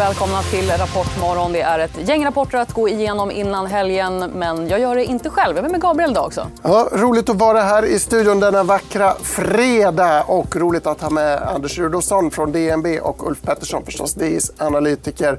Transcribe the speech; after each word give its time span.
och 0.00 0.06
välkomna 0.06 0.42
till 0.42 0.70
Rapportmorgon. 0.70 1.52
Det 1.52 1.60
är 1.60 1.78
ett 1.78 2.08
gäng 2.08 2.24
rapporter 2.24 2.58
att 2.58 2.72
gå 2.72 2.88
igenom 2.88 3.30
innan 3.30 3.66
helgen, 3.66 4.18
men 4.18 4.68
jag 4.68 4.80
gör 4.80 4.94
det 4.94 5.04
inte 5.04 5.30
själv. 5.30 5.56
Jag 5.56 5.64
är 5.64 5.68
med 5.68 5.80
Gabriel 5.80 6.10
idag 6.10 6.26
också. 6.26 6.46
Ja, 6.62 6.88
roligt 6.92 7.28
att 7.28 7.36
vara 7.36 7.60
här 7.60 7.84
i 7.84 7.98
studion 7.98 8.40
denna 8.40 8.62
vackra 8.62 9.14
fredag. 9.22 10.22
Och 10.22 10.56
roligt 10.56 10.86
att 10.86 11.00
ha 11.00 11.10
med 11.10 11.42
Anders 11.42 11.78
Rudolfsson 11.78 12.30
från 12.30 12.52
DNB 12.52 13.00
och 13.00 13.26
Ulf 13.26 13.42
Pettersson, 13.42 13.84
förstås, 13.84 14.14
DIs 14.14 14.52
analytiker. 14.58 15.38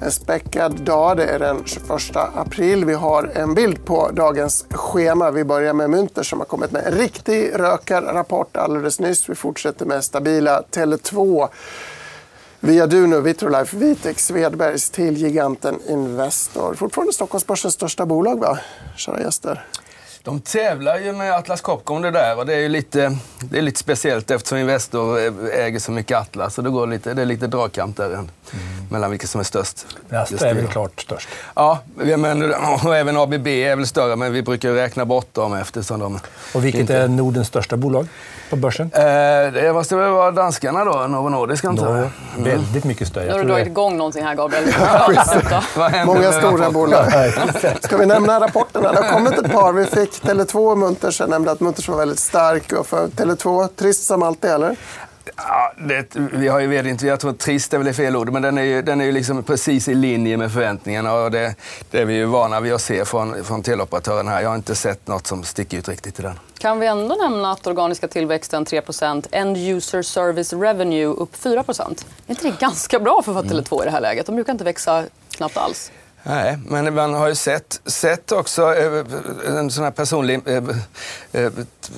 En 0.00 0.12
späckad 0.12 0.80
dag. 0.80 1.16
Det 1.16 1.24
är 1.24 1.38
den 1.38 1.62
21 1.64 1.90
april. 2.34 2.84
Vi 2.84 2.94
har 2.94 3.30
en 3.34 3.54
bild 3.54 3.84
på 3.84 4.10
dagens 4.12 4.64
schema. 4.70 5.30
Vi 5.30 5.44
börjar 5.44 5.72
med 5.72 5.90
Mynter 5.90 6.22
som 6.22 6.38
har 6.38 6.46
kommit 6.46 6.70
med 6.70 6.86
en 6.86 6.92
riktig 6.92 7.50
rökarrapport 7.54 8.56
alldeles 8.56 9.00
nyss. 9.00 9.28
Vi 9.28 9.34
fortsätter 9.34 9.86
med 9.86 10.04
stabila 10.04 10.62
Tele2. 10.70 11.48
Viaduno, 12.64 13.20
Vitrolife, 13.20 13.76
Vitex, 13.76 14.26
Svedbergs 14.26 14.90
till 14.90 15.16
giganten 15.16 15.78
Investor. 15.88 16.74
Fortfarande 16.74 17.12
Stockholmsbörsens 17.12 17.74
största 17.74 18.06
bolag, 18.06 18.40
va? 18.40 18.58
Kära 18.96 19.20
gäster. 19.20 19.66
De 20.22 20.40
tävlar 20.40 20.98
ju 20.98 21.12
med 21.12 21.32
Atlas 21.32 21.60
Copco 21.60 21.94
om 21.94 22.02
det 22.02 22.10
där 22.10 22.38
och 22.38 22.46
det 22.46 22.54
är 22.54 22.68
lite, 22.68 23.18
det 23.40 23.58
är 23.58 23.62
lite 23.62 23.78
speciellt 23.78 24.30
eftersom 24.30 24.58
Investor 24.58 25.18
äger 25.52 25.78
så 25.78 25.92
mycket 25.92 26.18
Atlas. 26.18 26.54
Så 26.54 26.62
det, 26.62 26.70
går 26.70 26.86
lite, 26.86 27.14
det 27.14 27.22
är 27.22 27.26
lite 27.26 27.46
dragkamp 27.46 27.96
där 27.96 28.06
mm. 28.06 28.28
Mellan 28.92 29.10
vilka 29.10 29.26
som 29.26 29.40
är 29.40 29.44
störst. 29.44 29.86
Astra 30.10 30.50
är 30.50 30.54
väl 30.54 30.66
klart 30.66 31.00
störst. 31.00 31.28
Ja, 31.54 31.78
men, 31.94 32.54
och 32.84 32.96
även 32.96 33.16
ABB 33.16 33.46
är 33.46 33.76
väl 33.76 33.86
större, 33.86 34.16
men 34.16 34.32
vi 34.32 34.42
brukar 34.42 34.72
räkna 34.72 35.04
bort 35.04 35.34
dem 35.34 35.54
eftersom 35.54 36.00
de... 36.00 36.20
Och 36.54 36.64
vilket 36.64 36.80
inte... 36.80 36.96
är 36.96 37.08
Nordens 37.08 37.48
största 37.48 37.76
bolag 37.76 38.08
på 38.50 38.56
börsen? 38.56 38.90
Eh, 38.94 39.02
det 39.52 39.72
måste 39.74 39.96
väl 39.96 40.10
vara 40.10 40.30
danskarna 40.30 40.84
då, 40.84 40.92
Novo 40.92 41.28
Nordisk 41.28 41.64
antar 41.64 41.96
jag. 41.96 41.96
Mm. 41.98 42.44
Väldigt 42.44 42.84
mycket 42.84 43.08
större. 43.08 43.24
Nu 43.24 43.32
har 43.32 43.38
du 43.38 43.44
dragit 43.44 43.66
igång 43.66 43.96
någonting 43.96 44.24
här 44.24 44.34
Gabriel. 44.34 44.64
Många 46.06 46.32
stora 46.32 46.70
bolag. 46.70 47.06
Ska 47.80 47.96
vi 47.96 48.06
nämna 48.06 48.40
rapporterna? 48.40 48.92
Det 48.92 49.02
har 49.02 49.12
kommit 49.12 49.38
ett 49.38 49.52
par. 49.52 49.72
Vi 49.72 49.86
fick 49.86 50.22
Tele2 50.22 50.70
och 50.70 50.78
Munters. 50.78 51.20
Jag 51.20 51.30
nämnde 51.30 51.50
att 51.50 51.60
Munters 51.60 51.88
var 51.88 51.96
väldigt 51.96 52.18
stark. 52.18 52.72
Och 52.72 52.86
för 52.86 53.06
Tele2, 53.06 53.68
trist 53.76 54.04
som 54.04 54.22
alltid, 54.22 54.50
eller? 54.50 54.76
Ja, 55.36 55.72
det, 55.78 56.16
vi 56.32 56.48
har 56.48 56.60
ju 56.60 56.66
vd 56.66 57.06
Jag 57.06 57.20
tror 57.20 57.32
trist 57.32 57.74
är 57.74 57.78
väl 57.78 57.94
fel 57.94 58.16
ord, 58.16 58.32
men 58.32 58.42
den 58.42 58.58
är 58.58 58.62
ju, 58.62 58.82
den 58.82 59.00
är 59.00 59.04
ju 59.04 59.12
liksom 59.12 59.42
precis 59.42 59.88
i 59.88 59.94
linje 59.94 60.36
med 60.36 60.52
förväntningarna. 60.52 61.14
Och 61.14 61.30
det, 61.30 61.54
det 61.90 62.00
är 62.00 62.04
vi 62.04 62.14
ju 62.14 62.24
vana 62.24 62.60
vid 62.60 62.72
att 62.72 62.82
se 62.82 63.04
från, 63.04 63.44
från 63.44 63.62
teleoperatören 63.62 64.28
här. 64.28 64.42
Jag 64.42 64.48
har 64.48 64.56
inte 64.56 64.74
sett 64.74 65.06
något 65.06 65.26
som 65.26 65.44
sticker 65.44 65.78
ut 65.78 65.88
riktigt 65.88 66.18
i 66.18 66.22
den. 66.22 66.38
Kan 66.58 66.80
vi 66.80 66.86
ändå 66.86 67.14
nämna 67.14 67.52
att 67.52 67.66
organiska 67.66 68.08
tillväxten 68.08 68.66
3% 68.66 69.26
End 69.30 69.56
user 69.56 70.02
service 70.02 70.52
revenue 70.52 71.06
upp 71.06 71.36
4 71.36 71.64
Är 71.68 71.94
inte 72.26 72.50
det 72.50 72.60
ganska 72.60 73.00
bra 73.00 73.22
för 73.24 73.32
Tele2 73.32 73.82
i 73.82 73.84
det 73.84 73.90
här 73.90 74.00
läget? 74.00 74.26
De 74.26 74.34
brukar 74.34 74.52
inte 74.52 74.64
växa 74.64 75.04
knappt 75.30 75.56
alls. 75.56 75.92
Nej, 76.22 76.58
men 76.66 76.94
man 76.94 77.14
har 77.14 77.28
ju 77.28 77.34
sett, 77.34 77.80
sett 77.84 78.32
också 78.32 78.74
eh, 78.74 79.04
en 79.58 79.70
sån 79.70 79.84
här 79.84 79.90
personlig... 79.90 80.40
Eh, 80.46 80.62
eh, 81.32 81.52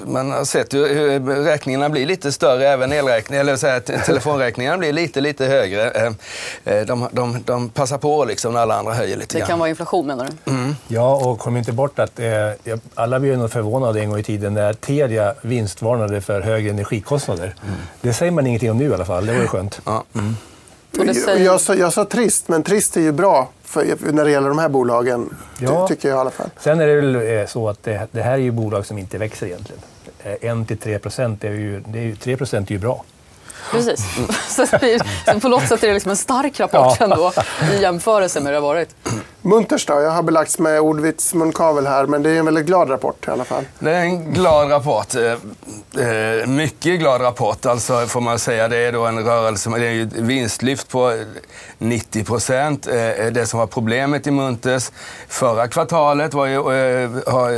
man 0.06 0.31
har 0.31 0.44
sett 0.44 0.75
hur 0.75 1.44
räkningarna 1.44 1.89
blir 1.89 2.06
lite 2.06 2.32
större, 2.32 2.69
även 2.69 2.93
elräkningar, 2.93 3.41
eller 3.41 3.56
så 3.56 3.66
här, 3.66 3.81
telefonräkningarna 3.81 4.78
blir 4.78 4.93
lite, 4.93 5.21
lite 5.21 5.47
högre. 5.47 6.15
De, 6.87 7.09
de, 7.12 7.43
de 7.44 7.69
passar 7.69 7.98
på 7.98 8.25
liksom 8.25 8.53
när 8.53 8.60
alla 8.60 8.75
andra 8.75 8.94
höjer 8.94 9.16
lite 9.16 9.38
Det 9.38 9.47
kan 9.47 9.59
vara 9.59 9.69
inflation 9.69 10.06
menar 10.06 10.28
du? 10.44 10.50
Mm. 10.53 10.77
Ja, 10.88 11.15
och 11.15 11.38
kom 11.38 11.56
inte 11.56 11.72
bort 11.72 11.98
att 11.98 12.19
eh, 12.19 12.77
alla 12.94 13.21
blev 13.21 13.38
nog 13.38 13.50
förvånade 13.50 14.00
en 14.00 14.10
gång 14.10 14.19
i 14.19 14.22
tiden 14.22 14.54
när 14.54 14.72
Telia 14.72 15.34
vinstvarnade 15.43 16.21
för 16.21 16.41
högre 16.41 16.71
energikostnader. 16.71 17.54
Mm. 17.62 17.75
Det 18.00 18.12
säger 18.12 18.32
man 18.32 18.47
ingenting 18.47 18.71
om 18.71 18.78
nu 18.78 18.84
i 18.84 18.94
alla 18.94 19.04
fall. 19.04 19.27
Det 19.27 19.32
var 19.32 19.41
ju 19.41 19.47
skönt. 19.47 19.81
Ja. 19.84 20.04
Mm. 20.15 20.37
Säger... 21.15 21.44
Jag, 21.44 21.60
sa, 21.60 21.75
jag 21.75 21.93
sa 21.93 22.04
trist, 22.04 22.48
men 22.48 22.62
trist 22.62 22.97
är 22.97 23.00
ju 23.00 23.12
bra 23.12 23.48
för, 23.74 24.12
när 24.12 24.24
det 24.24 24.30
gäller 24.30 24.48
de 24.48 24.58
här 24.58 24.68
bolagen. 24.68 25.36
Ja. 25.58 25.88
Tycker 25.88 26.08
jag 26.08 26.16
i 26.16 26.20
alla 26.20 26.30
fall. 26.30 26.50
Sen 26.58 26.80
är 26.80 26.86
det 26.86 26.94
väl 26.94 27.38
eh, 27.38 27.46
så 27.46 27.68
att 27.68 27.82
det, 27.82 28.08
det 28.10 28.22
här 28.22 28.32
är 28.32 28.36
ju 28.36 28.50
bolag 28.50 28.86
som 28.86 28.98
inte 28.98 29.18
växer 29.18 29.46
egentligen. 29.46 29.82
1-3 30.24 30.98
procent 30.98 31.44
är 31.44 31.50
ju, 31.50 31.82
det 31.86 31.98
är 31.98 32.02
ju, 32.02 32.16
3 32.16 32.36
procent 32.36 32.70
är 32.70 32.72
ju 32.72 32.78
bra. 32.78 33.04
Precis. 33.70 34.00
Så 34.48 34.66
på 35.41 35.48
något 35.48 35.69
sätt 35.69 35.82
är 35.82 35.88
det 35.88 35.94
liksom 35.94 36.10
en 36.10 36.16
stark 36.16 36.60
rapport 36.60 36.97
ja. 37.00 37.04
ändå 37.04 37.32
i 37.72 37.82
jämförelse 37.82 38.41
med 38.41 38.47
hur 38.47 38.52
det 38.52 38.66
har 38.66 38.75
varit. 38.75 38.94
Munters 39.47 39.86
då? 39.86 40.00
Jag 40.00 40.10
har 40.10 40.22
belagts 40.22 40.58
med 40.58 40.80
ordvits 40.80 41.34
munkavel 41.34 41.86
här, 41.86 42.06
men 42.06 42.22
det 42.22 42.30
är 42.30 42.38
en 42.38 42.44
väldigt 42.44 42.66
glad 42.66 42.91
rapport 42.91 43.28
i 43.28 43.30
alla 43.30 43.44
fall. 43.44 43.64
Det 43.78 43.91
är 43.91 44.00
en 44.00 44.32
glad 44.32 44.70
rapport. 44.70 45.14
Eh, 45.14 45.32
eh, 46.06 46.47
mycket 46.47 47.00
glad 47.00 47.20
rapport, 47.20 47.66
alltså 47.66 48.06
får 48.06 48.20
man 48.20 48.38
säga. 48.38 48.69
Det 48.69 48.76
är 48.76 48.92
då 48.92 49.06
en 49.06 49.24
rörelse, 49.24 49.70
det 49.70 49.86
är 49.86 49.91
ju 49.91 50.08
vinstlyft 50.12 50.88
på 50.88 51.24
90 51.78 52.24
procent. 52.24 52.86
Eh, 52.86 52.94
det 53.32 53.47
som 53.47 53.58
var 53.58 53.66
problemet 53.66 54.26
i 54.26 54.30
Munters 54.30 54.91
förra 55.28 55.69
kvartalet 55.69 56.34
var 56.34 56.47
ju, 56.47 56.58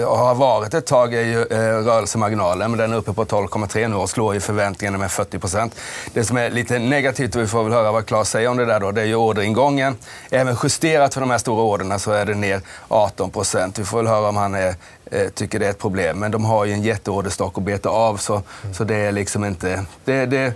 har 0.05 0.34
varit 0.34 0.75
ett 0.75 0.87
tag 0.87 1.15
är 1.15 1.25
ju 1.25 1.45
rörelsemarginalen, 1.84 2.71
men 2.71 2.78
den 2.78 2.93
är 2.93 2.97
uppe 2.97 3.12
på 3.12 3.25
12,3 3.25 3.89
nu 3.89 3.97
och 3.97 4.11
slår 4.11 4.34
ju 4.34 4.41
förväntningarna 4.41 4.99
med 4.99 5.11
40 5.11 5.39
procent. 5.39 5.75
Det 6.12 6.25
som 6.25 6.37
är 6.37 6.51
lite 6.51 6.79
negativt, 6.79 7.37
och 7.37 7.43
vi 7.43 7.47
får 7.47 7.65
väl 7.65 7.73
höra 7.73 7.93
vad 7.93 8.07
Claes 8.07 8.31
säger 8.31 8.49
om 8.49 8.57
det 8.57 8.65
där 8.65 8.81
då, 8.81 8.93
det 8.93 9.01
är 9.01 9.07
ju 9.07 9.15
orderingången. 9.15 9.97
Även 10.31 10.57
justerat 10.62 11.15
för 11.15 11.21
de 11.21 11.31
här 11.31 11.39
stora 11.39 11.62
orderna 11.62 11.99
så 11.99 12.12
är 12.12 12.27
det 12.27 12.34
ner 12.34 12.61
18 12.89 13.31
procent. 13.31 13.79
Vi 13.79 13.84
får 13.84 13.97
väl 13.99 14.07
höra 14.07 14.29
om 14.29 14.37
han 14.37 14.55
är, 14.55 14.75
eh, 15.11 15.29
tycker 15.29 15.59
det 15.59 15.67
är 15.67 15.71
ett 15.71 15.79
problem. 15.79 16.19
Men 16.19 16.31
de 16.31 16.45
har 16.45 16.65
ju 16.65 16.73
en 16.73 16.83
jätteorderstock 16.83 17.59
att 17.59 17.65
beta 17.65 17.89
av 17.89 18.17
så, 18.17 18.33
mm. 18.34 18.75
så 18.75 18.84
det 18.84 18.97
är 18.97 19.12
liksom 19.12 19.45
inte... 19.45 19.84
Det, 20.05 20.27
det, 20.27 20.55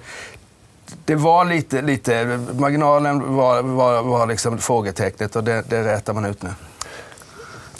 det 1.04 1.14
var 1.14 1.44
lite, 1.44 1.82
lite 1.82 2.40
marginalen 2.52 3.36
var, 3.36 3.62
var, 3.62 4.02
var 4.02 4.26
liksom 4.26 4.58
frågetecknet 4.58 5.36
och 5.36 5.44
det, 5.44 5.64
det 5.68 5.84
rätar 5.84 6.12
man 6.12 6.24
ut 6.24 6.42
nu. 6.42 6.50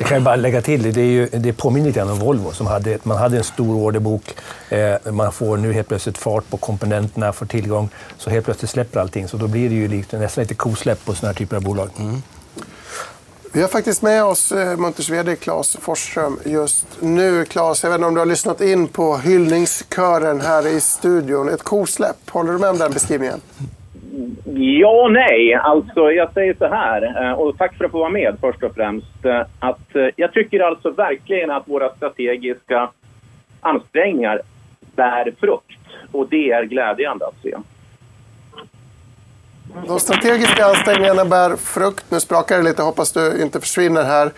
Det 0.01 0.05
kan 0.05 0.15
jag 0.15 0.23
bara 0.23 0.37
lägga 0.37 0.63
till. 0.63 0.93
Det, 0.93 1.01
är 1.01 1.05
ju, 1.05 1.27
det 1.27 1.53
påminner 1.53 1.87
lite 1.87 1.99
grann 1.99 2.11
om 2.11 2.19
Volvo. 2.19 2.53
Som 2.53 2.67
hade, 2.67 2.99
man 3.03 3.19
hade 3.19 3.37
en 3.37 3.45
stor 3.45 3.75
orderbok. 3.75 4.35
Eh, 4.69 5.13
man 5.13 5.33
får 5.33 5.57
nu 5.57 5.73
helt 5.73 5.89
plötsligt 5.89 6.19
fart 6.19 6.51
på 6.51 6.57
komponenterna, 6.57 7.33
får 7.33 7.47
tillgång. 7.47 7.89
Så 8.19 8.31
helt 8.31 8.45
plötsligt 8.45 8.71
släpper 8.71 9.01
allting. 9.01 9.29
Så 9.29 9.37
då 9.37 9.49
blir 9.49 9.69
det 9.69 9.75
ju 9.75 9.89
lite, 9.89 10.19
nästan 10.19 10.43
lite 10.43 10.55
kosläpp 10.55 11.05
på 11.05 11.15
såna 11.15 11.29
här 11.29 11.35
typer 11.35 11.57
av 11.57 11.63
bolag. 11.63 11.91
Mm. 11.99 12.23
Vi 13.53 13.61
har 13.61 13.69
faktiskt 13.69 14.03
med 14.03 14.25
oss 14.25 14.53
eh, 14.53 14.77
Munters 14.77 15.11
VD 15.11 15.37
Claes 15.37 15.77
Forsström 15.81 16.39
just 16.45 16.87
nu. 17.01 17.45
Claes, 17.45 17.83
jag 17.83 17.91
vet 17.91 17.99
inte 17.99 18.07
om 18.07 18.15
du 18.15 18.21
har 18.21 18.27
lyssnat 18.27 18.61
in 18.61 18.89
på 18.89 19.17
hyllningskören 19.17 20.41
här 20.41 20.67
i 20.67 20.81
studion. 20.81 21.49
Ett 21.49 21.63
kosläpp, 21.63 22.31
håller 22.31 22.53
du 22.53 22.59
med 22.59 22.71
om 22.71 22.79
den 22.79 22.93
beskrivningen? 22.93 23.41
Ja 24.45 25.03
och 25.05 25.13
nej. 25.13 25.55
Alltså, 25.55 26.13
jag 26.13 26.33
säger 26.33 26.55
så 26.59 26.67
här, 26.67 27.25
eh, 27.25 27.33
och 27.33 27.59
tack 27.59 27.77
för 27.77 27.85
att 27.85 27.91
få 27.91 27.99
vara 27.99 28.11
med 28.11 28.37
först 28.41 28.63
och 28.63 28.75
främst. 28.75 29.25
Eh, 29.25 29.43
att 29.59 29.97
eh, 29.97 30.07
jag 30.17 30.33
tycker 30.33 30.61
alltså 30.61 30.91
verkligen 30.91 31.51
att 31.51 31.69
våra 31.69 31.95
strategiska 31.95 32.91
ansträngningar 33.61 34.41
bär 34.97 35.33
frukt. 35.41 35.81
Och 36.13 36.29
det 36.29 36.51
är 36.51 36.65
glädjande 36.65 37.27
att 37.27 37.43
se. 37.43 37.57
De 39.87 40.01
strategiska 40.01 40.65
ansträngningarna 40.65 41.25
bär 41.25 41.57
frukt. 41.57 42.05
Nu 42.09 42.21
sprakar 42.21 42.57
det 42.57 42.63
lite, 42.63 42.83
hoppas 42.83 43.13
du 43.13 43.43
inte 43.43 43.61
försvinner 43.61 44.05
här. 44.05 44.31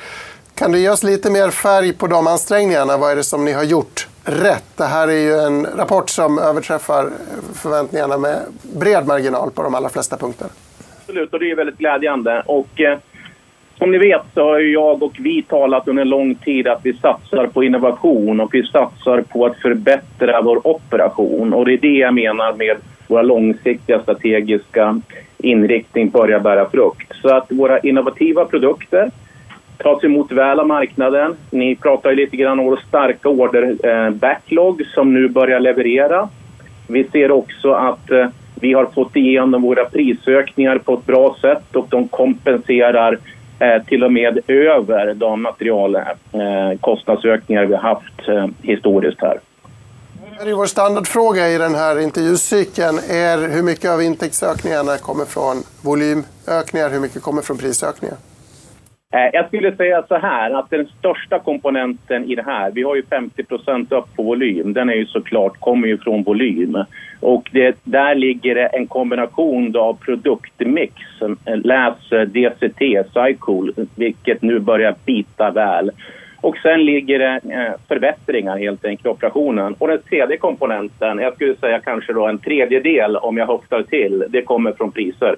Kan 0.55 0.73
du 0.73 0.79
ge 0.79 0.91
oss 0.91 1.03
lite 1.03 1.31
mer 1.31 1.51
färg 1.51 1.93
på 1.93 2.07
de 2.07 2.27
ansträngningarna? 2.27 2.97
Vad 2.97 3.13
är 3.13 3.17
det 3.17 3.25
som 3.25 3.45
ni 3.45 3.53
har 3.53 3.65
gjort 3.65 4.09
rätt? 4.25 4.77
Det 4.77 4.85
här 4.85 5.09
är 5.09 5.21
ju 5.21 5.35
en 5.35 5.67
rapport 5.67 6.11
som 6.11 6.39
överträffar 6.39 7.11
förväntningarna 7.55 8.19
med 8.19 8.39
bred 8.63 9.07
marginal 9.07 9.51
på 9.51 9.63
de 9.63 9.75
allra 9.75 9.89
flesta 9.89 10.17
punkter. 10.17 10.47
Absolut, 10.99 11.33
och 11.33 11.39
det 11.39 11.51
är 11.51 11.57
väldigt 11.57 11.79
glädjande. 11.79 12.43
Och, 12.47 12.81
eh, 12.81 12.99
som 13.79 13.91
ni 13.91 13.99
vet 13.99 14.23
så 14.35 14.41
har 14.45 14.59
jag 14.59 15.03
och 15.03 15.17
vi 15.19 15.43
talat 15.43 15.89
under 15.89 16.03
en 16.03 16.09
lång 16.09 16.35
tid 16.35 16.69
att 16.69 16.81
vi 16.83 16.93
satsar 16.93 17.47
på 17.47 17.65
innovation 17.65 18.41
och 18.41 18.55
vi 18.55 18.63
satsar 18.63 19.23
på 19.23 19.47
att 19.47 19.57
förbättra 19.57 20.43
vår 20.43 20.67
operation. 20.67 21.53
Och 21.53 21.65
det 21.65 21.73
är 21.73 21.79
det 21.79 21.99
jag 21.99 22.15
menar 22.15 22.53
med 22.53 22.77
våra 23.07 23.23
långsiktiga 23.23 24.03
strategiska 24.03 25.01
inriktning 25.39 26.11
börjar 26.11 26.41
bära 26.41 26.71
frukt. 26.71 27.13
Så 27.23 27.35
att 27.35 27.53
våra 27.53 27.79
innovativa 27.79 28.45
produkter 28.45 29.11
tas 29.83 30.05
emot 30.05 30.33
väl 30.33 30.61
av 30.61 30.67
marknaden. 30.67 31.37
Ni 31.51 31.77
pratar 31.77 32.11
ju 32.11 32.17
lite 32.17 32.37
grann 32.37 32.59
om 32.59 32.65
vår 32.65 32.81
starka 32.89 33.29
order-backlog 33.29 34.81
eh, 34.81 34.87
som 34.95 35.15
nu 35.15 35.29
börjar 35.29 35.61
leverera. 35.61 36.29
Vi 36.89 37.05
ser 37.05 37.31
också 37.31 37.73
att 37.73 38.11
eh, 38.11 38.27
vi 38.63 38.73
har 38.73 38.87
fått 38.87 39.17
igenom 39.17 39.63
våra 39.63 39.85
prisökningar 39.85 40.79
på 40.79 40.95
ett 40.95 41.07
bra 41.07 41.37
sätt 41.41 41.77
och 41.77 41.87
de 41.89 42.09
kompenserar 42.09 43.19
eh, 43.59 43.83
till 43.83 44.05
och 44.05 44.13
med 44.13 44.51
över 44.51 45.15
de 45.15 45.43
materialkostnadsökningar 45.43 47.63
eh, 47.63 47.69
vi 47.69 47.75
har 47.75 47.83
haft 47.83 48.29
eh, 48.29 48.47
historiskt 48.63 49.21
här. 49.21 49.41
Det 50.45 50.51
är 50.51 50.55
vår 50.55 50.67
standardfråga 50.67 51.49
i 51.49 51.59
den 51.59 51.75
här 51.75 52.01
intervjucykeln 52.01 52.99
är 53.11 53.49
hur 53.49 53.63
mycket 53.63 53.91
av 53.91 54.03
intäktsökningarna 54.03 54.97
kommer 54.97 55.25
från 55.25 55.57
volymökningar, 55.83 56.91
hur 56.91 57.01
mycket 57.01 57.23
kommer 57.23 57.43
från 57.43 57.59
prisökningar? 57.59 58.17
Eh, 59.13 59.31
jag 59.33 59.47
skulle 59.47 59.77
säga 59.77 60.03
så 60.09 60.17
här 60.17 60.51
att 60.51 60.71
den 60.71 60.87
största 60.99 61.39
komponenten 61.39 62.25
i 62.25 62.35
det 62.35 62.43
här, 62.43 62.71
vi 62.71 62.83
har 62.83 62.97
ju 62.97 63.03
50 63.03 63.43
upp 63.95 64.17
på 64.17 64.23
volym, 64.23 64.73
den 64.73 64.89
är 64.89 64.95
ju 64.95 65.07
såklart, 65.07 65.61
kommer 65.61 65.89
ju 65.89 65.99
från 65.99 66.23
volym. 66.23 66.85
Och 67.21 67.51
det, 67.53 67.77
där 67.85 68.15
ligger 68.15 68.55
det 68.55 68.67
en 68.67 68.87
kombination 68.87 69.77
av 69.77 69.95
produktmix, 69.95 70.95
eh, 71.21 71.57
läs 71.57 72.13
eh, 72.13 72.21
DCT, 72.21 73.05
Cycool, 73.13 73.75
vilket 73.95 74.43
nu 74.43 74.59
börjar 74.59 74.95
bita 75.05 75.51
väl. 75.51 75.91
Och 76.41 76.57
sen 76.57 76.85
ligger 76.85 77.19
det 77.19 77.41
förbättringar 77.89 78.59
helt 78.59 78.85
enkelt 78.85 79.07
i 79.07 79.09
operationen. 79.09 79.75
Och 79.79 79.89
den 79.89 80.03
tredje 80.03 80.37
komponenten, 80.37 81.19
jag 81.19 81.35
skulle 81.35 81.57
säga 81.57 81.81
kanske 81.81 82.13
då 82.13 82.27
en 82.27 82.39
tredjedel 82.39 83.17
om 83.17 83.37
jag 83.37 83.47
höftar 83.47 83.83
till, 83.83 84.25
det 84.29 84.43
kommer 84.43 84.73
från 84.73 84.93
priser. 84.93 85.37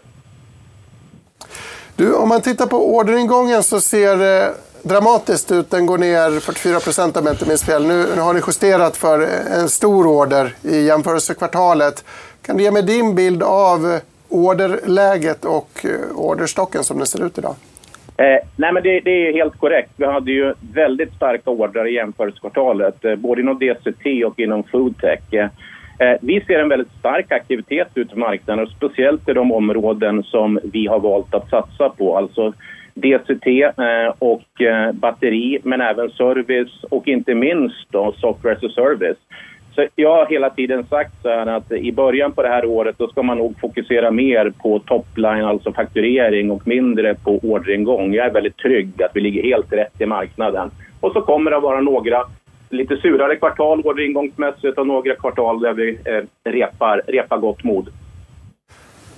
Du, 1.96 2.14
om 2.14 2.29
man 2.29 2.41
tittar 2.41 2.67
på 2.67 2.96
orderingången 2.96 3.62
så 3.62 3.81
ser 3.81 4.17
det 4.17 4.55
dramatiskt 4.82 5.52
ut. 5.52 5.70
Den 5.70 5.87
går 5.87 5.99
ner 5.99 6.41
44 6.41 6.81
procent 6.81 7.17
om 7.17 7.26
jag 7.26 7.35
inte 7.35 7.49
minns 7.49 7.64
fel. 7.64 7.87
Nu, 7.87 8.06
nu 8.17 8.20
har 8.20 8.35
ni 8.35 8.41
justerat 8.46 8.96
för 8.96 9.20
eh, 9.23 9.58
en 9.61 9.69
stor 9.69 10.06
order 10.06 10.55
i 10.62 10.87
jämförelsekvartalet. 10.87 12.05
Kan 12.43 12.56
du 12.56 12.62
ge 12.62 12.70
mig 12.70 12.82
din 12.82 13.14
bild 13.14 13.43
av 13.43 13.93
eh, 13.93 14.00
orderläget 14.29 15.44
och 15.44 15.87
orderstocken 16.14 16.85
som 16.85 16.99
den 16.99 17.06
ser 17.06 17.26
ut 17.26 17.38
idag? 17.38 17.55
Eh, 18.17 18.38
nej 18.56 18.73
men 18.73 18.82
det, 18.82 19.00
det, 19.00 19.29
är 19.29 19.32
helt 19.32 19.58
korrekt. 19.58 19.91
Vi 19.96 20.06
hade 20.06 20.32
ju 20.32 20.55
väldigt 20.75 21.14
starka 21.14 21.50
ordrar 21.50 21.88
i 21.88 21.94
jämförelsekvartalet, 21.94 23.05
eh, 23.05 23.17
både 23.17 23.41
inom 23.41 23.58
DCT 23.58 24.25
och 24.25 24.41
inom 24.41 24.64
foodtech. 24.64 25.35
Eh, 25.35 25.49
Eh, 25.99 26.17
vi 26.20 26.41
ser 26.41 26.58
en 26.58 26.69
väldigt 26.69 26.93
stark 26.99 27.32
aktivitet 27.32 27.88
ute 27.94 28.14
på 28.14 28.19
marknaden, 28.19 28.64
och 28.64 28.70
speciellt 28.70 29.29
i 29.29 29.32
de 29.32 29.52
områden 29.52 30.23
som 30.23 30.61
vi 30.73 30.87
har 30.87 31.00
valt 31.00 31.35
att 31.35 31.50
satsa 31.50 31.88
på. 31.88 32.17
Alltså 32.17 32.52
DCT 32.94 33.46
eh, 33.62 34.14
och 34.19 34.61
eh, 34.62 34.93
batteri, 34.93 35.58
men 35.62 35.81
även 35.81 36.11
service 36.11 36.85
och 36.91 37.08
inte 37.08 37.35
minst 37.35 37.87
då 37.91 38.14
software 38.19 38.56
as 38.56 38.64
a 38.64 38.69
service. 38.75 39.19
Så 39.75 39.87
jag 39.94 40.17
har 40.17 40.26
hela 40.26 40.50
tiden 40.50 40.87
sagt 40.87 41.23
så 41.23 41.29
att 41.29 41.73
i 41.73 41.93
början 41.93 42.32
på 42.32 42.43
det 42.43 42.49
här 42.49 42.67
året 42.67 42.99
då 42.99 43.08
ska 43.08 43.23
man 43.23 43.38
nog 43.38 43.61
fokusera 43.61 44.11
mer 44.11 44.52
på 44.62 44.79
topline, 44.79 45.44
alltså 45.44 45.73
fakturering 45.73 46.50
och 46.50 46.67
mindre 46.67 47.14
på 47.14 47.38
orderingång. 47.43 48.14
Jag 48.14 48.26
är 48.26 48.31
väldigt 48.31 48.56
trygg 48.56 49.02
att 49.02 49.11
vi 49.14 49.20
ligger 49.20 49.43
helt 49.43 49.73
rätt 49.73 50.00
i 50.00 50.06
marknaden. 50.06 50.70
Och 51.00 51.12
så 51.12 51.20
kommer 51.20 51.50
det 51.50 51.56
att 51.56 51.62
vara 51.62 51.81
några 51.81 52.23
lite 52.70 52.96
surare 52.96 53.37
kvartal 53.37 53.81
orderingångsmässigt 53.81 54.78
och 54.78 54.87
några 54.87 55.14
kvartal 55.14 55.61
där 55.61 55.72
vi 55.72 55.99
eh, 56.05 56.50
repar, 56.50 57.02
repar 57.06 57.38
gott 57.38 57.64
mod. 57.64 57.88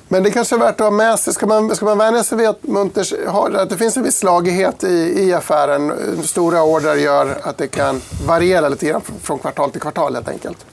Men 0.09 0.23
det 0.23 0.31
kanske 0.31 0.57
är 0.57 0.61
värt 0.61 0.81
att 0.81 0.81
ha 0.81 0.91
med 0.91 1.19
sig. 1.19 1.35
Ska 1.35 1.47
man, 1.47 1.71
ska 1.71 1.85
man 1.85 1.99
vänja 1.99 2.23
sig 2.23 2.39
vid 2.39 2.49
att 2.49 2.63
Munters 2.63 3.13
har, 3.27 3.51
att 3.51 3.71
det 3.71 3.77
finns 3.77 3.97
en 3.97 4.03
viss 4.03 4.19
slagighet 4.19 4.85
i, 4.85 5.27
i 5.29 5.33
affären? 5.33 5.93
Stora 6.23 6.63
order 6.63 6.95
gör 6.95 7.27
att 7.43 7.59
det 7.59 7.69
kan 7.69 8.01
variera 8.29 8.69
lite 8.69 8.87
grann 8.87 9.01
från 9.01 9.39
kvartal 9.39 9.71
till 9.71 9.81
kvartal 9.81 10.15
helt 10.15 10.29
enkelt? 10.29 10.67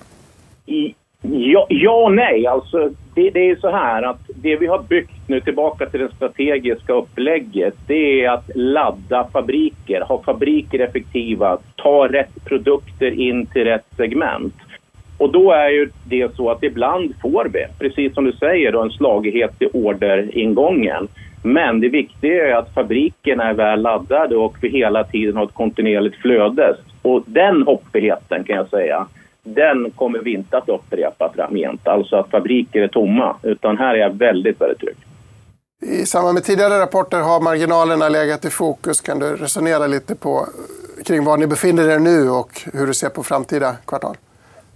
I, 0.66 0.96
Ja, 1.26 1.66
ja 1.70 1.92
och 1.92 2.14
nej. 2.14 2.48
Alltså, 2.48 2.90
det, 3.16 3.30
det 3.30 3.50
är 3.50 3.56
så 3.56 3.70
här 3.70 4.04
att 4.04 4.20
det 4.36 4.56
vi 4.56 4.68
har 4.68 4.80
byggt 4.80 5.12
nu, 5.28 5.42
tillbaka 5.42 5.86
till 5.86 6.00
det 6.00 6.16
strategiska 6.16 6.94
upplägget, 6.94 7.74
det 7.88 8.24
är 8.24 8.30
att 8.30 8.50
ladda 8.56 9.28
fabriker, 9.34 10.02
ha 10.02 10.24
fabriker 10.24 10.80
effektiva, 10.80 11.58
ta 11.84 12.08
rätt 12.08 12.46
produkter 12.46 13.20
in 13.20 13.46
till 13.46 13.64
rätt 13.64 13.86
segment. 13.98 14.54
Och 15.18 15.32
då 15.32 15.52
är 15.52 15.70
ju 15.70 15.90
det 16.04 16.36
så 16.36 16.50
att 16.52 16.64
ibland 16.64 17.14
får 17.22 17.50
vi, 17.54 17.66
precis 17.80 18.14
som 18.14 18.26
du 18.26 18.32
säger, 18.32 18.72
då, 18.72 18.82
en 18.82 18.92
slagighet 18.92 19.54
i 19.60 19.68
orderingången. 19.74 21.08
Men 21.44 21.80
det 21.80 21.90
viktiga 21.90 22.48
är 22.48 22.56
att 22.56 22.74
fabrikerna 22.74 23.44
är 23.44 23.54
väl 23.54 23.82
laddade 23.82 24.36
och 24.36 24.58
vi 24.62 24.70
hela 24.70 25.04
tiden 25.04 25.38
har 25.38 25.44
ett 25.44 25.54
kontinuerligt 25.54 26.16
flöde. 26.16 26.76
Och 27.02 27.24
den 27.26 27.64
hoppigheten 27.64 28.44
kan 28.44 28.56
jag 28.56 28.70
säga, 28.70 29.08
den 29.44 29.92
kommer 29.92 30.20
vi 30.20 30.34
inte 30.34 30.58
att 30.58 30.70
upprepa 30.70 31.32
framgent. 31.36 31.88
Alltså 31.88 32.16
att 32.16 32.30
fabriker 32.30 32.82
är 32.82 32.88
tomma. 32.88 33.36
Utan 33.44 33.78
här 33.78 33.96
är 33.96 34.00
jag 34.00 34.18
väldigt, 34.18 34.62
väldigt 34.62 34.80
trygg. 34.80 34.96
I 35.82 36.06
samband 36.06 36.34
med 36.34 36.44
tidigare 36.44 36.80
rapporter 36.80 37.20
har 37.20 37.42
marginalerna 37.42 38.10
legat 38.10 38.46
i 38.46 38.50
fokus. 38.50 39.02
Kan 39.02 39.20
du 39.20 39.36
resonera 39.36 39.88
lite 39.88 40.16
på, 40.16 40.48
kring 41.04 41.24
var 41.24 41.38
ni 41.38 41.48
befinner 41.48 41.90
er 41.90 42.00
nu 42.00 42.30
och 42.30 42.62
hur 42.74 42.88
du 42.88 42.94
ser 42.94 43.10
på 43.10 43.24
framtida 43.24 43.76
kvartal? 43.88 44.16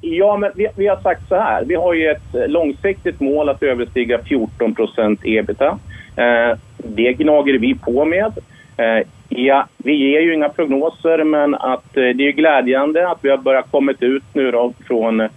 Ja, 0.02 0.38
men 0.38 0.52
vi, 0.56 0.68
vi 0.76 0.88
har 0.88 0.98
sagt 0.98 1.28
så 1.28 1.36
här. 1.36 1.64
Vi 1.66 1.76
har 1.76 1.94
ju 1.94 2.08
ett 2.08 2.50
långsiktigt 2.50 3.20
mål 3.20 3.50
att 3.50 3.64
överstiga 3.64 4.20
14 4.26 4.76
ebita. 5.24 5.80
Eh, 6.16 6.58
det 6.78 7.14
gnager 7.14 7.60
vi 7.60 7.76
på 7.76 8.06
med. 8.06 8.32
Eh, 8.78 9.08
Ja, 9.30 9.68
vi 9.78 9.94
ger 9.94 10.22
ju 10.22 10.34
inga 10.34 10.50
prognoser 10.50 11.24
men 11.24 11.56
att 11.56 11.98
eh, 11.98 12.10
det 12.16 12.28
är 12.28 12.32
glädjande 12.32 13.10
att 13.10 13.18
vi 13.22 13.30
har 13.30 13.38
börjat 13.38 13.72
komma 13.72 13.94
ut 14.00 14.24
nu 14.34 14.52
då 14.52 14.74
från 14.88 15.22
eh, 15.22 15.30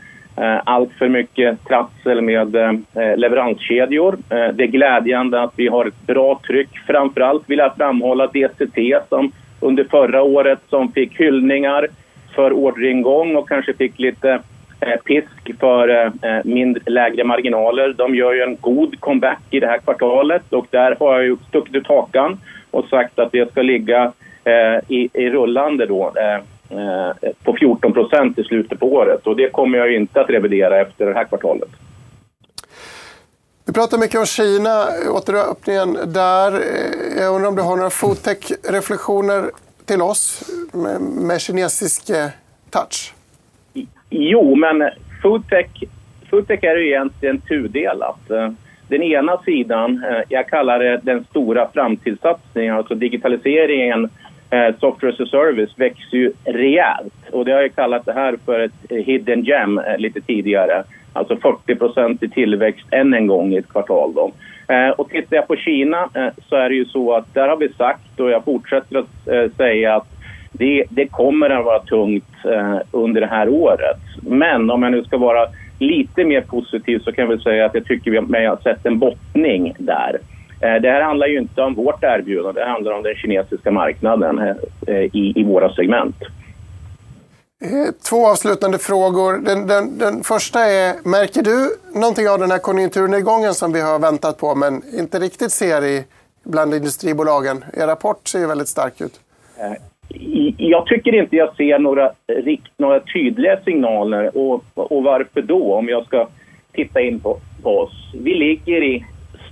allt 0.65 0.93
för 0.93 1.09
mycket 1.09 1.65
trassel 1.65 2.23
med 2.23 2.57
eh, 2.57 3.17
leveranskedjor. 3.17 4.19
Eh, 4.29 4.49
det 4.55 4.65
är 4.65 4.67
glädjande 4.67 5.43
att 5.43 5.53
vi 5.57 5.69
har 5.69 5.87
ett 5.87 6.07
bra 6.07 6.41
tryck. 6.47 6.79
Framförallt 6.87 7.43
vill 7.47 7.59
jag 7.59 7.77
framhålla 7.77 8.27
DCT 8.27 8.79
som 9.09 9.33
under 9.61 9.85
förra 9.85 10.23
året 10.23 10.59
som 10.69 10.93
fick 10.93 11.21
hyllningar 11.21 11.89
för 12.35 12.53
orderingång 12.53 13.37
och 13.37 13.49
kanske 13.49 13.75
fick 13.75 13.99
lite 13.99 14.31
eh, 14.81 14.97
pisk 15.05 15.61
för 15.61 15.89
eh, 15.89 16.13
eh, 16.23 16.45
mindre, 16.45 16.83
lägre 16.87 17.25
marginaler. 17.25 17.93
De 17.93 18.15
gör 18.15 18.33
ju 18.33 18.43
en 18.43 18.57
god 18.61 19.01
comeback 19.01 19.43
i 19.51 19.61
det 19.61 19.67
här 19.67 19.79
kvartalet 19.79 20.53
och 20.53 20.67
där 20.71 20.97
har 21.01 21.15
jag 21.15 21.25
ju 21.25 21.37
stuckit 21.49 21.75
ut 21.75 21.87
hakan 21.87 22.41
och 22.71 22.85
sagt 22.85 23.19
att 23.19 23.33
det 23.33 23.51
ska 23.51 23.63
ligga 23.63 24.13
i, 24.89 25.09
i 25.13 25.31
rullande 25.31 25.87
då, 25.87 26.13
på 27.45 27.57
14 27.61 27.93
procent 27.93 28.39
i 28.39 28.45
slutet 28.45 28.81
på 28.81 28.93
året. 28.93 29.27
Och 29.27 29.37
det 29.37 29.53
kommer 29.53 29.79
jag 29.79 29.95
inte 29.95 30.21
att 30.21 30.31
revidera 30.31 30.81
efter 30.81 31.07
det 31.07 31.15
här 31.15 31.25
kvartalet. 31.25 31.69
Vi 33.71 33.75
pratar 33.75 33.99
mycket 33.99 34.21
om 34.21 34.27
Kina, 34.27 34.87
återöppningen 35.11 35.99
där. 36.07 36.53
Eh, 36.53 37.23
jag 37.23 37.35
undrar 37.35 37.49
om 37.49 37.57
du 37.57 37.63
har 37.63 37.77
några 37.77 37.91
foodtech-reflektioner 37.91 39.51
till 39.87 40.03
oss 40.03 40.51
med, 40.73 41.01
med 41.01 41.41
kinesisk 41.41 42.11
eh, 42.11 42.27
touch? 42.71 43.15
Jo, 44.11 44.55
men 44.55 44.91
foodtech, 45.23 45.67
foodtech 46.31 46.65
är 46.65 46.77
ju 46.77 46.87
egentligen 46.89 47.41
tudelat. 47.41 48.31
Eh, 48.31 48.51
den 48.89 49.03
ena 49.03 49.39
sidan, 49.39 50.05
jag 50.29 50.49
kallar 50.49 50.79
det 50.79 51.01
den 51.03 51.25
stora 51.25 51.69
framtidssatsningen, 51.75 52.77
alltså 52.77 52.95
digitaliseringen, 52.95 54.09
software 54.81 55.13
as 55.13 55.21
a 55.21 55.27
service, 55.31 55.71
växer 55.77 56.17
ju 56.17 56.33
rejält. 56.45 57.15
Och 57.33 57.45
det 57.45 57.53
har 57.53 57.61
jag 57.61 57.75
kallat 57.75 58.07
det 58.07 58.13
här 58.13 58.37
för 58.45 58.61
ett 58.61 59.07
hidden 59.07 59.45
gem 59.45 59.81
lite 59.99 60.21
tidigare. 60.21 60.85
Alltså 61.13 61.35
40% 61.35 62.25
i 62.25 62.29
tillväxt 62.29 62.87
än 62.91 63.15
en 63.15 63.27
gång 63.27 63.53
i 63.53 63.57
ett 63.57 63.69
kvartal. 63.69 64.15
Då. 64.15 64.33
Eh, 64.71 64.91
och 64.91 65.11
tittar 65.11 65.37
jag 65.37 65.49
på 65.49 65.57
Kina 65.57 66.09
eh, 66.15 66.29
så 66.49 66.57
är 66.57 66.69
det 66.69 66.75
ju 66.75 66.85
så 66.85 67.15
att 67.15 67.35
där 67.35 67.49
har 67.49 67.57
vi 67.57 67.69
sagt 67.69 68.21
och 68.21 68.31
jag 68.31 68.45
fortsätter 68.45 68.99
att 68.99 69.29
eh, 69.29 69.57
säga 69.57 69.97
att 69.97 70.07
det, 70.53 70.85
det 70.91 71.07
kommer 71.07 71.51
att 71.51 71.65
vara 71.65 71.79
tungt 71.79 72.25
under 72.91 73.21
det 73.21 73.27
här 73.27 73.49
året. 73.49 74.01
Men 74.23 74.71
om 74.71 74.83
jag 74.83 74.93
nu 74.93 75.05
ska 75.05 75.19
vara 75.19 75.47
lite 75.79 76.25
mer 76.25 76.41
positiv 76.41 76.99
så 76.99 77.13
kan 77.13 77.23
jag 77.23 77.29
väl 77.29 77.41
säga 77.41 77.67
att 77.67 77.75
jag 77.75 77.85
tycker 77.85 78.11
vi 78.11 78.47
har 78.47 78.57
sett 78.63 78.87
en 78.87 78.99
bottning 78.99 79.75
där. 79.79 80.19
Det 80.61 80.91
här 80.91 81.03
handlar 81.03 81.27
ju 81.27 81.39
inte 81.39 81.63
om 81.63 81.75
vårt 81.75 82.05
erbjudande, 82.05 82.61
det 82.61 82.67
handlar 82.67 82.93
om 82.93 83.03
den 83.03 83.15
kinesiska 83.15 83.71
marknaden 83.71 84.55
i, 85.13 85.41
i 85.41 85.45
våra 85.45 85.73
segment. 85.73 86.17
Eh, 87.63 87.93
två 88.09 88.27
avslutande 88.27 88.79
frågor. 88.79 89.39
Den, 89.39 89.67
den, 89.67 89.99
den, 89.99 90.23
första 90.23 90.61
är, 90.61 91.09
märker 91.09 91.43
du 91.43 91.71
någonting 92.01 92.29
av 92.29 92.39
den 92.39 92.51
här 92.51 92.59
konjunkturnedgången 92.59 93.55
som 93.55 93.73
vi 93.73 93.81
har 93.81 93.99
väntat 93.99 94.39
på 94.39 94.55
men 94.55 94.83
inte 94.99 95.19
riktigt 95.19 95.53
ser 95.53 95.85
i, 95.85 96.05
bland 96.45 96.75
industribolagen? 96.75 97.65
Er 97.75 97.87
rapport 97.87 98.29
ser 98.29 98.39
ju 98.39 98.47
väldigt 98.47 98.69
stark 98.69 99.01
ut. 99.01 99.21
Eh, 99.59 99.73
jag 100.57 100.87
tycker 100.87 101.15
inte 101.23 101.37
jag 101.37 101.57
ser 101.57 101.79
några, 101.79 102.13
några 102.77 103.01
tydliga 103.01 103.61
signaler. 103.65 104.37
Och, 104.39 104.65
och 104.75 105.03
varför 105.03 105.43
då, 105.43 105.75
om 105.75 105.89
jag 105.89 106.07
ska 106.07 106.29
titta 106.73 107.01
in 107.01 107.21
på, 107.21 107.39
på 107.63 107.79
oss? 107.79 108.13
Vi 108.15 108.35
ligger 108.35 108.83
i 108.85 109.05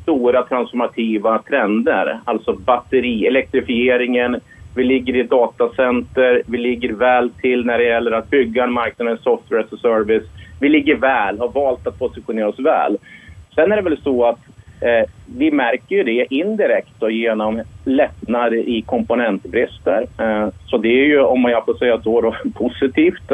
stora 0.03 0.43
transformativa 0.43 1.43
trender, 1.43 2.21
alltså 2.25 2.53
batteri, 2.53 3.27
elektrifieringen, 3.27 4.41
vi 4.79 4.85
ligger 4.85 5.17
i 5.17 5.23
datacenter, 5.23 6.43
vi 6.47 6.59
ligger 6.59 6.93
väl 6.93 7.31
till 7.31 7.67
när 7.67 7.79
det 7.79 7.85
gäller 7.85 8.13
att 8.13 8.31
bygga 8.31 8.65
en 8.65 8.73
marknad, 8.73 9.19
software 9.23 9.63
as 9.63 9.73
a 9.73 9.77
service. 9.83 10.25
Vi 10.61 10.69
ligger 10.69 10.95
väl, 10.95 11.39
har 11.39 11.49
valt 11.49 11.87
att 11.87 11.99
positionera 11.99 12.49
oss 12.49 12.59
väl. 12.59 12.99
Sen 13.55 13.73
är 13.73 13.77
det 13.77 13.83
väl 13.83 14.01
så 14.03 14.25
att 14.25 14.39
Eh, 14.81 15.09
vi 15.39 15.51
märker 15.51 15.97
ju 15.97 16.03
det 16.03 16.27
indirekt 16.31 16.93
då 16.99 17.11
genom 17.11 17.63
lättnader 17.85 18.57
i 18.57 18.83
komponentbrister. 18.83 20.07
Eh, 20.19 20.49
så 20.67 20.79
det 20.79 20.89
är 20.89 21.05
ju, 21.05 21.21
om 21.21 21.45
jag 21.45 21.65
får 21.65 21.75
säga 21.75 22.01
så, 22.01 22.21
då, 22.21 22.35
positivt. 22.55 23.33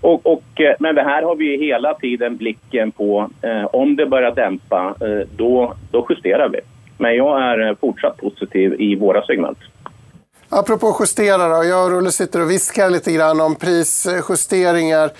Och, 0.00 0.26
och, 0.26 0.60
eh, 0.60 0.74
men 0.78 0.94
det 0.94 1.02
här 1.02 1.22
har 1.22 1.36
vi 1.36 1.56
hela 1.56 1.94
tiden 1.94 2.36
blicken 2.36 2.90
på. 2.90 3.30
Eh, 3.42 3.64
om 3.64 3.96
det 3.96 4.06
börjar 4.06 4.34
dämpa, 4.34 4.94
eh, 5.00 5.28
då, 5.36 5.74
då 5.90 6.06
justerar 6.10 6.48
vi. 6.48 6.60
Men 6.98 7.16
jag 7.16 7.42
är 7.42 7.68
eh, 7.68 7.74
fortsatt 7.80 8.16
positiv 8.16 8.76
i 8.78 8.94
våra 8.94 9.22
segment. 9.22 9.58
Apropå 10.48 10.96
justera 11.00 11.48
då, 11.48 11.64
jag 11.64 11.84
och 11.84 11.90
Rulle 11.90 12.12
sitter 12.12 12.40
och 12.40 12.50
viskar 12.50 12.90
lite 12.90 13.12
grann 13.12 13.40
om 13.40 13.54
prisjusteringar. 13.54 15.12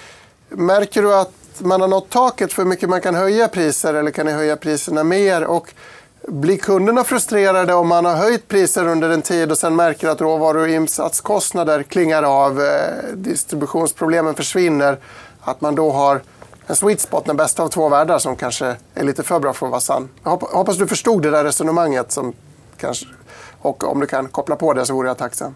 Märker 0.49 1.03
du 1.03 1.15
att 1.15 1.33
man 1.59 1.81
har 1.81 1.89
nått 1.89 2.11
taket 2.11 2.53
för 2.53 2.63
hur 2.63 2.69
mycket 2.69 2.89
man 2.89 3.01
kan 3.01 3.15
höja 3.15 3.49
priser 3.49 3.95
eller 3.95 4.11
kan 4.11 4.27
ni 4.27 4.33
höja 4.33 4.57
priserna 4.57 5.05
mer? 5.05 5.45
Och 5.45 5.75
blir 6.29 6.57
kunderna 6.57 7.05
frustrerade 7.05 7.75
om 7.75 7.89
man 7.89 8.05
har 8.05 8.15
höjt 8.15 8.49
priser 8.49 8.87
under 8.89 9.11
en 9.11 9.23
tid 9.23 9.51
och 9.51 9.59
sen 9.59 9.77
märker 9.77 10.09
att 10.09 10.21
råvaru 10.21 10.61
och 10.61 10.69
insatskostnader 10.69 11.83
klingar 11.83 12.23
av, 12.23 12.61
eh, 12.61 13.15
distributionsproblemen 13.15 14.35
försvinner, 14.35 14.99
att 15.41 15.61
man 15.61 15.75
då 15.75 15.91
har 15.91 16.23
en 16.67 16.77
sweet 16.77 17.01
spot, 17.01 17.25
den 17.25 17.37
bästa 17.37 17.63
av 17.63 17.69
två 17.69 17.89
världar 17.89 18.19
som 18.19 18.37
kanske 18.37 18.77
är 18.95 19.05
lite 19.05 19.23
för 19.23 19.41
bra 19.41 19.53
för 19.53 19.67
att 19.67 19.71
vara 19.71 19.81
sann. 19.81 20.09
Jag 20.25 20.31
hoppas 20.31 20.77
du 20.77 20.87
förstod 20.87 21.23
det 21.23 21.31
där 21.31 21.45
resonemanget. 21.45 22.13
Som 22.13 22.33
kanske, 22.77 23.07
och 23.69 23.93
om 23.93 24.01
du 24.01 24.07
kan 24.07 24.29
koppla 24.29 24.57
på 24.57 24.73
det 24.73 24.85
så 24.85 24.95
vore 24.95 25.09
jag 25.09 25.19
tacksam. 25.19 25.55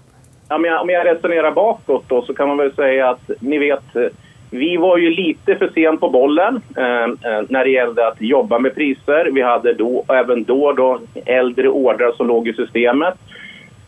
Om 0.48 0.64
jag, 0.64 0.82
om 0.82 0.90
jag 0.90 1.06
resonerar 1.06 1.52
bakåt 1.52 2.04
då, 2.08 2.22
så 2.22 2.34
kan 2.34 2.48
man 2.48 2.56
väl 2.56 2.74
säga 2.74 3.10
att 3.10 3.30
ni 3.40 3.58
vet 3.58 3.96
eh, 3.96 4.02
vi 4.50 4.76
var 4.76 4.98
ju 4.98 5.10
lite 5.10 5.56
för 5.56 5.70
sen 5.74 5.98
på 5.98 6.10
bollen 6.10 6.62
eh, 6.76 7.04
eh, 7.04 7.42
när 7.48 7.64
det 7.64 7.70
gällde 7.70 8.08
att 8.08 8.20
jobba 8.20 8.58
med 8.58 8.74
priser. 8.74 9.30
Vi 9.32 9.42
hade 9.42 9.74
då, 9.74 10.04
även 10.08 10.44
då, 10.44 10.72
då 10.72 11.00
äldre 11.24 11.68
ordrar 11.68 12.12
som 12.12 12.26
låg 12.26 12.48
i 12.48 12.52
systemet. 12.52 13.14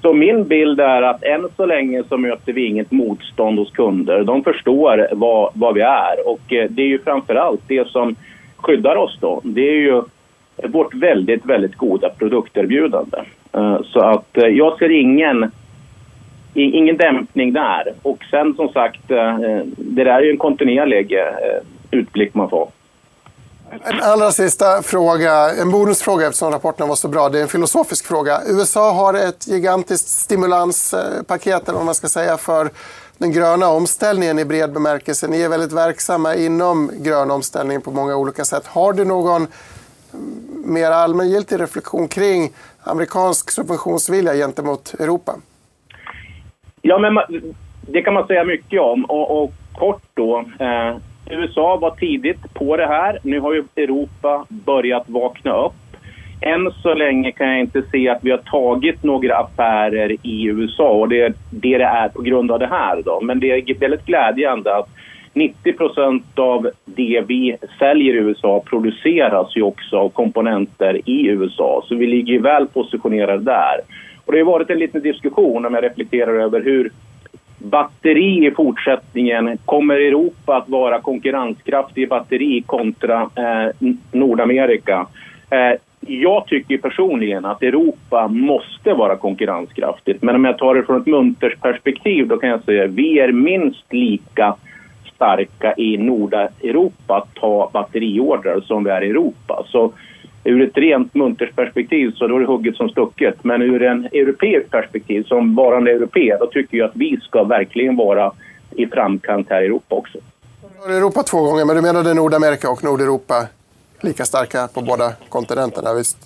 Så 0.02 0.12
min 0.12 0.45
bild 0.45 0.81
är 0.81 1.02
att 1.02 1.23
än 1.23 1.49
så 1.57 1.67
länge 1.67 2.02
så 2.09 2.17
möter 2.17 2.52
vi 2.52 2.67
inget 2.67 2.91
motstånd 2.91 3.59
hos 3.59 3.71
kunder. 3.71 4.25
De 4.25 4.45
förstår 4.45 5.09
vad, 5.12 5.50
vad 5.55 5.75
vi 5.75 5.81
är 5.81 6.29
och 6.29 6.52
eh, 6.52 6.71
det 6.71 6.83
är 6.83 6.87
ju 6.87 6.99
framförallt 6.99 7.62
det 7.67 7.88
som 7.88 8.17
skyddar 8.57 8.97
oss 8.97 9.19
då. 9.21 9.41
Det 9.45 9.69
är 9.69 9.81
ju 9.81 10.02
vårt 10.69 10.95
väldigt, 10.95 11.47
väldigt 11.47 11.76
goda 11.76 12.09
produkterbjudande. 12.09 13.19
Eh, 13.54 13.78
så 13.92 14.00
att 14.00 14.37
eh, 14.37 14.47
jag 14.47 14.78
ser 14.78 14.90
ingen 14.90 15.50
ingen 16.54 16.97
dämpning 16.97 17.52
där. 17.52 17.94
Och 18.02 18.25
sen 18.30 18.54
som 18.54 18.68
sagt, 18.68 19.11
eh, 19.11 19.37
det 19.76 20.04
där 20.04 20.12
är 20.12 20.23
ju 20.23 20.30
en 20.30 20.38
kontinuerlig 20.38 21.16
utblick 21.90 22.35
man 22.35 22.50
får. 22.50 22.68
En 23.85 24.00
allra 24.02 24.30
sista 24.30 24.82
fråga, 24.82 25.50
en 25.61 25.71
bonusfråga 25.71 26.26
eftersom 26.26 26.52
rapporten 26.52 26.88
var 26.88 26.94
så 26.94 27.09
bra. 27.09 27.28
Det 27.28 27.38
är 27.38 27.42
en 27.42 27.49
filosofisk 27.49 28.06
fråga. 28.06 28.40
USA 28.47 28.92
har 28.92 29.14
ett 29.14 29.49
gigantiskt 29.49 30.09
stimulanspaket, 30.09 31.68
eller 31.68 31.76
vad 31.76 31.87
man 31.87 31.94
ska 31.94 32.09
säga, 32.09 32.37
för 32.37 32.71
den 33.18 33.32
gröna 33.32 33.68
omställningen 33.68 34.38
i 34.38 34.44
bred 34.44 34.73
bemärkelse. 34.73 35.28
Ni 35.28 35.42
är 35.42 35.49
väldigt 35.49 35.73
verksamma 35.73 36.35
inom 36.35 36.90
grön 36.97 37.30
omställning 37.30 37.80
på 37.80 37.90
många 37.90 38.16
olika 38.16 38.44
sätt. 38.44 38.66
Har 38.66 38.92
du 38.92 39.04
någon 39.04 39.47
mm, 40.12 40.62
mer 40.64 40.90
allmängiltig 40.90 41.61
reflektion 41.61 42.09
kring 42.09 42.52
amerikansk 42.85 43.51
subventionsvilja 43.51 44.35
gentemot 44.35 44.95
Europa? 45.01 45.33
Ja, 46.83 46.99
men 46.99 47.19
det 47.81 48.03
kan 48.03 48.15
man 48.15 48.27
säga 48.27 48.45
mycket 48.45 48.81
om. 48.81 49.05
Och, 49.05 49.43
och 49.43 49.53
kort 49.73 50.03
då. 50.15 50.45
Eh, 50.59 50.97
USA 51.31 51.77
var 51.77 51.91
tidigt 51.91 52.55
på 52.55 52.77
det 52.77 52.87
här. 52.87 53.19
Nu 53.23 53.41
har 53.41 53.55
ju 53.55 53.65
Europa 53.77 54.45
börjat 54.49 55.05
vakna 55.07 55.57
upp. 55.57 55.73
Än 56.41 56.73
så 56.83 56.95
länge 56.95 57.33
kan 57.33 57.49
jag 57.49 57.61
inte 57.61 57.83
se 57.93 58.09
att 58.09 58.25
vi 58.25 58.31
har 58.31 58.39
tagit 58.39 59.03
några 59.03 59.37
affärer 59.37 60.17
i 60.23 60.45
USA 60.45 60.91
och 60.91 61.09
det 61.09 61.21
är 61.21 61.35
det 61.51 61.79
det 61.79 61.85
är 61.85 62.09
på 62.09 62.23
grund 62.23 62.51
av 62.51 62.59
det 62.59 62.67
här. 62.67 63.03
Då. 63.05 63.21
Men 63.21 63.41
det 63.41 63.51
är 63.51 63.79
väldigt 63.79 64.07
glädjande 64.07 64.77
att 64.77 64.89
90 65.35 66.23
av 66.35 66.71
det 66.85 67.25
vi 67.27 67.57
säljer 67.79 68.15
i 68.15 68.17
USA 68.17 68.62
produceras 68.67 69.57
ju 69.57 69.62
också 69.62 69.97
av 69.97 70.09
komponenter 70.09 71.01
i 71.05 71.27
USA. 71.27 71.85
Så 71.89 71.95
vi 71.95 72.07
ligger 72.07 72.33
ju 72.33 72.41
väl 72.41 72.67
positionerade 72.67 73.45
där. 73.45 73.81
Och 74.25 74.33
det 74.33 74.39
har 74.39 74.47
varit 74.47 74.71
en 74.71 74.79
liten 74.79 75.03
diskussion 75.03 75.67
om 75.67 75.75
jag 75.75 75.85
reflekterar 75.85 76.41
över 76.41 76.61
hur 76.61 76.91
batteri 77.59 78.47
i 78.47 78.51
fortsättningen, 78.51 79.59
kommer 79.65 79.95
Europa 79.95 80.57
att 80.57 80.69
vara 80.69 81.01
konkurrenskraftig 81.01 82.03
i 82.03 82.07
batteri 82.07 82.62
kontra 82.67 83.21
eh, 83.23 83.91
Nordamerika? 84.12 85.07
Eh, 85.51 85.79
jag 86.07 86.47
tycker 86.47 86.79
personligen 86.79 87.45
att 87.45 87.62
Europa 87.62 88.29
måste 88.29 88.93
vara 88.93 89.17
konkurrenskraftigt. 89.17 90.23
Men 90.23 90.35
om 90.35 90.45
jag 90.45 90.59
tar 90.59 90.75
det 90.75 90.83
från 90.83 91.01
ett 91.01 91.07
Munters 91.07 91.57
perspektiv 91.57 92.29
då 92.29 92.37
kan 92.37 92.51
jag 92.51 92.65
säga 92.65 92.85
att 92.85 92.91
vi 92.91 93.19
är 93.19 93.33
minst 93.33 93.93
lika 93.93 94.55
starka 95.23 95.75
i 95.76 95.97
Nordeuropa 95.99 97.17
att 97.17 97.35
ta 97.35 97.71
batteriordrar 97.73 98.61
som 98.61 98.85
vi 98.85 98.91
är 98.91 99.02
i 99.02 99.11
Europa. 99.11 99.64
Så 99.69 99.93
ur 100.45 100.62
ett 100.62 100.76
rent 100.76 101.14
muntersperspektiv 101.14 102.12
så 102.14 102.26
då 102.26 102.37
är 102.37 102.41
det 102.41 102.47
hugget 102.47 102.76
som 102.76 102.88
stucket. 102.88 103.45
Men 103.45 103.62
ur 103.62 103.83
en 103.83 104.05
europeisk 104.05 104.71
perspektiv, 104.71 105.23
som 105.23 105.55
varande 105.55 105.91
europé, 105.91 106.37
då 106.41 106.47
tycker 106.47 106.79
jag 106.79 106.88
att 106.88 106.97
vi 106.97 107.21
ska 107.23 107.45
verkligen 107.45 107.97
vara 107.97 108.33
i 108.71 108.87
framkant 108.87 109.50
här 109.50 109.62
i 109.62 109.67
Europa 109.67 109.95
också. 109.95 110.19
Europa 110.88 111.23
två 111.23 111.43
gånger, 111.43 111.64
men 111.64 111.76
du 111.76 111.83
menade 111.83 112.14
Nordamerika 112.14 112.71
och 112.71 112.85
Nordeuropa 112.85 113.47
lika 114.00 114.25
starka 114.25 114.69
på 114.75 114.81
båda 114.81 115.12
kontinenterna, 115.29 115.95
visst? 115.95 116.19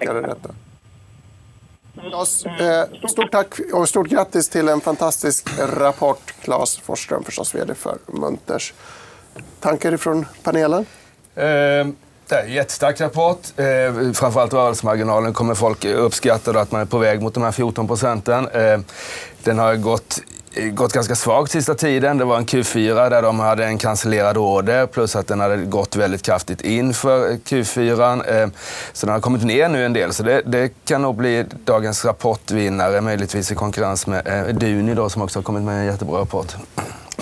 Är 0.00 0.14
det 0.14 0.20
rätt 0.20 0.42
då? 0.42 0.48
Claes, 2.08 2.46
eh, 2.46 3.08
stort 3.08 3.30
tack 3.32 3.54
och 3.72 3.88
stort 3.88 4.08
grattis 4.08 4.48
till 4.48 4.68
en 4.68 4.80
fantastisk 4.80 5.48
rapport. 5.58 6.34
Claes 6.42 6.76
Forsström, 6.76 7.24
förstås 7.24 7.54
VD 7.54 7.74
för 7.74 7.98
Munters. 8.06 8.74
Tankar 9.60 9.94
ifrån 9.94 10.26
panelen? 10.42 10.86
Eh 11.34 11.86
det 12.32 12.38
är 12.38 12.44
en 12.44 12.52
jättestark 12.52 13.00
rapport. 13.00 13.38
Eh, 13.56 14.12
framförallt 14.12 14.52
rörelsemarginalen 14.52 15.32
kommer 15.32 15.54
folk 15.54 15.84
uppskatta 15.84 16.60
att 16.60 16.72
man 16.72 16.80
är 16.80 16.84
på 16.84 16.98
väg 16.98 17.22
mot 17.22 17.34
de 17.34 17.42
här 17.42 17.52
14 17.52 17.86
procenten. 17.86 18.48
Eh, 18.48 18.80
den 19.42 19.58
har 19.58 19.76
gått 19.76 20.20
gått 20.56 20.92
ganska 20.92 21.14
svagt 21.14 21.52
sista 21.52 21.74
tiden. 21.74 22.18
Det 22.18 22.24
var 22.24 22.36
en 22.36 22.46
Q4 22.46 23.10
där 23.10 23.22
de 23.22 23.40
hade 23.40 23.64
en 23.64 23.78
cancellerad 23.78 24.36
order 24.36 24.86
plus 24.86 25.16
att 25.16 25.26
den 25.26 25.40
hade 25.40 25.56
gått 25.56 25.96
väldigt 25.96 26.22
kraftigt 26.22 26.60
inför 26.60 27.28
Q4. 27.32 28.42
Eh, 28.42 28.48
så 28.92 29.06
den 29.06 29.12
har 29.12 29.20
kommit 29.20 29.44
ner 29.44 29.68
nu 29.68 29.86
en 29.86 29.92
del. 29.92 30.12
Så 30.12 30.22
det, 30.22 30.42
det 30.46 30.84
kan 30.84 31.02
nog 31.02 31.16
bli 31.16 31.44
dagens 31.64 32.04
rapportvinnare, 32.04 33.00
möjligtvis 33.00 33.52
i 33.52 33.54
konkurrens 33.54 34.06
med 34.06 34.48
eh, 34.48 34.54
Duni 34.54 34.94
då, 34.94 35.08
som 35.08 35.22
också 35.22 35.38
har 35.38 35.44
kommit 35.44 35.62
med 35.62 35.78
en 35.78 35.86
jättebra 35.86 36.20
rapport. 36.20 36.54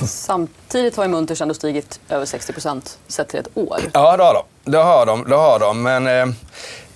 Samtidigt 0.06 0.96
har 0.96 1.04
ju 1.04 1.10
Munters 1.10 1.40
ändå 1.40 1.54
stigit 1.54 2.00
över 2.08 2.26
60 2.26 2.52
procent 2.52 2.98
sett 3.08 3.28
till 3.28 3.40
ett 3.40 3.48
år. 3.54 3.80
Ja, 3.92 4.16
det 4.16 4.22
har 4.22 4.34
de. 4.34 4.70
Det 4.70 4.78
har 4.78 5.06
de. 5.06 5.24
Det 5.28 5.36
har 5.36 5.58
de. 5.58 5.82
Men, 5.82 6.06
eh, 6.06 6.34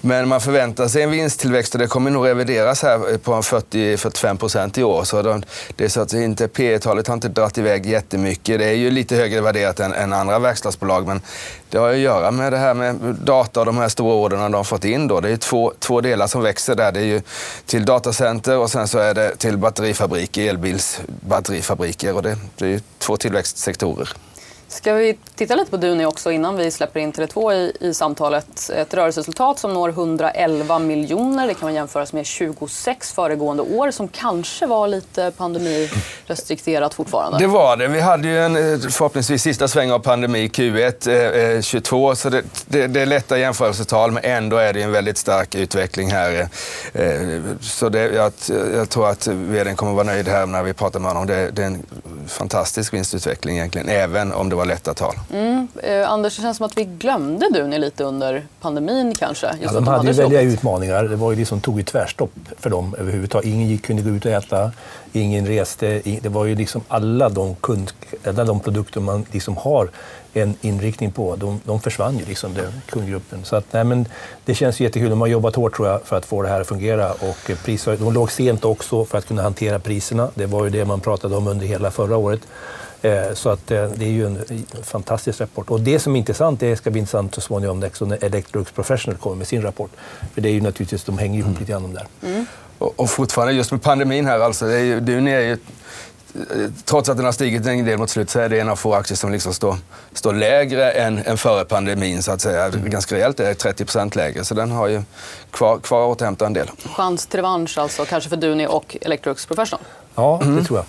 men 0.05 0.29
man 0.29 0.41
förväntar 0.41 0.89
sig 0.89 1.03
en 1.03 1.11
vinsttillväxt 1.11 1.75
och 1.75 1.79
det 1.79 1.87
kommer 1.87 2.11
nog 2.11 2.27
revideras 2.27 2.83
här 2.83 3.19
på 3.19 3.33
40-45 3.33 4.37
procent 4.37 4.79
i 4.79 4.83
år. 4.83 5.05
Så 5.05 5.23
de, 5.23 5.43
det 5.77 5.85
är 5.85 5.89
så 5.89 6.01
att 6.01 6.13
inte, 6.13 6.49
P 6.49 6.79
talet 6.79 7.07
har 7.07 7.15
inte 7.15 7.29
dragit 7.29 7.59
iväg 7.59 7.87
jättemycket. 7.87 8.59
Det 8.59 8.65
är 8.65 8.73
ju 8.73 8.91
lite 8.91 9.17
högre 9.17 9.41
värderat 9.41 9.81
än, 9.81 9.93
än 9.93 10.13
andra 10.13 10.39
verkstadsbolag. 10.39 11.07
Men 11.07 11.21
det 11.71 11.79
har 11.79 11.91
att 11.91 11.99
göra 11.99 12.31
med 12.31 12.53
det 12.53 12.59
här 12.59 12.75
med 12.75 12.95
data 13.25 13.61
och 13.61 13.67
de 13.67 13.79
här 13.79 13.89
stora 13.89 14.15
orderna 14.15 14.43
de 14.43 14.55
har 14.55 14.65
fått 14.65 14.85
in. 14.85 15.09
Då. 15.09 15.21
Det 15.21 15.31
är 15.31 15.37
två, 15.37 15.73
två 15.79 16.01
delar 16.01 16.27
som 16.27 16.43
växer 16.43 16.75
där. 16.75 16.93
Det 16.93 17.01
är 17.01 17.05
ju 17.05 17.23
till 17.67 17.85
datacenter 17.85 18.59
och 18.59 18.71
sen 18.71 18.89
så 18.89 18.99
är 18.99 19.15
det 19.15 19.37
till 19.37 19.59
batterifabriker, 19.59 20.49
elbilsbatterifabriker. 20.49 22.15
Och 22.17 22.23
det, 22.23 22.37
det 22.57 22.67
är 22.67 22.81
två 22.99 23.17
tillväxtsektorer. 23.17 24.09
Ska 24.69 24.95
vi 24.95 25.19
titta 25.35 25.55
lite 25.55 25.71
på 25.71 25.77
Duni 25.77 26.07
också 26.07 26.33
innan 26.33 26.57
vi 26.57 26.71
släpper 26.71 27.01
in 27.01 27.13
Tele2 27.13 27.53
i, 27.53 27.77
i 27.81 27.95
samtalet? 27.95 28.71
Ett 28.77 28.95
rörelseresultat 28.95 29.59
som 29.59 29.75
når 29.75 29.89
111 29.89 30.79
miljoner. 30.79 31.47
Det 31.47 31.55
kan 31.55 31.67
man 31.67 31.75
jämföras 31.75 32.13
med 32.13 32.27
26 32.27 33.13
föregående 33.13 33.63
år 33.63 33.91
som 33.91 34.09
kanske 34.09 34.67
var 34.67 34.89
lite 34.89 35.33
pandemirestrikterat 35.37 36.95
fortfarande. 36.95 37.39
Det 37.39 37.47
var 37.47 37.77
det. 37.77 37.89
Vi 37.89 38.01
hade 38.01 38.29
ju 38.29 38.39
en 38.39 38.57
eh, 38.57 38.79
förhoppningsvis 38.79 39.43
sista 39.43 39.69
sväng 39.69 39.91
av 39.93 39.99
pandemi 39.99 40.49
Q1 40.49 41.09
eh, 41.09 41.57
eh 41.57 41.61
22 41.61 42.15
så 42.15 42.29
det, 42.29 42.43
det, 42.67 42.87
det 42.87 43.01
är 43.01 43.07
lätta 43.07 43.39
jämförelsetal 43.39 44.11
men 44.11 44.25
ändå 44.25 44.57
är 44.57 44.73
det 44.73 44.83
en 44.83 44.93
väldigt 44.93 45.19
stark 45.19 45.55
utveckling 45.55 46.11
här. 46.11 46.49
Eh, 46.93 47.05
eh, 47.05 47.41
så 47.61 47.89
det, 47.89 48.15
jag, 48.15 48.33
jag 48.75 48.91
tror 48.91 49.09
att 49.09 49.27
vdn 49.27 49.77
kommer 49.77 49.93
vara 49.93 50.07
nöjd 50.07 50.29
här 50.29 50.47
när 50.47 50.63
vi 50.63 50.73
pratar 50.73 51.01
med 51.01 51.11
honom. 51.11 51.27
Det, 51.27 51.51
det 51.51 51.63
är 51.63 51.67
en 51.67 51.87
fantastisk 52.29 52.95
vinstutveckling 52.95 53.57
egentligen, 53.57 53.89
även 53.89 54.33
om 54.33 54.49
det 54.55 54.59
var 54.59 54.67
lätta 54.67 54.95
tal. 54.95 55.15
Mm. 55.33 55.69
Eh, 55.83 56.11
Anders, 56.11 56.37
det 56.37 56.43
känns 56.43 56.57
som 56.57 56.67
att 56.67 56.79
vi 56.79 56.85
glömde 56.85 57.49
Duni 57.51 57.79
lite 57.79 58.05
under 58.05 58.47
pandemin 58.61 59.15
kanske. 59.15 59.47
ja, 59.47 59.73
de, 59.73 59.75
de 59.75 59.87
hade 59.87 60.07
ju 60.07 60.13
väldiga 60.13 60.41
utmaningar. 60.41 61.05
Det 61.05 61.17
var 61.17 61.31
ju 61.31 61.37
det 61.37 61.47
som 61.47 61.61
tog 61.61 61.81
ett 61.81 61.87
tvärstopp 61.87 62.31
för 62.59 62.71
dem 62.71 62.95
överhuvudtaget. 62.99 63.47
Ingen 63.47 63.69
gick, 63.69 63.87
kunde 63.87 64.03
gå 64.03 64.11
ut 64.11 64.25
och 64.25 64.33
äta, 64.33 64.73
ingen 65.13 65.47
reste. 65.47 66.03
Det 66.23 66.29
var 66.29 66.45
ju 66.45 66.55
liksom 66.55 66.83
alla 66.89 67.29
de, 67.29 67.55
kund, 67.55 67.93
alla 68.27 68.45
de 68.45 68.61
produkter 68.61 69.01
man 69.01 69.27
liksom 69.33 69.57
har 69.57 69.89
en 70.35 70.55
inriktning 70.61 71.13
på, 71.13 71.37
de, 71.37 71.61
de 71.65 71.81
försvann 71.81 72.19
ju, 72.19 72.25
liksom, 72.25 72.55
den 72.55 72.73
kundgruppen. 72.87 73.45
Så 73.45 73.57
att, 73.57 73.73
nej, 73.73 73.85
men 73.85 74.09
det 74.45 74.55
känns 74.55 74.81
jättekul. 74.81 75.11
De 75.11 75.21
har 75.21 75.29
jobbat 75.29 75.57
hårt 75.57 75.77
tror 75.77 75.89
jag, 75.89 76.03
för 76.03 76.17
att 76.17 76.25
få 76.25 76.43
det 76.43 76.49
här 76.49 76.61
att 76.61 76.67
fungera. 76.67 77.13
Och 77.13 77.51
pris, 77.65 77.85
de 77.85 78.13
låg 78.13 78.33
sent 78.33 78.65
också 78.65 79.05
för 79.05 79.19
att 79.19 79.27
kunna 79.27 79.43
hantera 79.43 79.79
priserna. 79.79 80.31
Det 80.35 80.47
var 80.47 80.65
ju 80.65 80.71
det 80.71 80.85
man 80.85 81.01
pratade 81.01 81.37
om 81.37 81.47
under 81.47 81.67
hela 81.67 81.91
förra 81.91 82.17
året. 82.17 82.41
Eh, 83.05 83.35
så 83.35 83.51
att 83.51 83.71
eh, 83.71 83.85
det 83.85 84.05
är 84.05 84.11
ju 84.11 84.27
en 84.27 84.45
fantastisk 84.83 85.41
rapport. 85.41 85.71
Och 85.71 85.81
det 85.81 85.99
som 85.99 86.15
är 86.15 86.19
intressant, 86.19 86.61
det 86.61 86.77
ska 86.77 86.91
bli 86.91 87.01
intressant 87.01 87.35
så 87.35 87.41
småningom 87.41 87.81
när 87.81 88.25
Electrolux 88.25 88.73
Professional 88.73 89.19
kommer 89.19 89.37
med 89.37 89.47
sin 89.47 89.63
rapport. 89.63 89.91
För 90.35 90.41
det 90.41 90.49
är 90.49 90.53
ju 90.53 90.61
naturligtvis, 90.61 91.05
de 91.05 91.19
hänger 91.19 91.39
ihop 91.39 91.49
mm. 91.49 91.61
lite 91.61 91.73
grann 91.73 91.95
där. 91.95 92.07
Mm. 92.23 92.47
Och, 92.79 93.01
och 93.01 93.11
fortfarande 93.11 93.53
just 93.53 93.71
med 93.71 93.83
pandemin 93.83 94.27
här, 94.27 94.41
alltså, 94.41 94.67
det 94.67 94.75
är 94.75 94.85
ju, 94.85 95.01
det 95.01 95.13
är 95.13 95.41
ju 95.41 95.59
trots 96.85 97.09
att 97.09 97.17
den 97.17 97.25
har 97.25 97.33
stigit 97.33 97.67
en 97.67 97.85
del 97.85 97.99
mot 97.99 98.11
slut 98.11 98.31
så 98.31 98.41
är 98.41 98.49
det 98.49 98.61
en 98.61 98.69
av 98.69 98.77
få 98.77 98.95
aktier 98.95 99.17
som 99.17 99.33
liksom 99.33 99.55
står, 99.55 99.77
står 100.13 100.33
lägre 100.33 100.91
än, 100.91 101.19
än 101.19 101.39
före 101.39 101.65
pandemin. 101.65 102.23
Så 102.23 102.33
att 102.33 102.41
säga. 102.41 102.65
Mm. 102.65 102.91
Ganska 102.91 103.15
rejält, 103.15 103.37
det 103.37 103.49
är 103.49 103.55
30 103.55 103.85
procent 103.85 104.17
lägre. 104.17 104.45
Så 104.45 104.55
den 104.55 104.71
har 104.71 104.89
ju 104.89 105.03
kvar, 105.51 105.79
kvar 105.79 106.03
att 106.03 106.17
återhämta 106.17 106.47
en 106.47 106.53
del. 106.53 106.71
Chans 106.85 107.27
till 107.27 107.39
revansch 107.39 107.79
alltså, 107.79 108.05
kanske 108.05 108.31
för 108.31 108.37
Duni 108.37 108.67
och 108.67 108.97
Electrolux 109.01 109.47
Professional? 109.47 109.85
Ja, 110.15 110.39
det 110.43 110.49
mm. 110.49 110.65
tror 110.65 110.79
jag. 110.79 110.87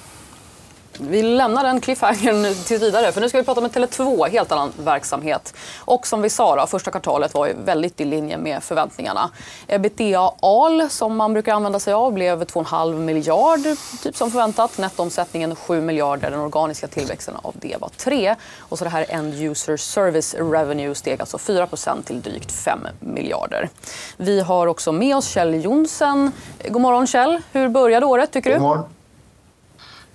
Vi 1.00 1.22
lämnar 1.22 1.64
den 1.64 1.82
cliffhangern 1.82 2.56
tills 2.66 2.82
vidare, 2.82 3.12
för 3.12 3.22
nu 3.22 3.30
ska 3.30 3.38
vi 3.38 3.44
prata 3.44 3.62
om 3.62 3.68
Tele2, 3.68 4.30
helt 4.30 4.52
annan 4.52 4.74
verksamhet. 4.84 5.54
Och 5.80 6.08
som 6.08 6.22
vi 6.22 6.30
sa, 6.30 6.56
då, 6.56 6.68
första 6.68 6.92
kvartalet 6.92 7.34
var 7.34 7.48
ju 7.48 7.54
väldigt 7.66 8.02
i 8.02 8.06
linje 8.06 8.38
med 8.38 8.64
förväntningarna. 8.64 9.30
Ebitda-AL, 9.68 10.90
som 10.90 11.16
man 11.16 11.34
brukar 11.34 11.54
använda 11.54 11.80
sig 11.80 11.94
av, 11.94 12.14
blev 12.14 12.44
2,5 12.44 13.00
miljard, 13.00 13.60
typ 14.04 14.18
som 14.18 14.32
förväntat. 14.32 14.78
Nettoomsättningen 14.78 15.56
7 15.56 15.82
miljarder. 15.82 16.32
Den 16.32 16.40
organiska 16.40 16.88
tillväxten 16.88 17.36
av 17.42 17.56
det 17.60 17.78
var 17.82 17.90
3. 17.90 18.36
Och 18.60 18.78
så 18.78 18.84
det 18.84 18.90
här 18.90 19.06
End 19.10 19.34
User 19.42 19.78
Service 19.78 20.34
Revenue 20.34 20.96
steg 20.96 21.20
alltså 21.20 21.38
4% 21.38 22.04
till 22.04 22.22
drygt 22.22 22.52
5 22.52 22.88
miljarder. 23.00 23.70
Vi 24.18 24.40
har 24.40 24.68
också 24.68 24.92
med 24.92 25.16
oss 25.16 25.28
Kjell 25.28 25.64
Jonsen. 25.64 26.32
God 26.68 26.82
morgon 26.82 27.08
Kjell. 27.08 27.42
Hur 27.52 27.70
började 27.70 28.06
året 28.06 28.32
tycker 28.32 28.50
du? 28.50 28.56
God 28.56 28.64
morgon. 28.64 28.95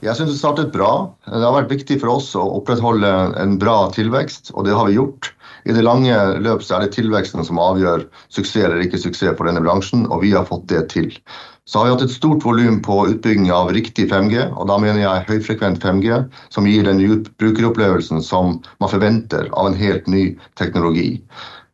Jag 0.03 0.17
syns 0.17 0.31
det 0.31 0.39
startat 0.39 0.73
bra. 0.73 1.15
Det 1.25 1.45
har 1.45 1.53
varit 1.53 1.71
viktigt 1.71 2.01
för 2.01 2.09
oss 2.09 2.37
att 2.37 2.57
upprätthålla 2.57 3.35
en 3.35 3.59
bra 3.59 3.91
tillväxt 3.91 4.51
och 4.51 4.65
det 4.65 4.71
har 4.71 4.87
vi 4.87 4.93
gjort. 4.93 5.35
I 5.65 5.73
det 5.73 5.83
långa 5.83 6.25
löpet 6.25 6.67
så 6.67 6.75
är 6.75 6.81
det 6.81 6.93
tillväxten 6.93 7.45
som 7.45 7.59
avgör 7.59 8.07
succé 8.29 8.61
eller 8.61 8.81
inte 8.81 8.99
succé 8.99 9.29
på 9.29 9.45
denna 9.45 9.61
branschen 9.61 10.07
och 10.07 10.25
vi 10.25 10.33
har 10.33 10.45
fått 10.45 10.69
det 10.69 10.89
till. 10.89 11.19
Så 11.65 11.79
har 11.79 11.85
vi 11.85 11.91
haft 11.91 12.05
ett 12.05 12.11
stort 12.11 12.45
volym 12.45 12.83
på 12.83 13.09
utbyggnad 13.09 13.57
av 13.57 13.73
riktig 13.73 14.13
5G 14.13 14.53
och 14.53 14.67
då 14.67 14.79
menar 14.79 15.01
jag 15.01 15.17
högfrekvent 15.17 15.85
5G 15.85 16.31
som 16.49 16.67
ger 16.67 16.85
den 16.85 17.27
brukarupplevelsen 17.39 18.23
som 18.23 18.63
man 18.79 18.89
förväntar 18.89 19.49
av 19.53 19.67
en 19.67 19.75
helt 19.75 20.07
ny 20.07 20.39
teknologi. 20.59 21.23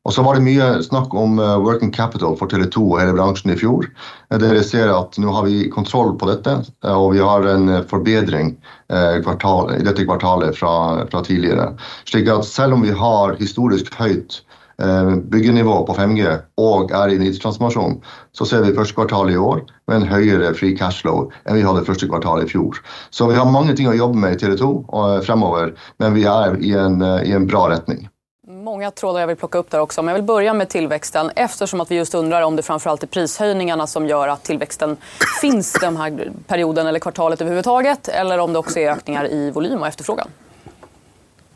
Och 0.07 0.15
så 0.15 0.23
var 0.23 0.35
det 0.35 0.41
mycket 0.41 0.85
snack 0.85 1.15
om 1.15 1.39
eh, 1.39 1.59
working 1.59 1.91
capital 1.91 2.37
för 2.37 2.47
Tele2 2.47 2.91
och 2.91 3.01
hela 3.01 3.13
branschen 3.13 3.51
i 3.51 3.57
fjol. 3.57 3.87
Eh, 4.31 4.39
Dere 4.39 4.57
jag 4.57 4.65
ser 4.65 4.89
att 4.89 5.19
nu 5.19 5.27
har 5.27 5.45
vi 5.45 5.71
kontroll 5.71 6.19
på 6.19 6.27
detta 6.27 6.63
og 6.83 7.07
och 7.07 7.15
vi 7.15 7.19
har 7.19 7.43
en 7.43 7.85
förbättring 7.85 8.57
kvartal, 9.23 9.75
i 9.75 9.83
detta 9.83 10.05
kvartalet 10.05 10.57
från, 10.57 11.09
fra, 11.09 11.25
tidigare. 11.25 11.79
Så 12.05 12.19
at 12.19 12.59
även 12.59 12.73
om 12.73 12.83
vi 12.83 12.91
har 12.91 13.37
historiskt 13.39 13.95
høyt 13.95 14.43
byggenivå 15.23 15.87
på 15.87 15.95
5G 15.95 16.39
och 16.57 16.91
är 16.91 17.09
i 17.09 17.17
en 17.17 18.01
så 18.33 18.45
ser 18.45 18.63
vi 18.63 18.75
första 18.75 18.95
kvartalet 18.95 19.35
i 19.35 19.39
år 19.39 19.65
med 19.87 19.97
en 19.97 20.03
högre 20.03 20.55
free 20.55 20.77
cash 20.77 21.03
flow 21.03 21.33
än 21.45 21.55
vi 21.55 21.63
hade 21.63 21.85
första 21.85 22.07
kvartalet 22.07 22.45
i 22.45 22.49
fjol. 22.49 22.75
Så 23.11 23.27
vi 23.27 23.35
har 23.35 23.51
många 23.51 23.73
ting 23.73 23.87
att 23.87 23.97
jobba 23.97 24.19
med 24.19 24.33
i 24.33 24.37
Tele2 24.37 25.21
framöver, 25.21 25.75
men 25.99 26.15
vi 26.15 26.25
är 26.25 26.63
i 26.63 26.73
en, 26.73 27.03
i 27.03 27.33
en 27.33 27.47
bra 27.47 27.69
riktning 27.69 28.09
många 28.67 28.91
trådar 28.91 29.21
jag 29.21 29.27
vill 29.27 29.37
plocka 29.37 29.59
upp 29.59 29.71
där 29.71 29.81
också. 29.81 30.03
Men 30.03 30.09
jag 30.13 30.15
vill 30.15 30.27
börja 30.27 30.55
med 30.55 30.69
tillväxten 30.69 31.31
eftersom 31.37 31.81
att 31.81 31.91
vi 31.91 31.95
just 31.95 32.15
undrar 32.15 32.43
om 32.43 32.57
det 32.57 32.63
framförallt 32.63 33.03
är 33.03 33.07
prishöjningarna 33.07 33.87
som 33.87 34.07
gör 34.07 34.29
att 34.29 34.45
tillväxten 34.45 34.97
finns 35.41 35.73
den 35.73 35.97
här 35.97 36.33
perioden 36.47 36.87
eller 36.87 36.99
kvartalet 36.99 37.41
överhuvudtaget 37.41 38.09
eller 38.09 38.39
om 38.39 38.53
det 38.53 38.59
också 38.59 38.79
är 38.79 38.91
ökningar 38.91 39.33
i 39.33 39.51
volym 39.51 39.81
och 39.81 39.87
efterfrågan. 39.87 40.29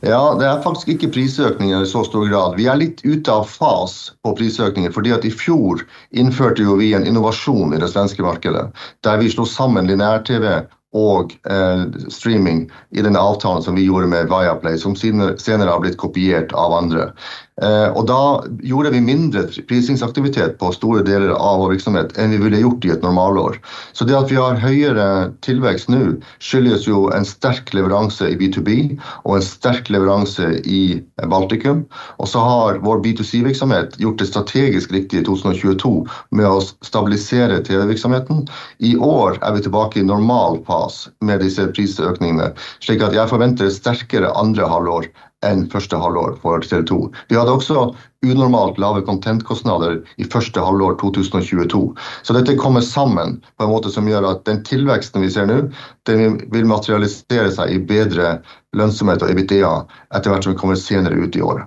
Ja, 0.01 0.37
det 0.41 0.47
är 0.47 0.63
faktiskt 0.63 0.89
inte 0.89 1.09
prisökningar 1.09 1.83
i 1.83 1.87
så 1.87 2.05
stor 2.05 2.27
grad. 2.27 2.57
Vi 2.57 2.67
är 2.67 2.77
lite 2.77 3.09
ute 3.09 3.33
av 3.33 3.45
fas 3.45 4.13
på 4.23 4.37
prisökningen 4.37 4.93
för 4.93 5.13
att 5.15 5.25
i 5.25 5.31
fjol 5.31 5.81
införde 6.11 6.77
vi 6.79 6.95
en 6.95 7.07
innovation 7.07 7.75
i 7.75 7.79
det 7.79 7.89
svenska 7.89 8.23
marknaden 8.23 8.73
där 9.01 9.19
vi 9.19 9.31
slog 9.31 9.49
samman 9.49 9.87
linjär-tv 9.87 10.67
och 10.93 11.51
eh, 11.51 11.85
streaming 12.09 12.71
i 12.91 13.03
den 13.03 13.17
avtal 13.17 13.63
som 13.63 13.75
vi 13.75 13.85
gjorde 13.85 14.07
med 14.07 14.27
Viaplay 14.27 14.79
som 14.79 14.97
senare, 14.97 15.39
senare 15.39 15.71
har 15.71 15.81
blivit 15.81 15.99
kopierat 15.99 16.53
av 16.53 16.73
andra. 16.73 17.13
Eh, 17.63 17.89
och 17.89 18.07
då 18.07 18.45
gjorde 18.63 18.91
vi 18.91 19.01
mindre 19.01 19.43
prisningsaktivitet 19.69 20.59
på 20.59 20.73
stora 20.73 21.03
delar 21.03 21.29
av 21.29 21.59
vår 21.59 21.71
verksamhet 21.71 22.19
än 22.19 22.31
vi 22.31 22.37
ville 22.37 22.59
gjort 22.59 22.85
i 22.85 22.89
ett 22.89 23.03
normalår. 23.03 23.61
Så 23.93 24.05
det 24.05 24.19
att 24.19 24.31
vi 24.31 24.37
har 24.37 24.55
högre 24.55 25.33
tillväxt 25.41 25.89
nu 25.89 26.21
skyldes 26.41 26.89
ju 26.89 27.13
en 27.13 27.25
stark 27.25 27.75
leverans 27.75 28.23
i 28.23 28.37
B2B 28.37 29.01
och 29.05 29.37
en 29.37 29.43
stark 29.43 29.91
leverans 29.91 30.41
i 30.65 31.03
Baltikum. 31.27 31.85
Och 31.93 32.29
så 32.29 32.39
har 32.39 32.75
vår 32.75 32.99
B2C-verksamhet 32.99 34.01
gjort 34.01 34.19
det 34.19 34.27
strategiskt 34.27 34.93
riktigt 34.93 35.21
i 35.21 35.25
2022 35.25 36.07
med 36.31 36.47
att 36.47 36.75
stabilisera 36.81 37.59
TV-verksamheten. 37.59 38.47
I 38.79 38.97
år 38.97 39.39
är 39.41 39.53
vi 39.55 39.63
tillbaka 39.63 40.01
i 40.01 40.03
normal 40.03 40.65
fas 40.67 41.09
med 41.21 41.39
dessa 41.39 41.67
prisökningarna. 41.67 42.51
Så 42.79 42.93
jag 42.93 43.29
förväntar 43.29 43.69
starkare 43.69 44.31
andra 44.31 44.69
halvår 44.69 45.05
enn 45.47 45.65
første 45.73 45.97
halvår 45.97 46.37
for 46.43 46.65
TV2. 46.65 46.99
Vi 47.31 47.39
hadde 47.39 47.55
også 47.55 47.87
unormalt 48.27 48.79
lave 48.83 49.03
kontentkostnader 49.07 50.01
i 50.21 50.27
første 50.29 50.61
halvår 50.61 50.99
2022. 51.01 51.83
Så 52.23 52.37
dette 52.37 52.59
kommer 52.61 52.85
sammen 52.85 53.39
på 53.57 53.65
en 53.65 53.73
måte 53.73 53.93
som 53.93 54.09
gjør 54.09 54.29
at 54.35 54.45
den 54.49 54.63
tilveksten 54.67 55.25
vi 55.25 55.33
ser 55.33 55.49
nå, 55.49 55.63
den 56.09 56.39
vil 56.53 56.69
materialisere 56.69 57.49
seg 57.57 57.73
i 57.73 57.81
bedre 57.81 58.39
lønnsomhet 58.77 59.25
og 59.25 59.33
ebitda 59.33 59.75
etter 60.15 60.35
hvert 60.35 60.47
som 60.47 60.55
vi 60.55 60.61
kommer 60.61 60.81
senere 60.81 61.17
ut 61.17 61.37
i 61.37 61.43
året. 61.43 61.67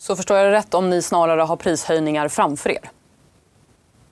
Så 0.00 0.16
förstår 0.16 0.36
jag 0.36 0.46
det 0.46 0.52
rätt 0.52 0.74
om 0.74 0.90
ni 0.90 1.02
snarare 1.02 1.40
har 1.40 1.56
prishöjningar 1.56 2.28
framför 2.28 2.70
er? 2.70 2.90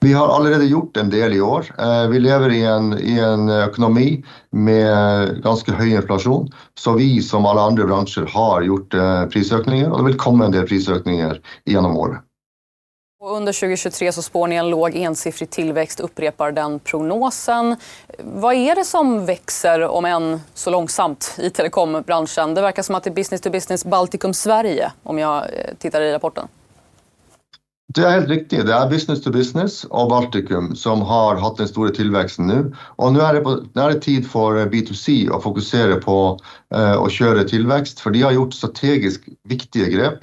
Vi 0.01 0.13
har 0.13 0.27
allerede 0.27 0.65
gjort 0.65 0.97
en 0.97 1.09
del 1.09 1.33
i 1.33 1.41
år. 1.41 1.65
Eh, 1.79 2.07
vi 2.07 2.19
lever 2.19 2.49
i 2.49 2.65
en, 2.65 2.99
i 2.99 3.19
en 3.19 3.49
ekonomi 3.49 4.25
med 4.49 5.43
ganska 5.43 5.71
hög 5.71 5.91
inflation, 5.91 6.51
så 6.79 6.93
vi 6.93 7.21
som 7.21 7.45
alla 7.45 7.61
andra 7.61 7.85
branscher 7.85 8.29
har 8.33 8.61
gjort 8.61 8.93
eh, 8.93 9.25
prisökningar 9.25 9.89
och 9.89 9.97
det 9.97 10.05
vill 10.05 10.17
komma 10.17 10.45
en 10.45 10.51
del 10.51 10.67
prisökningar 10.67 11.41
genom 11.65 11.97
året. 11.97 12.19
Under 13.23 13.53
2023 13.53 14.11
så 14.11 14.21
spår 14.21 14.47
ni 14.47 14.55
en 14.55 14.69
låg 14.69 14.95
ensiffrig 14.95 15.49
tillväxt, 15.49 15.99
upprepar 15.99 16.51
den 16.51 16.79
prognosen. 16.79 17.75
Vad 18.19 18.55
är 18.55 18.75
det 18.75 18.83
som 18.83 19.25
växer, 19.25 19.81
om 19.81 20.05
än 20.05 20.41
så 20.53 20.69
långsamt, 20.69 21.35
i 21.37 21.49
telekombranschen? 21.49 22.53
Det 22.53 22.61
verkar 22.61 22.83
som 22.83 22.95
att 22.95 23.03
det 23.03 23.09
är 23.09 23.13
business 23.13 23.41
to 23.41 23.49
business 23.49 23.85
Baltikum 23.85 24.33
Sverige, 24.33 24.91
om 25.03 25.19
jag 25.19 25.37
eh, 25.37 25.75
tittar 25.79 26.01
i 26.01 26.13
rapporten. 26.13 26.47
Det 27.93 28.01
är 28.01 28.11
helt 28.11 28.29
riktigt. 28.29 28.65
Det 28.65 28.73
är 28.73 28.89
business 28.89 29.23
to 29.23 29.31
business 29.31 29.83
och 29.83 30.09
Baltikum 30.09 30.75
som 30.75 31.01
har 31.01 31.35
haft 31.35 31.57
den 31.57 31.67
stora 31.67 31.89
tillväxten 31.89 32.47
nu. 32.47 32.75
Och 32.79 33.13
nu 33.13 33.19
är 33.19 33.33
det, 33.33 33.39
på, 33.39 33.63
nu 33.73 33.81
är 33.81 33.89
det 33.89 33.99
tid 33.99 34.31
för 34.31 34.65
B2C 34.65 35.35
att 35.35 35.43
fokusera 35.43 35.95
på 35.95 36.39
eh, 36.75 36.91
att 36.91 37.11
köra 37.11 37.43
tillväxt, 37.43 37.99
för 37.99 38.11
de 38.11 38.21
har 38.21 38.31
gjort 38.31 38.53
strategiskt 38.53 39.23
viktiga 39.43 39.87
grepp. 39.87 40.19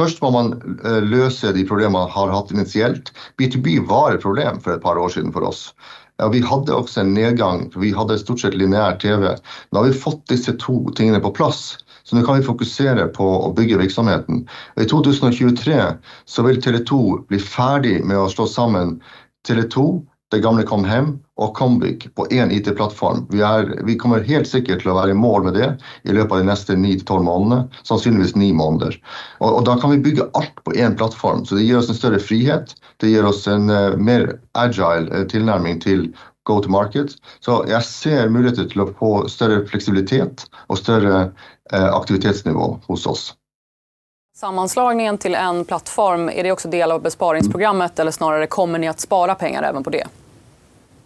Först 0.00 0.22
må 0.22 0.30
man 0.30 0.78
eh, 0.84 1.02
lösa 1.02 1.52
de 1.52 1.64
problem 1.64 1.92
man 1.92 2.10
har 2.10 2.28
haft 2.28 2.50
initiellt. 2.50 3.12
B2B 3.38 3.88
var 3.88 4.14
ett 4.14 4.22
problem 4.22 4.60
för 4.60 4.76
ett 4.76 4.82
par 4.82 4.98
år 4.98 5.08
sedan 5.08 5.32
för 5.32 5.42
oss. 5.42 5.74
Ja, 6.16 6.28
vi 6.28 6.40
hade 6.40 6.72
också 6.72 7.00
en 7.00 7.14
nedgång, 7.14 7.70
för 7.70 7.80
vi 7.80 7.92
hade 7.92 8.18
stort 8.18 8.40
sett 8.40 8.54
linjär 8.54 8.96
TV. 8.96 9.38
Nu 9.70 9.78
har 9.78 9.84
vi 9.84 9.92
fått 9.92 10.26
dessa 10.26 10.52
två 10.52 10.90
tingene 10.90 11.20
på 11.20 11.30
plats 11.30 11.78
så 12.08 12.16
nu 12.16 12.22
kan 12.22 12.36
vi 12.36 12.42
fokusera 12.42 13.06
på 13.06 13.46
att 13.46 13.56
bygga 13.56 13.78
verksamheten. 13.78 14.48
I 14.80 14.84
2023 14.84 15.82
så 16.24 16.42
vill 16.42 16.60
Tele2 16.60 17.26
bli 17.26 17.38
färdig 17.38 18.04
med 18.04 18.16
att 18.16 18.30
slå 18.30 18.46
samman 18.46 19.00
Tele2, 19.48 20.02
det 20.30 20.38
gamla 20.38 20.62
Comhem 20.62 21.18
och 21.36 21.54
Comviq 21.54 22.14
på 22.14 22.26
en 22.30 22.50
IT-plattform. 22.50 23.26
Vi, 23.30 23.44
vi 23.84 23.96
kommer 23.96 24.20
helt 24.20 24.48
säkert 24.48 24.86
att 24.86 24.94
vara 24.94 25.10
i 25.10 25.14
mål 25.14 25.44
med 25.44 25.54
det 25.54 25.78
i 26.02 26.12
löpet 26.12 26.32
av 26.32 26.38
de 26.38 26.44
nästa 26.44 26.72
9 26.72 27.00
12 27.00 27.24
månaderna, 27.24 27.68
sannolikt 27.82 28.36
9 28.36 28.54
månader. 28.54 28.96
Och, 29.38 29.56
och, 29.56 29.64
då 29.64 29.74
kan 29.74 29.90
vi 29.90 29.98
bygga 29.98 30.22
allt 30.32 30.64
på 30.64 30.74
en 30.74 30.96
plattform, 30.96 31.44
så 31.44 31.54
det 31.54 31.62
ger 31.62 31.78
oss 31.78 31.88
en 31.88 31.94
större 31.94 32.18
frihet. 32.18 32.74
Det 32.96 33.08
ger 33.08 33.24
oss 33.24 33.46
en 33.46 33.70
uh, 33.70 33.96
mer 33.96 34.40
agile 34.52 35.14
eh, 35.14 35.20
uh, 35.20 35.26
tillnärmning 35.26 35.80
till 35.80 36.12
go-to-market. 36.48 37.10
Så 37.40 37.64
jag 37.68 37.84
ser 37.84 38.28
möjligheter 38.28 38.64
till 38.64 38.80
att 38.80 38.96
få 38.98 39.28
större 39.28 39.66
flexibilitet 39.66 40.46
och 40.66 40.78
större 40.78 41.32
eh, 41.72 41.94
aktivitetsnivå 41.94 42.78
hos 42.86 43.06
oss. 43.06 43.34
Sammanslagningen 44.36 45.18
till 45.18 45.34
en 45.34 45.64
plattform, 45.64 46.28
är 46.28 46.42
det 46.42 46.52
också 46.52 46.68
del 46.68 46.90
av 46.90 47.02
besparingsprogrammet 47.02 47.98
eller 47.98 48.10
snarare 48.10 48.46
kommer 48.46 48.78
ni 48.78 48.88
att 48.88 49.00
spara 49.00 49.34
pengar 49.34 49.62
även 49.62 49.84
på 49.84 49.90
det? 49.90 50.06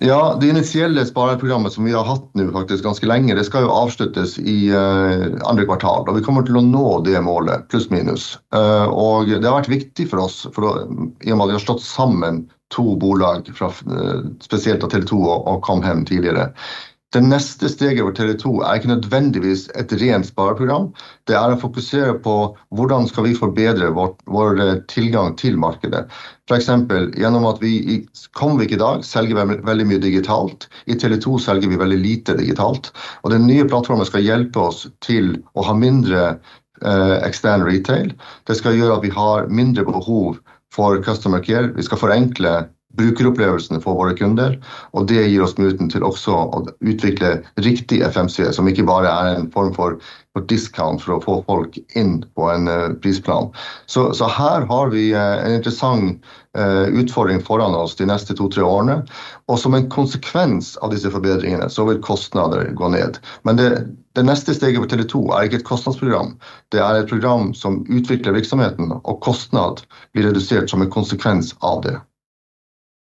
Ja, 0.05 0.38
det 0.40 0.48
initiella 0.48 1.05
sparprogrammet 1.05 1.72
som 1.72 1.85
vi 1.85 1.92
har 1.92 2.05
haft 2.05 2.22
nu 2.33 2.52
faktiskt 2.52 2.85
ganska 2.85 3.07
länge, 3.07 3.35
det 3.35 3.44
ska 3.44 3.61
ju 3.61 3.68
avslutas 3.68 4.38
i 4.38 4.68
eh, 4.68 5.48
andra 5.48 5.64
kvartal 5.64 6.09
och 6.09 6.18
vi 6.18 6.22
kommer 6.22 6.42
till 6.42 6.57
att 6.57 6.64
nå 6.64 7.00
det 7.00 7.20
målet, 7.20 7.68
plus 7.68 7.90
minus. 7.90 8.38
Eh, 8.55 8.85
och 8.85 9.26
det 9.26 9.48
har 9.48 9.52
varit 9.52 9.68
viktigt 9.68 10.11
för 10.11 10.16
oss, 10.16 10.48
för 10.55 10.62
då, 10.62 10.88
i 11.20 11.33
och 11.33 11.37
med 11.37 11.44
att 11.44 11.48
vi 11.48 11.52
har 11.52 11.61
slått 11.61 11.83
samman 11.83 12.50
bolag, 12.78 13.50
från, 13.54 13.70
eh, 13.70 14.20
speciellt 14.40 14.82
Tele2 14.82 15.24
och 15.24 15.62
Comhem 15.62 16.04
tidigare. 16.04 16.52
Det 17.12 17.20
neste 17.20 17.68
steget 17.68 18.00
for 18.00 18.14
Tele2 18.16 18.50
er 18.64 18.78
ikke 18.78 18.88
nødvendigvis 18.88 19.66
et 19.76 19.90
rent 20.00 20.24
spareprogram. 20.24 20.87
Det 21.28 21.35
er 21.37 21.52
å 21.52 21.58
fokusere 21.61 22.14
på 22.24 22.37
hvordan 22.72 23.04
skal 23.11 23.26
vi 23.26 23.35
forbedre 23.37 23.90
vår, 23.92 24.14
eh, 24.14 24.30
vår 24.32 24.62
tilgang 24.88 25.37
til 25.37 25.58
markedet. 25.61 26.06
F.eks. 26.48 26.70
gjennom 27.20 27.44
at 27.50 27.61
vi 27.61 27.74
i 27.85 27.98
Comvik 28.32 28.72
i 28.72 28.80
dag 28.80 29.04
selger 29.04 29.44
veldig 29.44 29.87
mye 29.90 30.00
digitalt. 30.00 30.68
I 30.87 30.96
Tele2 30.96 31.37
selger 31.38 31.68
vi 31.68 31.76
veldig 31.76 32.00
lite 32.00 32.37
digitalt. 32.40 32.88
Og 33.24 33.30
den 33.30 33.46
nye 33.46 33.68
plattformen 33.68 34.08
skal 34.08 34.24
hjelpe 34.24 34.64
oss 34.70 34.87
til 35.04 35.35
å 35.52 35.66
ha 35.68 35.76
mindre 35.76 36.38
eh, 36.80 37.18
ekstern 37.20 37.68
retail. 37.68 38.16
Det 38.48 38.56
skal 38.56 38.80
gjøre 38.80 38.96
at 38.96 39.04
vi 39.04 39.12
har 39.12 39.52
mindre 39.52 39.85
behov 39.85 40.40
for 40.72 41.02
customer 41.04 41.42
care. 41.44 41.72
Vi 41.76 41.85
skal 41.87 42.00
forenkle 42.00 42.54
brukeropplevelsen 42.98 43.80
for 43.85 43.96
våre 43.96 44.16
kunder, 44.16 44.58
og 44.92 45.06
det 45.08 45.22
gir 45.24 45.44
oss 45.44 45.56
muligheten 45.56 45.90
til 45.92 46.04
også 46.04 46.35
å 46.37 46.62
utvikle 46.85 47.38
riktig 47.64 48.02
FMC, 48.04 48.50
som 48.52 48.68
ikke 48.68 48.87
bare 48.88 49.12
er 49.12 49.38
en 49.38 49.48
form 49.52 49.72
for, 49.76 49.96
på 50.35 50.40
discount 50.40 51.03
för 51.03 51.16
att 51.16 51.25
få 51.25 51.42
folk 51.47 51.79
in 51.95 52.25
på 52.35 52.51
en 52.51 52.68
uh, 52.68 52.92
prisplan. 52.92 53.53
Så, 53.87 54.14
så, 54.14 54.27
här 54.27 54.61
har 54.61 54.88
vi 54.88 55.14
uh, 55.14 55.47
en 55.47 55.55
intressant 55.55 56.23
uh, 56.59 56.83
utfordring 56.83 57.42
foran 57.42 57.75
oss 57.75 57.97
de 57.97 58.07
neste 58.07 58.37
to-tre 58.37 58.62
årene, 58.62 59.03
og 59.49 59.59
som 59.59 59.75
en 59.75 59.90
konsekvens 59.90 60.77
av 60.77 60.92
disse 60.95 61.11
forbedringene 61.11 61.68
så 61.71 61.85
vil 61.88 62.01
kostnader 62.05 62.71
gå 62.77 62.88
ned. 62.88 63.18
Men 63.42 63.61
det, 63.61 63.68
det 64.16 64.25
neste 64.25 64.55
steget 64.57 64.81
på 64.81 64.88
Tele2 64.88 65.25
er 65.37 65.49
ikke 65.49 65.61
et 65.61 65.68
kostnadsprogram, 65.68 66.37
det 66.73 66.81
er 66.81 67.01
et 67.03 67.12
program 67.12 67.53
som 67.55 67.83
utvikler 67.88 68.37
virksomheten, 68.37 68.92
og 69.03 69.21
kostnad 69.25 69.85
blir 70.12 70.31
redusert 70.31 70.71
som 70.71 70.85
en 70.85 70.92
konsekvens 70.92 71.55
av 71.61 71.85
det. 71.85 71.99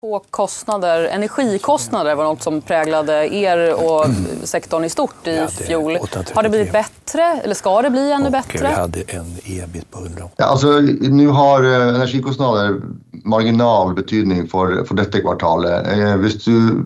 På 0.02 0.22
kostnader, 0.30 1.04
energikostnader 1.04 2.14
var 2.14 2.24
något 2.24 2.42
som 2.42 2.60
präglade 2.60 3.34
er 3.34 3.74
och 3.74 4.06
sektorn 4.42 4.84
i 4.84 4.88
stort 4.88 5.26
i 5.26 5.46
fjol. 5.50 5.98
Har 6.34 6.42
det 6.42 6.48
blivit 6.48 6.72
bättre 6.72 7.22
eller 7.44 7.54
ska 7.54 7.82
det 7.82 7.90
bli 7.90 8.12
ännu 8.12 8.26
och 8.26 8.32
bättre? 8.32 8.68
Vi 8.68 8.74
hade 8.74 9.00
en 9.00 9.36
ebit 9.44 9.90
på 9.90 9.98
100. 9.98 10.24
Ja, 10.36 10.44
alltså, 10.44 10.80
nu 11.00 11.28
har 11.28 11.64
eh, 11.64 11.88
energikostnader 11.88 12.80
marginal 13.24 13.94
betydning 13.94 14.48
för, 14.48 14.84
för 14.84 14.94
detta 14.94 15.20
kvartalet. 15.20 15.86
Eh, 15.86 16.16
du 16.44 16.84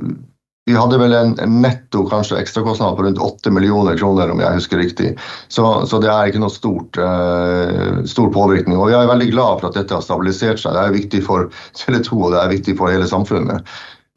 vi 0.67 0.75
hade 0.75 0.99
väl 0.99 1.13
en, 1.13 1.39
en 1.39 1.63
netto 1.63 2.07
kanske 2.07 2.39
extra 2.39 2.63
kostnad 2.63 2.97
på 2.97 3.03
runt 3.03 3.19
80 3.19 3.51
miljoner 3.51 3.97
kronor 3.97 4.31
om 4.31 4.41
jag 4.41 4.51
husker 4.51 4.77
riktigt. 4.77 5.19
Så, 5.49 5.87
så 5.87 5.99
det 5.99 6.11
är 6.11 6.27
inte 6.27 6.39
något 6.39 6.53
stort, 6.53 6.99
eh, 6.99 8.05
stor 8.05 8.33
påverkan 8.33 8.77
och 8.77 8.91
jag 8.91 9.03
är 9.03 9.07
väldigt 9.07 9.31
glad 9.31 9.61
för 9.61 9.69
att 9.69 9.75
detta 9.75 9.95
har 9.95 10.03
stabiliserat 10.03 10.61
sig. 10.61 10.73
Det 10.73 10.79
är 10.79 10.93
viktigt 10.93 11.27
för 11.27 11.51
Tele2 11.87 12.23
och 12.23 12.31
det 12.31 12.41
är 12.41 12.49
viktigt 12.49 12.79
för 12.79 12.87
hela 12.87 13.07
samhället. 13.07 13.65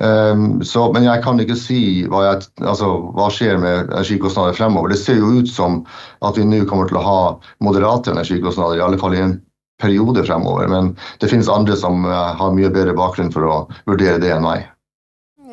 Um, 0.03 0.63
så, 0.63 0.93
men 0.93 1.03
jag 1.03 1.23
kan 1.23 1.39
inte 1.39 1.55
säga 1.55 2.09
vad, 2.09 2.27
jag, 2.27 2.43
alltså, 2.61 2.97
vad 2.97 3.31
sker 3.31 3.57
med 3.57 3.79
energikostnader 3.79 4.53
framöver. 4.53 4.87
Det 4.87 4.95
ser 4.95 5.13
ju 5.13 5.39
ut 5.39 5.53
som 5.53 5.85
att 6.19 6.37
vi 6.37 6.45
nu 6.45 6.65
kommer 6.65 6.85
till 6.85 6.97
att 6.97 7.03
ha 7.03 7.41
moderata 7.59 8.11
energikostnader, 8.11 8.77
i 8.77 8.81
alla 8.81 8.97
fall 8.97 9.15
i 9.15 9.19
en 9.19 9.41
period 9.81 10.25
framöver. 10.25 10.67
Men 10.67 10.97
det 11.19 11.27
finns 11.27 11.49
andra 11.49 11.75
som 11.75 12.05
eh, 12.05 12.11
har 12.11 12.53
mycket 12.53 12.73
bättre 12.73 12.93
bakgrund 12.93 13.33
för 13.33 13.61
att 13.61 13.67
värdera 13.85 14.17
det 14.17 14.31
än 14.31 14.41
mig 14.41 14.71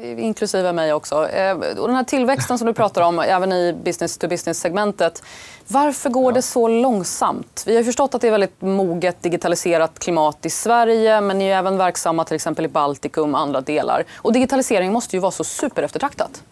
inklusive 0.03 0.73
mig 0.73 0.93
också. 0.93 1.29
Eh, 1.29 1.57
och 1.57 1.89
den 1.89 1.97
här 1.97 2.05
tillväxten 2.05 2.59
som 2.59 2.67
du 2.67 2.73
pratar 2.73 3.03
om, 3.03 3.19
även 3.27 3.53
i 3.53 3.73
business 3.73 4.19
to 4.19 4.29
business-segmentet. 4.29 5.23
Varför 5.69 6.11
går 6.11 6.33
det 6.33 6.43
så 6.43 6.69
långsamt? 6.69 7.63
Vi 7.67 7.77
har 7.77 7.83
förstått 7.83 8.15
att 8.15 8.21
det 8.21 8.27
är 8.27 8.31
väldigt 8.31 8.61
moget 8.61 9.23
digitaliserat 9.23 9.99
klimat 9.99 10.47
i 10.47 10.51
Sverige 10.51 11.21
men 11.21 11.39
ni 11.39 11.45
är 11.45 11.59
även 11.59 11.77
verksamma 11.79 12.25
till 12.25 12.35
exempel 12.35 12.65
i 12.65 12.69
Baltikum 12.69 13.35
och 13.35 13.41
andra 13.41 13.61
delar. 13.61 14.05
Och 14.17 14.33
digitalisering 14.33 14.93
måste 14.93 15.17
ju 15.17 15.21
vara 15.21 15.33
så 15.33 15.45
supereftertraktat. 15.45 16.43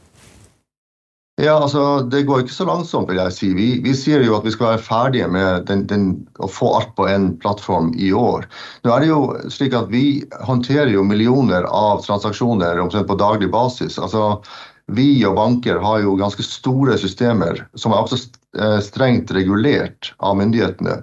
Ja, 1.43 1.57
altså 1.59 2.05
Det 2.07 2.23
går 2.29 2.45
ikke 2.45 2.55
så 2.55 2.67
langsomt, 2.69 3.09
vil 3.11 3.19
jeg 3.19 3.35
si. 3.35 3.49
Vi, 3.59 3.67
vi 3.83 3.95
sier 3.99 4.23
jo 4.23 4.37
at 4.37 4.45
vi 4.47 4.53
skal 4.55 4.75
være 4.75 4.85
ferdige 4.87 5.27
med 5.27 5.65
den, 5.67 5.83
den, 5.91 6.05
å 6.39 6.47
få 6.47 6.71
alt 6.79 6.93
på 6.95 7.09
en 7.11 7.33
plattform 7.43 7.91
i 7.99 8.13
år. 8.15 8.47
Nå 8.85 8.93
er 8.95 9.03
det 9.03 9.09
jo 9.11 9.19
slik 9.51 9.75
at 9.75 9.91
Vi 9.91 10.23
håndterer 10.47 10.93
jo 10.95 11.03
millioner 11.07 11.67
av 11.67 12.05
transaksjoner 12.07 12.79
omtrent 12.79 13.11
på 13.11 13.19
daglig 13.19 13.51
basis. 13.51 13.99
Altså, 13.99 14.39
Vi 14.87 15.25
og 15.27 15.35
banker 15.41 15.83
har 15.83 16.05
jo 16.05 16.15
ganske 16.21 16.47
store 16.47 16.95
systemer 17.03 17.65
som 17.75 17.97
er 17.97 18.05
også 18.05 18.21
eh, 18.61 18.79
strengt 18.85 19.35
regulert 19.35 20.13
av 20.23 20.39
myndighetene. 20.39 21.01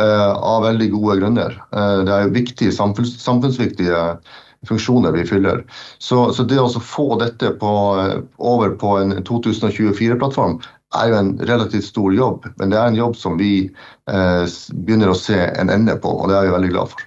Eh, 0.00 0.32
av 0.34 0.64
veldig 0.66 0.90
gode 0.96 1.20
grunner. 1.20 1.54
Eh, 1.76 1.98
det 2.08 2.14
er 2.14 2.26
jo 2.26 2.34
viktige, 2.34 2.74
samfunns, 2.74 3.14
samfunnsviktige 3.22 4.02
funksjoner 4.68 5.12
vi 5.12 5.24
fyller. 5.24 5.64
Så, 5.98 6.32
så 6.32 6.42
det 6.42 6.60
å 6.60 6.68
få 6.68 7.18
dette 7.18 7.50
på, 7.50 7.72
over 8.36 8.70
på 8.70 8.96
en 8.98 9.14
2024-plattform 9.24 10.60
är 10.96 11.08
ju 11.08 11.14
en 11.14 11.38
relativt 11.38 11.84
stor 11.84 12.14
jobb, 12.14 12.46
men 12.56 12.70
det 12.70 12.78
är 12.78 12.86
en 12.86 12.94
jobb 12.94 13.16
som 13.16 13.38
vi 13.38 13.70
eh, 14.10 14.44
begynner 14.72 15.10
å 15.10 15.14
se 15.14 15.38
en 15.38 15.70
ände 15.70 15.96
på 15.96 16.08
och 16.08 16.28
det 16.28 16.36
är 16.36 16.44
jag 16.44 16.52
väldigt 16.52 16.70
glad 16.70 16.88
för. 16.90 17.00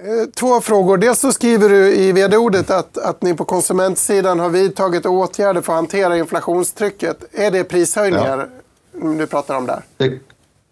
Eh, 0.00 0.30
två 0.36 0.60
frågor. 0.60 0.98
Dels 0.98 1.20
så 1.20 1.32
skriver 1.32 1.68
du 1.68 1.94
i 1.94 2.12
vd-ordet 2.12 2.70
att, 2.70 2.98
att 2.98 3.22
ni 3.22 3.34
på 3.34 3.44
konsumentsidan 3.44 4.40
har 4.40 4.50
vidtagit 4.50 5.06
åtgärder 5.06 5.60
för 5.60 5.72
att 5.72 5.78
hantera 5.78 6.16
inflationstrycket. 6.16 7.24
Är 7.32 7.50
det 7.50 7.64
prishöjningar 7.64 8.48
ja. 8.92 9.08
du 9.08 9.26
pratar 9.26 9.56
om 9.56 9.66
där? 9.66 9.82
Det, 9.96 10.18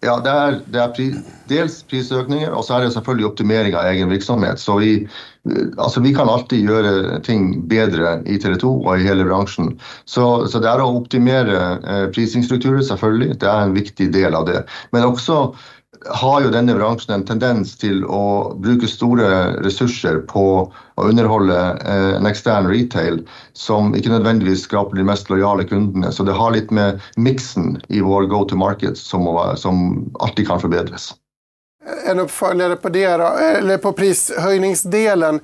Ja, 0.07 0.19
det 0.23 0.29
är, 0.29 0.59
det 0.65 0.79
är 0.79 0.87
pri, 0.87 1.15
dels 1.47 1.83
prisökningar 1.83 2.51
och 2.51 2.65
så 2.65 2.73
är 2.73 2.81
det 2.81 2.91
selvfølgelig 2.91 3.25
optimering 3.27 3.75
av 3.75 3.85
egen 3.85 4.09
virksomhet. 4.09 4.59
Så 4.59 4.77
vi, 4.77 5.03
eh, 5.49 5.67
altså 5.77 5.99
vi 6.01 6.15
kan 6.15 6.29
alltid 6.29 6.69
göra 6.69 7.19
ting 7.19 7.67
bättre 7.67 8.21
i 8.25 8.37
Tele2 8.37 8.85
och 8.85 8.99
i 8.99 9.03
hela 9.03 9.23
branschen. 9.23 9.79
Så, 10.05 10.47
så 10.47 10.59
det 10.59 10.69
är 10.69 10.77
att 10.77 10.95
optimera 10.95 11.71
eh, 11.71 12.09
prisingsstrukturer, 12.09 12.81
selvfølgelig. 12.81 13.39
Det 13.39 13.47
är 13.47 13.61
en 13.61 13.73
viktig 13.73 14.11
del 14.13 14.35
av 14.35 14.45
det. 14.45 14.63
Men 14.91 15.03
också 15.03 15.55
har 16.09 16.41
jo 16.41 16.51
denne 16.53 16.75
bransjen 16.77 17.13
en 17.15 17.25
tendens 17.27 17.75
til 17.79 18.03
å 18.05 18.53
bruke 18.61 18.87
store 18.89 19.29
ressurser 19.65 20.21
på 20.29 20.45
å 20.97 21.05
underholde 21.05 21.57
eh, 21.83 22.15
en 22.17 22.29
ekstern 22.29 22.69
retail 22.71 23.21
som 23.57 23.93
ikke 23.97 24.13
nødvendigvis 24.13 24.65
skaper 24.67 24.99
de 24.99 25.05
mest 25.07 25.29
lojale 25.31 25.67
kundene. 25.67 26.11
Så 26.11 26.25
det 26.27 26.35
har 26.37 26.55
litt 26.55 26.73
med 26.73 27.03
miksen 27.17 27.77
i 27.87 28.01
vår 28.01 28.29
go 28.31 28.43
to 28.49 28.57
market 28.57 28.97
som, 28.97 29.27
som 29.55 30.07
alltid 30.19 30.47
kan 30.47 30.61
förbättras. 30.63 31.13
En 32.07 32.19
uppföljare 32.19 32.75
på 32.75 32.89
det 32.89 33.05
eller 33.05 33.77
på 33.77 33.93
prishöjningsdelen. 33.93 35.39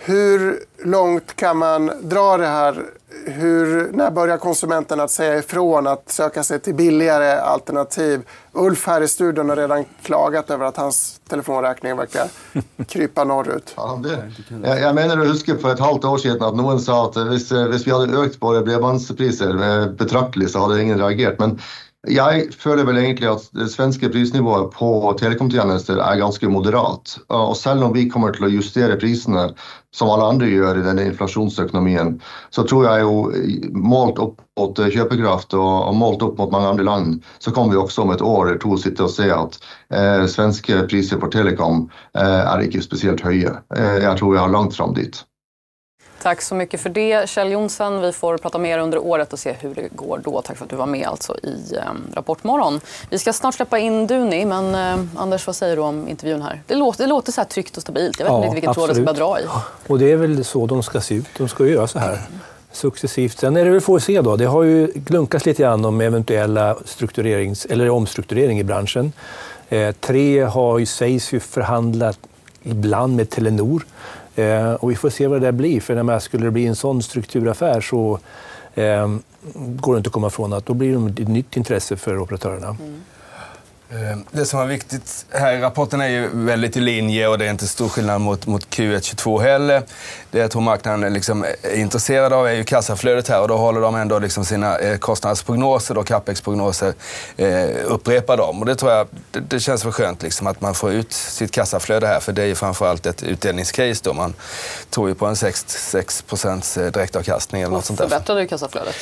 Hur 0.00 0.64
långt 0.84 1.36
kan 1.36 1.56
man 1.56 1.90
dra 2.02 2.36
det 2.36 2.46
här? 2.46 2.84
Hur, 3.24 3.92
när 3.92 4.10
börjar 4.10 4.38
konsumenten 4.38 5.00
att 5.00 5.10
säga 5.10 5.38
ifrån 5.38 5.86
att 5.86 6.10
söka 6.10 6.42
sig 6.42 6.60
till 6.60 6.74
billigare 6.74 7.32
alternativ? 7.32 8.22
Ulf 8.52 8.86
här 8.86 9.00
i 9.00 9.08
studion 9.08 9.48
har 9.48 9.56
redan 9.56 9.84
klagat 10.02 10.50
över 10.50 10.66
att 10.66 10.76
hans 10.76 11.20
telefonräkning 11.28 11.96
verkar 11.96 12.28
krypa 12.88 13.24
norrut. 13.24 13.74
Ja, 13.76 14.00
det, 14.02 14.32
jag, 14.68 14.80
jag 14.80 14.94
menar 14.94 15.18
att 15.18 15.28
huska 15.28 15.56
för 15.56 15.72
ett 15.72 15.80
halvt 15.80 16.04
år 16.04 16.18
sedan 16.18 16.42
att 16.42 16.56
någon 16.56 16.80
sa 16.80 17.04
att 17.04 17.16
om 17.16 17.40
vi 17.84 17.90
hade 17.90 18.18
ökat 18.18 18.42
våra 18.42 18.62
bredbandspriser 18.62 19.88
betraktligt 19.88 20.50
så 20.50 20.58
hade 20.58 20.82
ingen 20.82 20.98
reagerat. 20.98 21.38
Men 21.38 21.60
jag 22.06 22.54
føler 22.54 22.84
vel 22.86 23.00
egentlig 23.00 23.26
at 23.26 23.48
det 23.58 23.66
svenske 23.72 24.08
prisnivået 24.12 24.70
på 24.70 24.88
telekomtjenester 25.18 25.98
er 25.98 26.20
ganske 26.20 26.48
moderat. 26.48 27.16
Og 27.34 27.56
selv 27.58 27.88
om 27.88 27.94
vi 27.96 28.06
kommer 28.10 28.30
til 28.34 28.46
å 28.46 28.50
justere 28.52 28.98
prisene, 29.00 29.48
som 29.90 30.10
alle 30.12 30.28
andre 30.30 30.46
gjør 30.46 30.78
i 30.78 30.84
denne 30.84 31.08
inflasjonsøkonomien, 31.08 32.14
så 32.54 32.62
tror 32.62 32.86
jeg 32.86 33.02
jo 33.02 33.72
målt 33.74 34.20
opp 34.22 34.38
mot 34.60 34.78
eh, 34.78 34.92
kjøpekraft 34.94 35.56
og, 35.58 35.90
målt 35.98 36.22
opp 36.22 36.38
mot 36.38 36.52
mange 36.54 36.70
andre 36.74 36.86
land, 36.86 37.16
så 37.42 37.50
kommer 37.50 37.74
vi 37.74 37.82
også 37.82 38.04
om 38.04 38.14
et 38.14 38.22
år 38.22 38.42
eller 38.44 38.60
to 38.62 38.78
sitte 38.78 39.06
og 39.08 39.14
se 39.14 39.26
at 39.34 39.58
eh, 39.90 40.26
svenske 40.30 40.84
priser 40.90 41.18
for 41.18 41.34
telekom 41.34 41.88
eh, 42.14 42.42
er 42.44 42.66
ikke 42.66 42.84
spesielt 42.84 43.24
høye. 43.26 43.56
Eh, 43.74 43.98
jeg 44.04 44.20
tror 44.20 44.36
vi 44.36 44.42
har 44.42 44.54
langt 44.54 44.76
fram 44.78 44.94
dit. 44.94 45.24
Tack 46.22 46.42
så 46.42 46.54
mycket 46.54 46.80
för 46.80 46.90
det, 46.90 47.28
Kjell 47.28 47.50
Jonsson. 47.50 48.00
Vi 48.00 48.12
får 48.12 48.38
prata 48.38 48.58
mer 48.58 48.78
under 48.78 48.98
året 48.98 49.32
och 49.32 49.38
se 49.38 49.52
hur 49.60 49.74
det 49.74 49.88
går 49.92 50.20
då. 50.24 50.42
Tack 50.42 50.56
för 50.56 50.64
att 50.64 50.70
du 50.70 50.76
var 50.76 50.86
med 50.86 51.06
alltså 51.06 51.36
i 51.42 51.76
eh, 51.76 51.82
Rapportmorgon. 52.14 52.80
Vi 53.10 53.18
ska 53.18 53.32
snart 53.32 53.54
släppa 53.54 53.78
in 53.78 54.06
Duni, 54.06 54.44
men 54.44 54.74
eh, 54.74 55.04
Anders, 55.16 55.46
vad 55.46 55.56
säger 55.56 55.76
du 55.76 55.82
om 55.82 56.08
intervjun 56.08 56.42
här? 56.42 56.62
Det 56.66 56.74
låter, 56.74 57.04
det 57.04 57.08
låter 57.08 57.32
så 57.32 57.40
här 57.40 57.48
tryggt 57.48 57.76
och 57.76 57.82
stabilt. 57.82 58.20
Jag 58.20 58.24
vet 58.26 58.32
ja, 58.32 58.44
inte 58.44 58.54
vilken 58.54 58.74
tråd 58.74 58.88
det 58.88 58.94
ska 58.94 59.12
dra 59.12 59.40
i. 59.40 59.44
Och 59.86 59.98
det 59.98 60.12
är 60.12 60.16
väl 60.16 60.44
så 60.44 60.66
de 60.66 60.82
ska 60.82 61.00
se 61.00 61.14
ut. 61.14 61.26
De 61.38 61.48
ska 61.48 61.66
göra 61.66 61.86
så 61.86 61.98
här. 61.98 62.20
successivt. 62.72 63.38
Sen 63.38 63.56
är 63.56 63.64
det 63.64 63.70
väl 63.70 63.80
få 63.80 64.00
se 64.00 64.20
då. 64.20 64.36
Det 64.36 64.44
har 64.44 64.62
ju 64.62 64.86
glunkats 64.94 65.46
lite 65.46 65.62
grann 65.62 65.84
om 65.84 66.00
eventuella 66.00 66.76
strukturerings, 66.84 67.66
eller 67.66 67.90
omstrukturering 67.90 68.58
i 68.58 68.64
branschen. 68.64 69.12
Eh, 69.68 69.92
tre 69.92 70.40
har 70.40 70.78
ju, 70.78 70.86
sägs 70.86 71.32
ju 71.32 71.40
förhandlat 71.40 72.18
ibland 72.62 73.16
med 73.16 73.30
Telenor. 73.30 73.86
Eh, 74.38 74.72
och 74.72 74.90
vi 74.90 74.96
får 74.96 75.10
se 75.10 75.26
vad 75.26 75.40
det 75.40 75.46
där 75.46 75.52
blir. 75.52 75.80
För 75.80 76.02
när 76.02 76.18
skulle 76.18 76.44
det 76.44 76.50
bli 76.50 76.66
en 76.66 76.76
sån 76.76 77.02
strukturaffär 77.02 77.80
så 77.80 78.18
eh, 78.74 79.08
går 79.54 79.94
det 79.94 79.98
inte 79.98 80.08
att 80.08 80.12
komma 80.12 80.26
ifrån 80.26 80.52
att 80.52 80.66
då 80.66 80.74
blir 80.74 80.98
det 80.98 81.22
ett 81.22 81.28
nytt 81.28 81.56
intresse 81.56 81.96
för 81.96 82.18
operatörerna. 82.18 82.68
Mm. 82.68 83.00
Eh, 83.90 84.18
det 84.30 84.46
som 84.46 84.60
är 84.60 84.66
viktigt 84.66 85.26
här 85.30 85.52
i 85.52 85.60
rapporten 85.60 86.00
är 86.00 86.08
ju 86.08 86.28
väldigt 86.32 86.76
i 86.76 86.80
linje 86.80 87.28
och 87.28 87.38
det 87.38 87.46
är 87.46 87.50
inte 87.50 87.68
stor 87.68 87.88
skillnad 87.88 88.20
mot, 88.20 88.46
mot 88.46 88.68
Q1 88.68 89.00
22 89.00 89.38
heller. 89.38 89.82
Det 90.30 90.38
jag 90.38 90.50
tror 90.50 90.62
marknaden 90.62 91.12
liksom 91.12 91.44
är 91.62 91.76
intresserad 91.76 92.32
av 92.32 92.46
är 92.46 92.52
ju 92.52 92.64
kassaflödet 92.64 93.28
här 93.28 93.40
och 93.40 93.48
då 93.48 93.56
håller 93.56 93.80
de 93.80 93.94
ändå 93.94 94.18
liksom 94.18 94.44
sina 94.44 94.78
eh, 94.78 94.98
kostnadsprognoser 94.98 95.98
och 95.98 96.06
capex-prognoser 96.06 96.94
eh, 97.36 97.68
upprepar 97.84 98.36
dem. 98.36 98.60
Och 98.60 98.66
det 98.66 98.74
tror 98.74 98.92
jag 98.92 99.06
det, 99.30 99.40
det 99.40 99.60
känns 99.60 99.84
väl 99.84 99.92
skönt 99.92 100.22
liksom 100.22 100.46
att 100.46 100.60
man 100.60 100.74
får 100.74 100.92
ut 100.92 101.12
sitt 101.12 101.50
kassaflöde 101.50 102.06
här 102.06 102.20
för 102.20 102.32
det 102.32 102.42
är 102.42 102.46
ju 102.46 102.54
framförallt 102.54 103.06
ett 103.06 103.22
utdelningscase 103.22 104.00
då. 104.04 104.12
Man 104.12 104.34
tror 104.90 105.08
ju 105.08 105.14
på 105.14 105.26
en 105.26 105.36
6, 105.36 105.64
6 105.68 106.24
direktavkastning 106.74 107.62
eller 107.62 107.72
något 107.72 107.84
sånt 107.84 107.98
där. 107.98 108.08
Förbättrade 108.08 108.46
kassaflödet? 108.46 108.96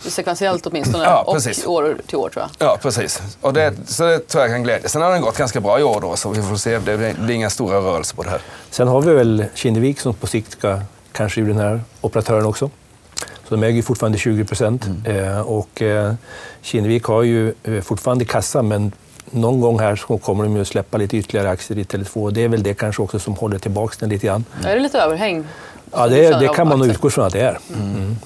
Sekventiellt 0.00 0.66
åtminstone 0.66 1.04
ja, 1.04 1.22
och 1.22 1.34
år 1.66 1.96
till 2.06 2.16
år 2.16 2.28
tror 2.28 2.44
jag. 2.58 2.68
Ja, 2.68 2.78
precis. 2.82 3.22
Och 3.40 3.52
det, 3.52 3.74
så 3.86 4.04
det 4.04 4.18
tror 4.18 4.42
jag 4.42 4.52
kan 4.52 4.62
glädja. 4.62 4.88
Sen 4.88 5.02
har 5.02 5.10
den 5.10 5.20
gått 5.20 5.36
ganska 5.36 5.60
bra 5.60 5.80
i 5.80 5.82
år 5.82 6.00
då, 6.00 6.16
så 6.16 6.30
vi 6.30 6.42
får 6.42 6.56
se. 6.56 6.78
Det 6.78 7.16
blir 7.18 7.30
inga 7.30 7.50
stora 7.50 7.78
rörelser 7.78 8.16
på 8.16 8.22
det 8.22 8.30
här. 8.30 8.40
Sen 8.70 8.88
har 8.88 9.00
vi 9.00 9.14
väl 9.14 9.44
Kinnevik 9.54 10.00
som 10.00 10.14
på 10.14 10.26
sikt 10.26 10.52
ska 10.52 10.80
kanske 11.12 11.40
ur 11.40 11.48
den 11.48 11.58
här 11.58 11.80
operatören 12.00 12.46
också. 12.46 12.70
Så 13.48 13.56
de 13.56 13.62
äger 13.62 13.82
fortfarande 13.82 14.18
20 14.18 14.44
procent. 14.44 14.86
Mm. 14.86 15.28
Eh, 15.28 15.40
och 15.40 15.82
eh, 15.82 16.14
Kinnevik 16.62 17.04
har 17.04 17.22
ju 17.22 17.54
eh, 17.64 17.80
fortfarande 17.80 18.24
kassa, 18.24 18.62
men 18.62 18.92
någon 19.30 19.60
gång 19.60 19.78
här 19.80 19.96
så 19.96 20.18
kommer 20.18 20.44
de 20.44 20.56
ju 20.56 20.64
släppa 20.64 20.98
lite 20.98 21.16
ytterligare 21.16 21.50
aktier 21.50 21.78
i 21.78 21.82
Tele2. 21.82 22.30
Det 22.30 22.44
är 22.44 22.48
väl 22.48 22.62
det 22.62 22.74
kanske 22.74 23.02
också 23.02 23.18
som 23.18 23.34
håller 23.34 23.58
tillbaka 23.58 23.96
den 24.00 24.08
lite 24.08 24.26
grann. 24.26 24.44
Är 24.64 24.74
det 24.74 24.80
lite 24.80 24.98
överhäng? 24.98 25.44
Ja, 25.92 26.08
det, 26.08 26.40
det 26.40 26.48
kan 26.48 26.68
man 26.68 26.78
nog 26.78 26.88
utgå 26.88 27.10
från 27.10 27.24
att 27.24 27.32
det 27.32 27.40
är. 27.40 27.58
Mm. 27.74 28.16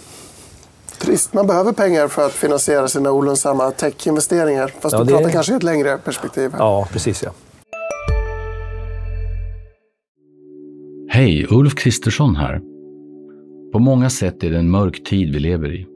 Trist. 1.03 1.35
Man 1.35 1.47
behöver 1.47 1.73
pengar 1.73 2.09
för 2.09 2.27
att 2.27 2.33
finansiera 2.33 2.89
sina 2.89 3.13
olönsamma 3.13 3.71
tech-investeringar. 3.71 4.69
Fast 4.81 4.93
ja, 4.93 5.05
du 5.05 5.13
pratar 5.13 5.31
kanske 5.31 5.53
i 5.53 5.57
ett 5.57 5.63
längre 5.63 5.99
perspektiv. 5.99 6.53
Här. 6.53 6.59
Ja, 6.59 6.89
precis. 6.93 7.23
Ja. 7.23 7.31
Hej, 11.09 11.47
Ulf 11.51 11.75
Kristersson 11.75 12.37
här. 12.37 12.61
På 13.73 13.79
många 13.79 14.11
sätt 14.11 14.45
är 14.45 14.51
det 14.51 14.59
en 14.59 14.71
mörk 14.71 15.05
tid 15.05 15.35
vi 15.35 15.41
lever 15.41 15.75
i. 15.75 15.87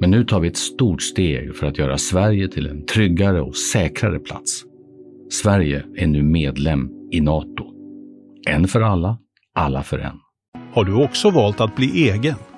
Men 0.00 0.10
nu 0.10 0.24
tar 0.24 0.40
vi 0.40 0.48
ett 0.48 0.56
stort 0.56 1.02
steg 1.02 1.56
för 1.56 1.66
att 1.66 1.78
göra 1.78 1.98
Sverige 1.98 2.48
till 2.48 2.66
en 2.66 2.86
tryggare 2.86 3.40
och 3.40 3.56
säkrare 3.56 4.18
plats. 4.18 4.64
Sverige 5.30 5.84
är 5.96 6.06
nu 6.06 6.22
medlem 6.22 6.90
i 7.10 7.20
Nato. 7.20 7.64
En 8.48 8.68
för 8.68 8.80
alla, 8.80 9.18
alla 9.54 9.82
för 9.82 9.98
en. 9.98 10.16
Har 10.74 10.84
du 10.84 11.04
också 11.04 11.30
valt 11.30 11.60
att 11.60 11.76
bli 11.76 12.10
egen? 12.10 12.34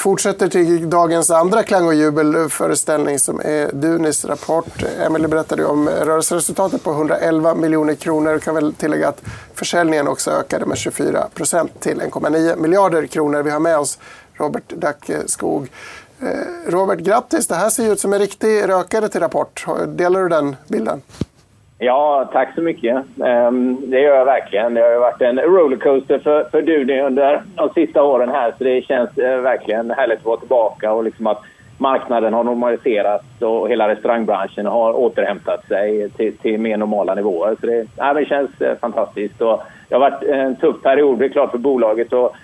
fortsätter 0.00 0.48
till 0.48 0.90
dagens 0.90 1.30
andra 1.30 1.62
klang 1.62 1.86
och 1.86 1.94
jubelföreställning 1.94 3.18
som 3.18 3.40
är 3.40 3.72
Dunis 3.72 4.24
rapport. 4.24 4.82
Emelie 4.98 5.28
berättade 5.28 5.64
om 5.64 5.88
rörelseresultatet 5.88 6.84
på 6.84 6.90
111 6.90 7.54
miljoner 7.54 7.94
kronor. 7.94 8.32
Jag 8.32 8.42
kan 8.42 8.54
väl 8.54 8.74
tillägga 8.74 9.08
att 9.08 9.22
försäljningen 9.54 10.08
också 10.08 10.30
ökade 10.30 10.66
med 10.66 10.78
24 10.78 11.28
procent 11.34 11.80
till 11.80 12.00
1,9 12.00 12.56
miljarder 12.56 13.06
kronor. 13.06 13.42
Vi 13.42 13.50
har 13.50 13.60
med 13.60 13.78
oss 13.78 13.98
Robert 14.34 14.68
Dackeskog. 14.68 15.70
Eh, 16.20 16.28
Robert, 16.66 16.98
grattis! 16.98 17.46
Det 17.46 17.54
här 17.54 17.70
ser 17.70 17.92
ut 17.92 18.00
som 18.00 18.12
en 18.12 18.18
riktig 18.18 18.68
rökare 18.68 19.08
till 19.08 19.20
Rapport. 19.20 19.66
Delar 19.86 20.22
du 20.22 20.28
den 20.28 20.56
bilden? 20.68 21.02
Ja, 21.82 22.28
tack 22.32 22.54
så 22.54 22.60
mycket. 22.60 23.04
Ehm, 23.24 23.90
det 23.90 24.00
gör 24.00 24.16
jag 24.16 24.24
verkligen. 24.24 24.74
Det 24.74 24.80
har 24.80 25.00
varit 25.00 25.22
en 25.22 25.38
rollercoaster 25.38 26.18
för, 26.18 26.44
för 26.44 26.62
Duni 26.62 27.00
under 27.00 27.42
de 27.54 27.70
sista 27.74 28.02
åren 28.02 28.28
här 28.28 28.54
så 28.58 28.64
det 28.64 28.82
känns 28.82 29.18
eh, 29.18 29.40
verkligen 29.40 29.90
härligt 29.90 30.18
att 30.18 30.24
vara 30.24 30.40
tillbaka 30.40 30.92
och 30.92 31.04
liksom 31.04 31.26
att 31.26 31.42
marknaden 31.78 32.34
har 32.34 32.44
normaliserats 32.44 33.24
och 33.40 33.68
hela 33.68 33.88
restaurangbranschen 33.88 34.66
har 34.66 34.92
återhämtat 34.92 35.68
sig 35.68 36.10
till, 36.10 36.36
till 36.36 36.60
mer 36.60 36.76
normala 36.76 37.14
nivåer. 37.14 37.56
Så 37.60 37.66
det, 37.66 37.86
ja, 37.96 38.14
det 38.14 38.24
känns 38.24 38.60
eh, 38.60 38.78
fantastiskt. 38.78 39.40
Och 39.40 39.62
det 39.88 39.94
har 39.94 40.10
varit 40.10 40.22
en 40.22 40.56
tuff 40.56 40.82
period, 40.82 41.18
det 41.18 41.24
är 41.24 41.28
klart, 41.28 41.50
för 41.50 41.58
bolaget. 41.58 42.12
Och 42.12 42.34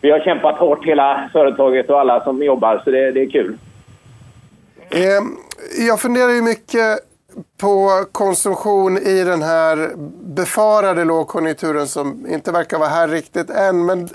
vi 0.00 0.10
har 0.10 0.20
kämpat 0.20 0.56
hårt, 0.56 0.86
hela 0.86 1.30
företaget 1.32 1.90
och 1.90 2.00
alla 2.00 2.24
som 2.24 2.42
jobbar, 2.42 2.80
så 2.84 2.90
det, 2.90 3.10
det 3.10 3.20
är 3.20 3.30
kul. 3.30 3.58
Ehm, 4.90 5.36
jag 5.88 6.00
funderar 6.00 6.30
ju 6.30 6.42
mycket 6.42 7.09
på 7.58 8.04
konsumtion 8.12 8.98
i 8.98 9.24
den 9.24 9.42
här 9.42 9.92
befarade 10.22 11.04
lågkonjunkturen 11.04 11.88
som 11.88 12.26
inte 12.26 12.52
verkar 12.52 12.78
vara 12.78 12.88
här 12.88 13.08
riktigt 13.08 13.50
än. 13.50 13.86
Men 13.86 14.08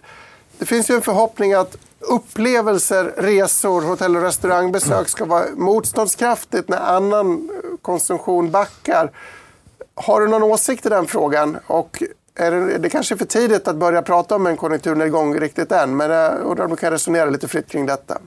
det 0.58 0.66
finns 0.66 0.90
ju 0.90 0.96
en 0.96 1.02
förhoppning 1.02 1.54
att 1.54 1.78
upplevelser, 2.00 3.14
resor, 3.18 3.82
hotell 3.82 4.16
och 4.16 4.22
restaurangbesök 4.22 5.10
ska 5.10 5.26
vara 5.26 5.46
motståndskraftigt 5.56 6.70
när 6.70 6.78
annan 6.78 7.50
konsumtion 7.82 8.52
backar. 8.52 9.12
Har 9.96 10.22
du 10.22 10.28
någon 10.28 10.44
åsikt 10.44 10.86
i 10.86 10.90
den 10.90 11.08
frågan? 11.08 11.58
Och 11.68 12.04
är 12.36 12.52
det, 12.52 12.78
det 12.78 12.90
kanske 12.90 13.16
är 13.16 13.18
för 13.18 13.26
tidigt 13.26 13.68
att 13.68 13.76
börja 13.76 14.02
prata 14.02 14.36
om 14.36 14.48
en 14.48 14.58
konjunkturnedgång 14.58 15.40
riktigt 15.40 15.72
än, 15.72 15.98
men 15.98 16.12
eh, 16.12 16.18
jag 16.18 16.40
undrar 16.40 16.66
om 16.66 16.72
du 16.72 16.78
kan 16.78 16.92
resonera 16.92 17.30
lite 17.30 17.48
fritt 17.48 17.68
kring 17.68 17.86
detta. 17.86 18.18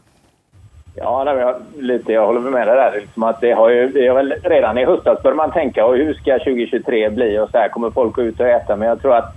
Ja, 1.00 1.24
nej, 1.24 1.36
jag, 1.36 1.54
lite, 1.78 2.12
jag 2.12 2.26
håller 2.26 2.40
med 2.40 2.68
dig 2.68 2.76
där. 2.76 3.00
Liksom 3.00 3.22
att 3.22 3.40
det 3.40 3.52
har 3.52 3.68
ju, 3.68 3.88
det 3.88 4.06
är 4.06 4.14
väl, 4.14 4.34
redan 4.42 4.78
i 4.78 4.84
höstas 4.84 5.22
började 5.22 5.36
man 5.36 5.50
tänka 5.50 5.86
och 5.86 5.96
hur 5.96 6.14
ska 6.14 6.38
2023 6.38 7.10
bli 7.10 7.38
och 7.38 7.50
så 7.50 7.58
här 7.58 7.68
kommer 7.68 7.90
folk 7.90 8.16
gå 8.16 8.22
ut 8.22 8.40
och 8.40 8.48
äta. 8.48 8.76
Men 8.76 8.88
jag 8.88 9.02
tror 9.02 9.16
att 9.16 9.34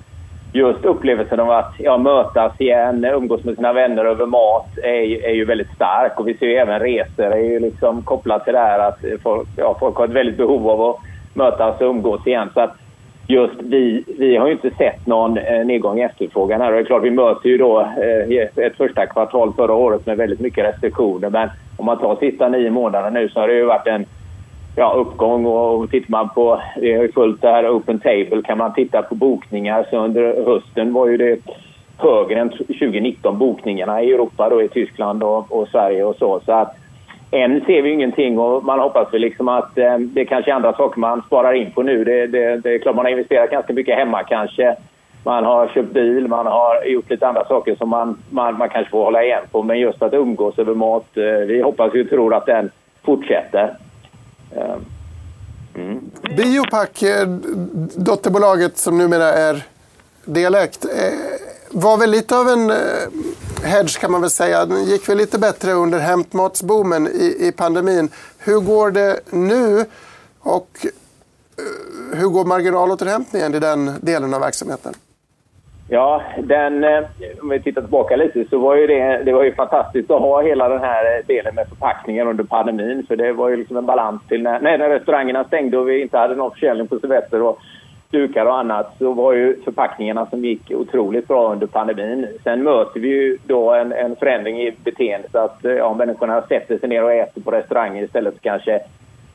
just 0.52 0.86
upplevelsen 0.86 1.40
av 1.40 1.52
att 1.52 1.74
ja, 1.78 1.98
mötas 1.98 2.52
igen, 2.58 3.06
umgås 3.06 3.44
med 3.44 3.56
sina 3.56 3.74
vänner 3.74 4.06
över 4.06 4.26
mat 4.26 4.78
är, 4.84 5.26
är 5.26 5.34
ju 5.34 5.46
väldigt 5.46 5.72
stark. 5.76 6.20
Och 6.20 6.28
vi 6.28 6.38
ser 6.38 6.46
ju 6.46 6.56
även 6.56 6.80
resor 6.80 7.26
är 7.26 7.38
ju 7.38 7.60
liksom 7.60 8.02
kopplat 8.02 8.44
till 8.44 8.54
det 8.54 8.60
här 8.60 8.80
att 8.80 9.00
folk, 9.24 9.50
ja, 9.56 9.78
folk 9.80 9.96
har 9.96 10.06
ett 10.06 10.12
väldigt 10.12 10.38
behov 10.38 10.70
av 10.70 10.82
att 10.82 10.98
mötas 11.34 11.82
och 11.82 11.88
umgås 11.88 12.28
igen. 12.28 12.50
Så 12.54 12.62
att 12.62 12.76
just 13.32 13.54
vi, 13.60 14.04
vi 14.18 14.38
har 14.38 14.48
ju 14.48 14.54
inte 14.54 14.72
sett 14.72 15.08
någon 15.08 15.38
eh, 15.38 15.66
nedgång 15.66 16.00
i 16.00 16.04
efterfrågan 16.04 16.62
här. 16.62 16.68
Och 16.68 16.76
det 16.76 16.82
är 16.82 16.86
klart, 16.86 17.04
vi 17.04 17.12
möter 17.12 17.50
ju 17.50 17.58
då 17.58 17.82
eh, 17.82 18.66
ett 18.66 18.78
första 18.78 19.06
kvartal 19.06 19.54
förra 19.54 19.74
året 19.74 20.06
med 20.06 20.18
väldigt 20.18 20.40
mycket 20.40 20.66
restriktioner. 20.66 21.30
Men 21.30 21.50
om 21.78 21.86
man 21.86 21.98
tar 21.98 22.16
sista 22.16 22.50
nio 22.50 22.70
månaderna 22.70 23.20
nu 23.20 23.30
så 23.30 23.40
har 23.40 23.48
det 23.48 23.54
ju 23.54 23.66
varit 23.66 23.88
en 23.88 24.06
ja, 24.76 24.94
uppgång. 24.94 25.46
Och 25.46 25.90
tittar 25.92 26.12
man 26.12 26.30
på, 26.30 26.62
vi 26.78 26.94
har 26.94 27.04
ju 27.04 27.12
följt 27.12 27.42
det 27.42 27.48
här 27.48 27.78
Open 27.78 28.00
Table, 28.00 28.42
kan 28.44 28.58
man 28.58 28.74
titta 28.74 29.02
på 29.02 29.16
bokningar 29.16 29.86
så 29.90 29.98
under 29.98 30.46
hösten 30.46 30.94
var 30.94 31.08
ju 31.08 31.18
det 31.18 31.40
högre 31.98 32.40
än 32.40 32.50
2019 32.50 33.38
bokningarna 33.38 34.02
i 34.02 34.12
Europa 34.12 34.50
då 34.50 34.62
i 34.62 34.68
Tyskland 34.68 35.24
och, 35.24 35.52
och 35.52 35.68
Sverige 35.68 36.04
och 36.04 36.16
så. 36.16 36.40
Så 36.46 36.52
att 36.52 36.76
än 37.32 37.66
ser 37.66 37.82
vi 37.82 37.90
ingenting 37.90 38.40
och 38.40 38.64
man 38.64 38.80
hoppas 38.80 39.14
väl 39.14 39.22
liksom 39.22 39.48
att 39.48 39.78
eh, 39.78 39.98
det 39.98 40.26
kanske 40.26 40.52
är 40.52 40.56
andra 40.56 40.74
saker 40.74 41.00
man 41.00 41.22
sparar 41.22 41.54
in 41.54 41.72
på 41.72 41.84
nu. 41.84 42.04
Det, 42.04 42.28
det, 42.28 42.58
det 42.58 42.76
är 42.76 42.80
klart 42.80 42.96
man 42.96 43.06
har 43.06 43.12
investerat 43.12 43.52
ganska 43.52 43.74
mycket 43.74 43.98
hemma 43.98 44.24
kanske. 44.24 44.76
Man 45.24 45.46
har 45.46 45.68
köpt 45.68 45.94
bil, 45.94 46.28
man 46.28 46.46
har 46.46 46.86
gjort 46.86 47.10
lite 47.10 47.28
andra 47.28 47.46
saker 47.46 47.76
som 47.76 47.90
man, 47.90 48.18
man, 48.30 48.58
man 48.58 48.70
kanske 48.70 48.92
får 48.92 49.04
hålla 49.04 49.24
igen 49.24 49.44
på. 49.52 49.64
Men 49.64 49.80
just 49.80 50.02
att 50.02 50.14
umgås 50.14 50.60
över 50.60 50.74
mat, 50.74 51.18
eh, 51.18 51.24
vi 51.24 51.62
hoppas 51.62 51.94
och 51.94 52.10
tror 52.10 52.34
att 52.34 52.46
den 52.46 52.70
fortsätter. 53.04 53.78
Eh, 54.56 54.76
mm. 55.76 56.12
Biopack, 56.38 57.02
eh, 57.02 57.28
dotterbolaget 57.98 58.78
som 58.78 58.98
numera 58.98 59.34
är 59.34 59.64
delägt, 60.26 60.86
eh, 60.86 61.51
var 61.74 61.98
väl 61.98 62.12
lite 62.12 62.38
av 62.38 62.48
en 62.48 62.70
eh, 62.70 62.76
hedge 63.64 64.00
kan 64.00 64.12
man 64.12 64.22
väl 64.22 64.30
säga. 64.30 64.66
Den 64.66 64.84
gick 64.84 65.10
väl 65.10 65.18
lite 65.18 65.40
bättre 65.40 65.72
under 65.72 66.00
hämtmatsboomen 66.00 67.08
i, 67.08 67.48
i 67.48 67.52
pandemin. 67.58 68.10
Hur 68.40 68.60
går 68.60 68.92
det 68.92 69.20
nu? 69.32 69.86
Och 70.40 70.70
eh, 70.84 72.20
hur 72.20 72.28
går 72.28 72.46
marginalåterhämtningen 72.46 73.56
i 73.56 73.60
den 73.60 73.92
delen 74.02 74.34
av 74.34 74.42
verksamheten? 74.42 74.94
Ja, 75.90 76.22
den, 76.44 76.84
eh, 76.84 77.04
om 77.42 77.50
vi 77.50 77.60
tittar 77.60 77.82
tillbaka 77.82 78.16
lite 78.16 78.46
så 78.50 78.60
var 78.60 78.76
ju 78.76 78.88
det, 78.88 79.24
det 79.26 79.34
var 79.34 79.44
ju 79.44 79.56
fantastiskt 79.56 80.12
att 80.12 80.22
ha 80.22 80.42
hela 80.42 80.70
den 80.70 80.80
här 80.80 81.24
delen 81.28 81.56
med 81.56 81.68
förpackningen 81.68 82.28
under 82.28 82.44
pandemin. 82.44 83.06
För 83.08 83.16
det 83.16 83.34
var 83.34 83.50
ju 83.50 83.56
liksom 83.56 83.78
en 83.78 83.86
balans 83.86 84.22
till 84.28 84.44
när, 84.44 84.60
när 84.62 84.90
restaurangerna 84.90 85.44
stängde 85.44 85.78
och 85.78 85.90
vi 85.90 86.02
inte 86.02 86.18
hade 86.18 86.36
någon 86.36 86.52
försäljning 86.52 86.88
på 86.88 87.00
servetter 87.00 87.42
och 87.42 87.60
dukar 88.12 88.46
och 88.46 88.60
annat 88.60 88.96
så 89.00 89.14
var 89.14 89.34
ju 89.34 89.62
förpackningarna 89.64 90.26
som 90.26 90.46
gick 90.46 90.72
otroligt 90.72 91.28
bra 91.28 91.52
under 91.52 91.68
pandemin. 91.68 92.28
Sen 92.44 92.64
möter 92.64 93.00
vi 93.00 93.08
ju 93.08 93.38
då 93.48 93.74
en, 93.74 93.92
en 93.92 94.16
förändring 94.16 94.62
i 94.62 94.72
beteendet 94.84 95.36
att 95.36 95.66
eh, 95.66 95.72
ja, 95.72 95.94
människorna 95.94 96.42
sätter 96.42 96.78
sig 96.78 96.90
ner 96.90 97.04
och 97.04 97.14
äter 97.14 97.42
på 97.42 97.52
restauranger 97.52 98.04
istället 98.04 98.34
för 98.34 98.42
kanske 98.42 98.74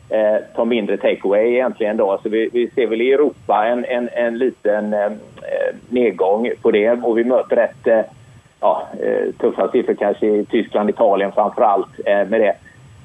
eh, 0.09 0.37
tar 0.57 0.65
mindre 0.65 0.97
takeaway 0.97 1.47
egentligen 1.47 1.97
då. 1.97 2.19
Så 2.23 2.29
vi, 2.29 2.51
vi, 2.53 2.71
ser 2.71 2.87
väl 2.87 3.01
i 3.01 3.12
Europa 3.12 3.67
en, 3.67 3.85
en, 3.85 4.09
en 4.12 4.39
liten 4.39 4.93
eh, 4.93 5.05
eh 5.05 5.75
nedgång 5.89 6.51
på 6.62 6.71
det 6.71 6.91
och 6.91 7.19
vi 7.19 7.25
möter 7.25 7.57
rätt 7.57 7.87
eh, 7.87 8.01
ja, 8.61 8.89
eh, 9.03 9.33
tuffa 9.41 9.71
siffror 9.71 9.95
kanske 9.95 10.27
i 10.27 10.45
Tyskland, 10.45 10.91
Italien 10.91 11.33
framför 11.33 11.62
allt 11.62 12.01
eh, 12.07 12.29
med 12.29 12.41
det. 12.41 12.57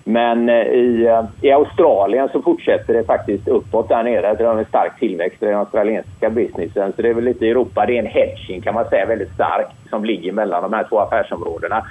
Men 0.03 0.49
eh, 0.49 0.55
i, 0.55 1.07
eh, 1.07 1.23
i 1.41 1.51
Australien 1.51 2.29
så 2.31 2.41
fortsätter 2.41 2.93
det 2.93 3.03
faktiskt 3.03 3.47
uppåt 3.47 3.89
där 3.89 4.03
nere. 4.03 4.33
Det 4.33 4.43
har 4.43 4.57
en 4.57 4.65
stark 4.65 4.99
tillväxt 4.99 5.43
i 5.43 5.45
den 5.45 5.57
australiensiska 5.57 6.29
businessen. 6.29 6.93
Så 6.95 7.01
det 7.01 7.09
är 7.09 7.13
väl 7.13 7.23
lite 7.23 7.45
i 7.45 7.49
Europa, 7.49 7.85
det 7.85 7.97
är 7.97 7.99
en 7.99 8.05
hedging 8.05 8.61
kan 8.61 8.73
man 8.73 8.89
säga 8.89 9.05
väldigt 9.05 9.33
stark 9.33 9.67
som 9.89 10.05
ligger 10.05 10.31
mellan 10.31 10.63
de 10.63 10.73
här 10.73 10.87
två 10.89 10.99
affärsområdena. 10.99 11.85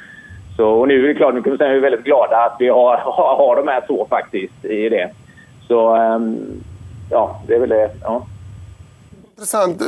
Så, 0.57 0.69
och 0.69 0.89
nu 0.89 1.05
är 1.05 1.09
det 1.09 1.15
klart, 1.15 1.35
nu 1.35 1.43
kan 1.43 1.53
vi 1.53 1.59
säga 1.59 1.71
att 1.71 1.75
vi 1.75 1.79
är 1.79 1.91
väldigt 1.91 2.05
glada 2.05 2.37
att 2.37 2.57
vi 2.59 2.69
har, 2.69 2.97
har, 3.05 3.37
har 3.37 3.57
de 3.57 3.69
här 3.69 3.81
två 3.87 4.07
faktiskt 4.11 4.65
i 4.65 4.89
det. 4.89 5.11
Så 5.69 5.95
ehm, 5.95 6.63
ja, 7.11 7.41
det 7.47 7.55
är 7.55 7.61
väl 7.61 7.69
det. 7.69 7.91
Ja. 8.03 8.27
Intressant. 9.35 9.83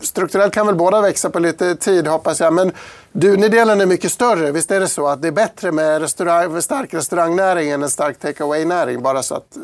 Strukturellt 0.00 0.54
kan 0.54 0.66
väl 0.66 0.74
båda 0.74 1.00
växa 1.00 1.30
på 1.30 1.38
lite 1.38 1.74
tid 1.74 2.06
hoppas 2.06 2.40
jag. 2.40 2.52
Men 2.52 2.72
du, 3.12 3.36
delen 3.36 3.80
är 3.80 3.86
mycket 3.86 4.10
större. 4.10 4.52
Visst 4.52 4.70
är 4.70 4.80
det 4.80 4.86
så 4.86 5.06
att 5.06 5.22
det 5.22 5.28
är 5.28 5.32
bättre 5.32 5.72
med 5.72 6.00
restaurang, 6.00 6.62
stark 6.62 6.94
restaurangnäring 6.94 7.70
än 7.70 7.82
en 7.82 7.88
stark 7.88 8.18
takeaway-näring? 8.18 9.02
Bara 9.02 9.22
så 9.22 9.34
att 9.34 9.56
eh, 9.56 9.62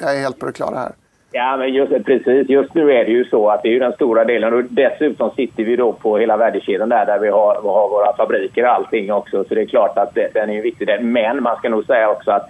jag 0.00 0.16
är 0.16 0.20
helt 0.20 0.38
på 0.38 0.46
det 0.46 0.52
klara 0.52 0.78
här. 0.78 0.92
Ja, 1.32 1.56
men 1.56 1.74
just, 1.74 2.04
precis. 2.04 2.48
Just 2.48 2.74
nu 2.74 2.92
är 2.92 3.04
det 3.04 3.10
ju 3.10 3.24
så 3.24 3.48
att 3.50 3.62
det 3.62 3.76
är 3.76 3.80
den 3.80 3.92
stora 3.92 4.24
delen. 4.24 4.54
Och 4.54 4.64
dessutom 4.64 5.30
sitter 5.30 5.64
vi 5.64 5.76
då 5.76 5.92
på 5.92 6.18
hela 6.18 6.36
värdekedjan 6.36 6.88
där, 6.88 7.06
där 7.06 7.18
vi 7.18 7.28
har, 7.28 7.54
har 7.54 7.88
våra 7.88 8.16
fabriker 8.16 8.62
och 8.64 8.72
allting 8.72 9.12
också. 9.12 9.44
Så 9.44 9.54
det 9.54 9.60
är 9.60 9.66
klart 9.66 9.98
att 9.98 10.14
det, 10.14 10.30
den 10.34 10.50
är 10.50 10.62
viktig. 10.62 10.88
Men 11.00 11.42
man 11.42 11.56
ska 11.56 11.68
nog 11.68 11.84
säga 11.84 12.10
också 12.10 12.30
att 12.30 12.48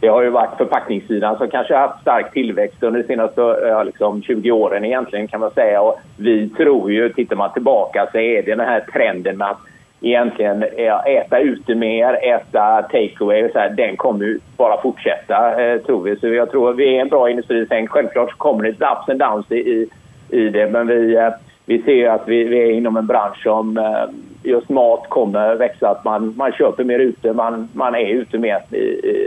det 0.00 0.08
har 0.08 0.22
ju 0.22 0.30
varit 0.30 0.56
förpackningssidan 0.58 1.38
som 1.38 1.50
kanske 1.50 1.74
har 1.74 1.80
haft 1.80 2.00
stark 2.00 2.32
tillväxt 2.32 2.82
under 2.82 3.00
de 3.00 3.06
senaste 3.06 3.40
ja, 3.40 3.82
liksom 3.82 4.22
20 4.22 4.50
åren 4.50 4.84
egentligen 4.84 5.28
kan 5.28 5.40
man 5.40 5.50
säga. 5.50 5.80
Och 5.80 5.98
vi 6.16 6.48
tror 6.48 6.92
ju, 6.92 7.12
tittar 7.12 7.36
man 7.36 7.52
tillbaka 7.52 8.08
så 8.12 8.18
är 8.18 8.42
det 8.42 8.54
den 8.54 8.66
här 8.66 8.80
trenden 8.80 9.38
med 9.38 9.50
att 9.50 9.58
egentligen 10.00 10.62
äta 11.06 11.38
ute 11.38 11.74
mer, 11.74 12.18
äta 12.22 12.82
takeaway 12.82 13.48
den 13.76 13.96
kommer 13.96 14.24
ju 14.24 14.38
bara 14.56 14.82
fortsätta 14.82 15.64
eh, 15.64 15.80
tror 15.80 16.02
vi. 16.02 16.16
Så 16.16 16.28
jag 16.28 16.50
tror 16.50 16.70
att 16.70 16.76
vi 16.76 16.96
är 16.96 17.00
en 17.00 17.08
bra 17.08 17.30
industri. 17.30 17.66
Sen 17.66 17.86
självklart 17.86 18.38
kommer 18.38 18.64
det 18.64 18.70
ups 18.70 19.08
and 19.08 19.18
downs 19.18 19.52
i, 19.52 19.88
i 20.28 20.48
det 20.48 20.70
men 20.70 20.86
vi, 20.86 21.16
eh, 21.16 21.30
vi 21.68 21.82
ser 21.82 22.08
att 22.08 22.22
vi, 22.28 22.44
vi 22.44 22.58
är 22.62 22.70
inom 22.70 22.96
en 22.96 23.06
bransch 23.06 23.42
som 23.42 23.78
eh, 23.78 24.04
just 24.42 24.68
mat 24.68 25.08
kommer 25.08 25.54
växa. 25.54 25.88
Att 25.88 26.04
man, 26.04 26.34
man 26.36 26.52
köper 26.52 26.84
mer 26.84 26.98
ute, 26.98 27.32
man, 27.32 27.68
man 27.72 27.94
är 27.94 28.08
ute 28.08 28.38
mer. 28.38 28.62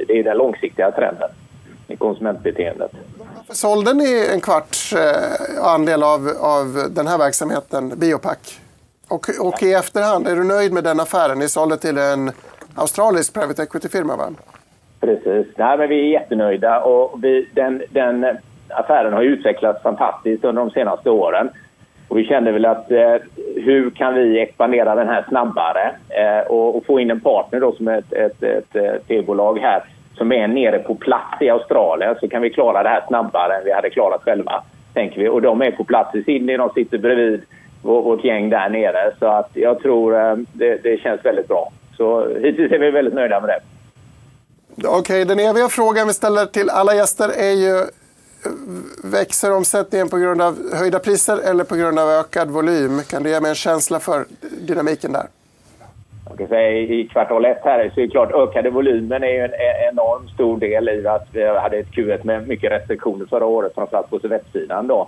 Det 0.08 0.19
är 0.19 0.23
den 0.23 0.38
långsiktiga 0.38 0.91
trenden 0.91 1.30
i 1.88 1.95
konsumentbeteendet. 1.95 2.91
Varför 3.38 3.54
sålde 3.54 3.93
ni 3.93 4.27
en 4.34 4.41
kvarts 4.41 4.93
eh, 4.93 5.65
andel 5.73 6.04
av, 6.04 6.30
av 6.39 6.65
den 6.89 7.08
här 7.08 7.17
verksamheten, 7.17 7.93
Biopack? 7.99 8.60
Och, 9.08 9.30
och 9.39 9.63
i 9.63 9.73
efterhand, 9.73 10.27
är 10.27 10.36
du 10.36 10.43
nöjd 10.43 10.73
med 10.73 10.84
den 10.84 10.99
affären? 10.99 11.39
Ni 11.39 11.49
sålde 11.49 11.77
till 11.77 11.97
en 11.97 12.32
australisk 12.75 13.34
private 13.34 13.63
equity-firma, 13.63 14.15
va? 14.15 14.30
Precis. 14.99 15.47
Nej, 15.58 15.77
men 15.77 15.89
vi 15.89 15.99
är 15.99 16.19
jättenöjda. 16.19 16.82
Och 16.82 17.23
vi, 17.23 17.47
den, 17.54 17.84
den 17.89 18.25
affären 18.69 19.13
har 19.13 19.21
utvecklats 19.21 19.84
fantastiskt 19.84 20.43
under 20.43 20.62
de 20.62 20.71
senaste 20.71 21.10
åren. 21.10 21.49
Och 22.12 22.17
vi 22.17 22.26
kände 22.26 22.52
väl 22.52 22.65
att 22.65 22.91
eh, 22.91 23.15
hur 23.56 23.89
kan 23.89 24.13
vi 24.13 24.39
expandera 24.39 24.95
den 24.95 25.08
här 25.08 25.26
snabbare 25.28 25.91
eh, 26.10 26.47
och, 26.47 26.76
och, 26.76 26.86
få 26.86 27.00
in 27.00 27.12
en 27.12 27.19
partner 27.19 27.60
då 27.60 27.71
som 27.71 27.88
ett, 27.88 28.13
ett, 28.13 28.43
ett, 28.43 28.76
ett 28.76 29.08
telebolag 29.08 29.60
här 29.60 29.84
som 30.17 30.32
är 30.32 30.47
nere 30.47 30.80
på 30.80 30.95
plats 30.95 31.41
i 31.41 31.50
Australien 31.50 32.15
så 32.19 32.28
kan 32.28 32.41
vi 32.41 32.50
klara 32.50 32.84
det 32.84 32.89
här 32.89 33.04
snabbare 33.08 33.56
än 33.56 33.63
vi 33.65 33.71
hade 33.71 33.89
klarat 33.89 34.24
själva. 34.24 34.63
Tänker 34.93 35.21
vi. 35.21 35.30
Och 35.30 35.41
de 35.41 35.62
är 35.62 35.71
på 35.71 35.84
plats 35.84 36.15
i 36.15 36.24
Sydney, 36.24 36.58
de 36.58 36.69
sitter 36.69 36.97
bredvid 36.97 37.41
vårt 37.82 38.24
gäng 38.24 38.50
där 38.50 38.69
nere. 38.69 39.12
Så 39.19 39.26
att 39.26 39.50
jag 39.54 39.80
tror 39.80 40.15
eh, 40.15 40.36
det, 40.54 40.84
det 40.84 41.02
känns 41.02 41.26
väldigt 41.26 41.47
bra. 41.47 41.71
Så 41.97 42.28
hittills 42.36 42.71
är 42.71 42.80
vi 42.80 42.91
väldigt 42.91 43.13
nöjda 43.13 43.39
med 43.39 43.50
det. 43.50 43.60
Okej, 44.88 45.00
okay, 45.00 45.24
den 45.24 45.39
eviga 45.39 45.67
frågan 45.69 46.08
vi 46.08 46.13
ställer 46.13 46.45
till 46.45 46.69
alla 46.69 46.95
gäster 46.95 47.30
är 47.38 47.52
ju 47.52 47.86
Växer 49.04 49.51
omsättningen 49.51 50.10
på 50.10 50.17
grund 50.17 50.41
av 50.41 50.58
höjda 50.73 50.99
priser 50.99 51.38
eller 51.49 51.63
på 51.63 51.75
grund 51.75 51.99
av 51.99 52.10
ökad 52.10 52.49
volym? 52.49 53.01
Kan 53.10 53.23
du 53.23 53.30
ge 53.30 53.39
mig 53.39 53.49
en 53.49 53.56
känsla 53.56 53.99
för 53.99 54.25
dynamiken 54.62 55.13
där? 55.13 55.25
Jag 56.30 56.38
kan 56.38 56.47
säga, 56.47 56.71
I 56.71 57.08
kvartal 57.12 57.45
ett 57.45 57.62
här 57.63 57.91
så 57.93 57.99
är 57.99 58.06
det 58.06 58.12
klart 58.12 58.32
ökade 58.32 58.69
volymen 58.69 59.23
är 59.23 59.43
en 59.43 59.54
enormt 59.91 60.30
stor 60.30 60.58
del 60.58 60.89
i 60.89 61.08
att 61.08 61.27
vi 61.32 61.47
hade 61.47 61.77
ett 61.77 61.91
Q1 61.91 62.19
med 62.23 62.47
mycket 62.47 62.71
restriktioner 62.71 63.25
förra 63.25 63.45
året, 63.45 63.75
framförallt 63.75 64.10
på 64.10 64.19
servettsidan. 64.19 64.88
Då. 64.88 65.08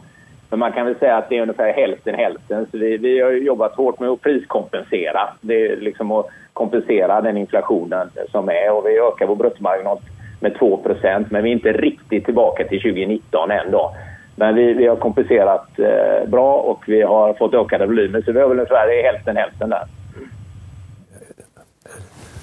Men 0.49 0.59
man 0.59 0.71
kan 0.71 0.85
väl 0.85 0.95
säga 0.95 1.17
att 1.17 1.29
det 1.29 1.37
är 1.37 1.41
ungefär 1.41 1.73
hälften 1.73 2.15
hälften. 2.15 2.67
Så 2.71 2.77
vi, 2.77 2.97
vi 2.97 3.19
har 3.19 3.31
jobbat 3.31 3.75
hårt 3.75 3.99
med 3.99 4.09
att 4.09 4.21
priskompensera. 4.21 5.29
Det 5.41 5.67
är 5.67 5.77
liksom 5.77 6.11
att 6.11 6.27
kompensera 6.53 7.21
den 7.21 7.37
inflationen 7.37 8.09
som 8.31 8.49
är 8.49 8.71
och 8.71 8.85
vi 8.85 8.99
ökar 8.99 9.25
vår 9.25 9.35
bruttomarginal 9.35 9.97
med 10.43 10.53
2% 10.53 11.25
men 11.29 11.43
vi 11.43 11.49
är 11.49 11.53
inte 11.53 11.71
riktigt 11.71 12.25
tillbaka 12.25 12.63
till 12.63 12.81
2019 12.81 13.51
än. 13.51 13.71
Då. 13.71 13.95
Men 14.35 14.55
vi, 14.55 14.73
vi 14.73 14.87
har 14.87 14.95
kompenserat 14.95 15.79
eh, 15.79 16.29
bra 16.29 16.55
och 16.55 16.83
vi 16.87 17.01
har 17.01 17.33
fått 17.33 17.53
ökade 17.53 17.85
volymer 17.85 18.21
så 18.21 18.31
vi 18.31 18.39
har 18.39 18.47
väl 18.47 18.59
ungefär 18.59 19.03
hälften 19.03 19.37
hälften 19.37 19.69
där. 19.69 19.83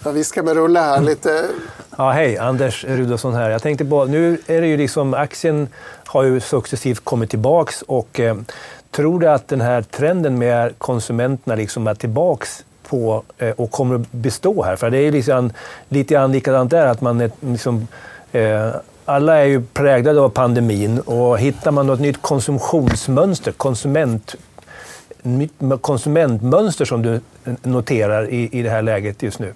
Ja, 0.04 0.10
vi 0.10 0.24
ska 0.24 0.42
med 0.42 0.54
rulla 0.54 0.80
här 0.80 1.00
lite. 1.00 1.28
Ja, 1.98 2.10
hej, 2.10 2.38
Anders 2.38 2.84
Rudolfsson 2.84 3.34
här. 3.34 3.50
Jag 3.50 3.62
tänkte 3.62 3.84
på, 3.84 4.04
nu 4.04 4.38
är 4.46 4.60
det 4.60 4.66
ju 4.66 4.76
liksom, 4.76 5.14
aktien 5.14 5.68
har 6.06 6.22
ju 6.22 6.40
successivt 6.40 7.04
kommit 7.04 7.30
tillbaks 7.30 7.82
och 7.82 8.20
eh, 8.20 8.36
tror 8.90 9.20
du 9.20 9.28
att 9.28 9.48
den 9.48 9.60
här 9.60 9.82
trenden 9.82 10.38
med 10.38 10.78
konsumenterna 10.78 11.54
liksom 11.54 11.86
är 11.86 11.94
tillbaks 11.94 12.64
på 12.90 13.22
eh, 13.38 13.50
och 13.50 13.70
kommer 13.70 13.94
att 13.94 14.12
bestå 14.12 14.62
här? 14.62 14.76
För 14.76 14.90
det 14.90 14.98
är 14.98 15.12
liksom, 15.12 15.50
lite 15.88 16.14
grann 16.14 16.32
likadant 16.32 16.70
där, 16.70 16.86
att 16.86 17.00
man 17.00 17.20
är 17.20 17.30
liksom, 17.40 17.88
eh, 18.32 18.70
alla 19.04 19.36
är 19.36 19.44
ju 19.44 19.62
präglade 19.62 20.20
av 20.20 20.28
pandemin 20.28 21.00
och 21.00 21.38
hittar 21.38 21.70
man 21.70 21.86
något 21.86 22.00
nytt 22.00 22.22
konsumtionsmönster, 22.22 23.52
konsument, 23.52 24.36
konsumentmönster 25.80 26.84
som 26.84 27.02
du 27.02 27.20
noterar 27.62 28.30
i, 28.30 28.48
i 28.52 28.62
det 28.62 28.70
här 28.70 28.82
läget 28.82 29.22
just 29.22 29.40
nu? 29.40 29.52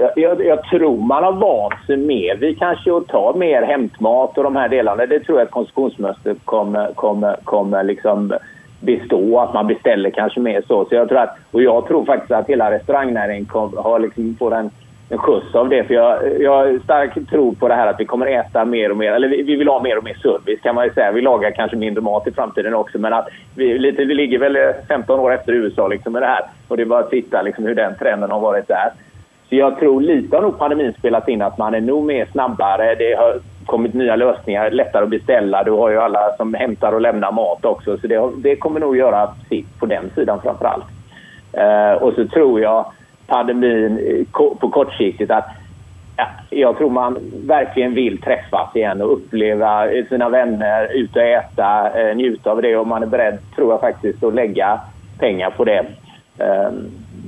Jag, 0.00 0.10
jag, 0.16 0.46
jag, 0.46 0.64
tror 0.64 0.96
man 0.96 1.24
har 1.24 1.32
vant 1.32 1.86
sig 1.86 1.96
mer 1.96 2.36
Vi 2.36 2.54
kanske 2.54 2.96
att 2.96 3.06
ta 3.06 3.34
mer 3.36 3.62
hämtmat 3.62 4.38
och 4.38 4.44
de 4.44 4.56
här 4.56 4.68
delarna. 4.68 5.06
Det 5.06 5.20
tror 5.20 5.38
jag 5.38 5.44
att 5.44 5.50
konsumtionsmönstret 5.50 6.38
kommer, 6.44 6.92
kommer, 6.92 7.36
kommer 7.44 7.82
liksom 7.82 8.32
bestå, 8.80 9.40
att 9.40 9.54
man 9.54 9.66
beställer 9.66 10.10
kanske 10.10 10.40
mer 10.40 10.62
så. 10.68 10.84
så 10.84 10.94
jag 10.94 11.08
tror 11.08 11.18
att, 11.18 11.36
och 11.50 11.62
jag 11.62 11.86
tror 11.86 12.04
faktiskt 12.04 12.32
att 12.32 12.48
hela 12.48 12.70
restaurangnäringen 12.70 13.44
kom, 13.44 13.76
har 13.76 13.98
liksom 13.98 14.36
får 14.38 14.54
en, 14.54 14.70
en 15.08 15.18
skjuts 15.18 15.54
av 15.54 15.68
det. 15.68 15.84
För 15.84 15.94
jag, 15.94 16.40
jag 16.40 16.50
har 16.50 16.78
stark 16.84 17.30
tro 17.30 17.54
på 17.54 17.68
det 17.68 17.74
här 17.74 17.86
att 17.86 18.00
vi 18.00 18.04
kommer 18.04 18.26
äta 18.26 18.64
mer 18.64 18.90
och 18.90 18.96
mer, 18.96 19.12
eller 19.12 19.28
vi, 19.28 19.42
vi 19.42 19.56
vill 19.56 19.68
ha 19.68 19.82
mer 19.82 19.98
och 19.98 20.04
mer 20.04 20.14
service 20.14 20.60
kan 20.60 20.74
man 20.74 20.84
ju 20.84 20.90
säga. 20.90 21.12
Vi 21.12 21.20
lagar 21.20 21.50
kanske 21.50 21.76
mindre 21.76 22.02
mat 22.02 22.26
i 22.26 22.32
framtiden 22.32 22.74
också 22.74 22.98
men 22.98 23.12
att 23.12 23.28
vi, 23.54 23.78
lite, 23.78 24.04
vi 24.04 24.14
ligger 24.14 24.38
väl 24.38 24.56
eh, 24.56 24.62
15 24.88 25.20
år 25.20 25.34
efter 25.34 25.52
USA 25.52 25.88
liksom 25.88 26.12
med 26.12 26.22
det 26.22 26.26
här. 26.26 26.42
Och 26.68 26.76
det 26.76 26.82
är 26.82 26.86
bara 26.86 27.00
att 27.00 27.10
titta 27.10 27.42
liksom 27.42 27.64
hur 27.64 27.74
den 27.74 27.94
trenden 27.98 28.30
har 28.30 28.40
varit 28.40 28.68
där. 28.68 28.90
Så 29.48 29.56
jag 29.56 29.78
tror 29.78 30.00
lite 30.00 30.36
har 30.36 30.42
nog 30.42 30.58
pandemin 30.58 30.94
spelat 30.98 31.28
in 31.28 31.42
att 31.42 31.58
man 31.58 31.74
är 31.74 31.80
nog 31.80 32.04
mer 32.04 32.26
snabbare. 32.32 32.94
Det 32.94 33.14
har 33.14 33.40
kommit 33.70 33.94
nya 33.94 34.16
lösningar, 34.16 34.70
lättare 34.70 35.04
att 35.04 35.10
beställa. 35.10 35.62
Du 35.62 35.70
har 35.70 35.90
ju 35.90 35.98
alla 35.98 36.36
som 36.36 36.54
hämtar 36.54 36.92
och 36.92 37.00
lämnar 37.00 37.32
mat 37.32 37.64
också. 37.64 37.98
Så 37.98 38.06
det, 38.06 38.30
det 38.36 38.56
kommer 38.56 38.80
nog 38.80 38.96
göra 38.96 39.34
sitt 39.48 39.78
på 39.78 39.86
den 39.86 40.10
sidan 40.14 40.40
framför 40.42 40.64
allt. 40.66 40.84
Eh, 41.52 42.02
och 42.02 42.14
så 42.14 42.26
tror 42.26 42.60
jag 42.60 42.92
pandemin 43.26 43.98
eh, 43.98 44.54
på 44.60 44.70
kortsiktigt 44.70 45.30
att 45.30 45.48
ja, 46.16 46.26
jag 46.50 46.78
tror 46.78 46.90
man 46.90 47.18
verkligen 47.46 47.94
vill 47.94 48.20
träffas 48.20 48.76
igen 48.76 49.02
och 49.02 49.12
uppleva 49.12 49.90
eh, 49.90 50.06
sina 50.08 50.28
vänner, 50.28 50.88
ut 50.92 51.16
och 51.16 51.22
äta, 51.22 52.00
eh, 52.00 52.16
njuta 52.16 52.50
av 52.50 52.62
det 52.62 52.76
och 52.76 52.86
man 52.86 53.02
är 53.02 53.06
beredd, 53.06 53.38
tror 53.56 53.70
jag 53.72 53.80
faktiskt, 53.80 54.24
att 54.24 54.34
lägga 54.34 54.80
pengar 55.18 55.50
på 55.50 55.64
det 55.64 55.84
eh, 56.38 56.70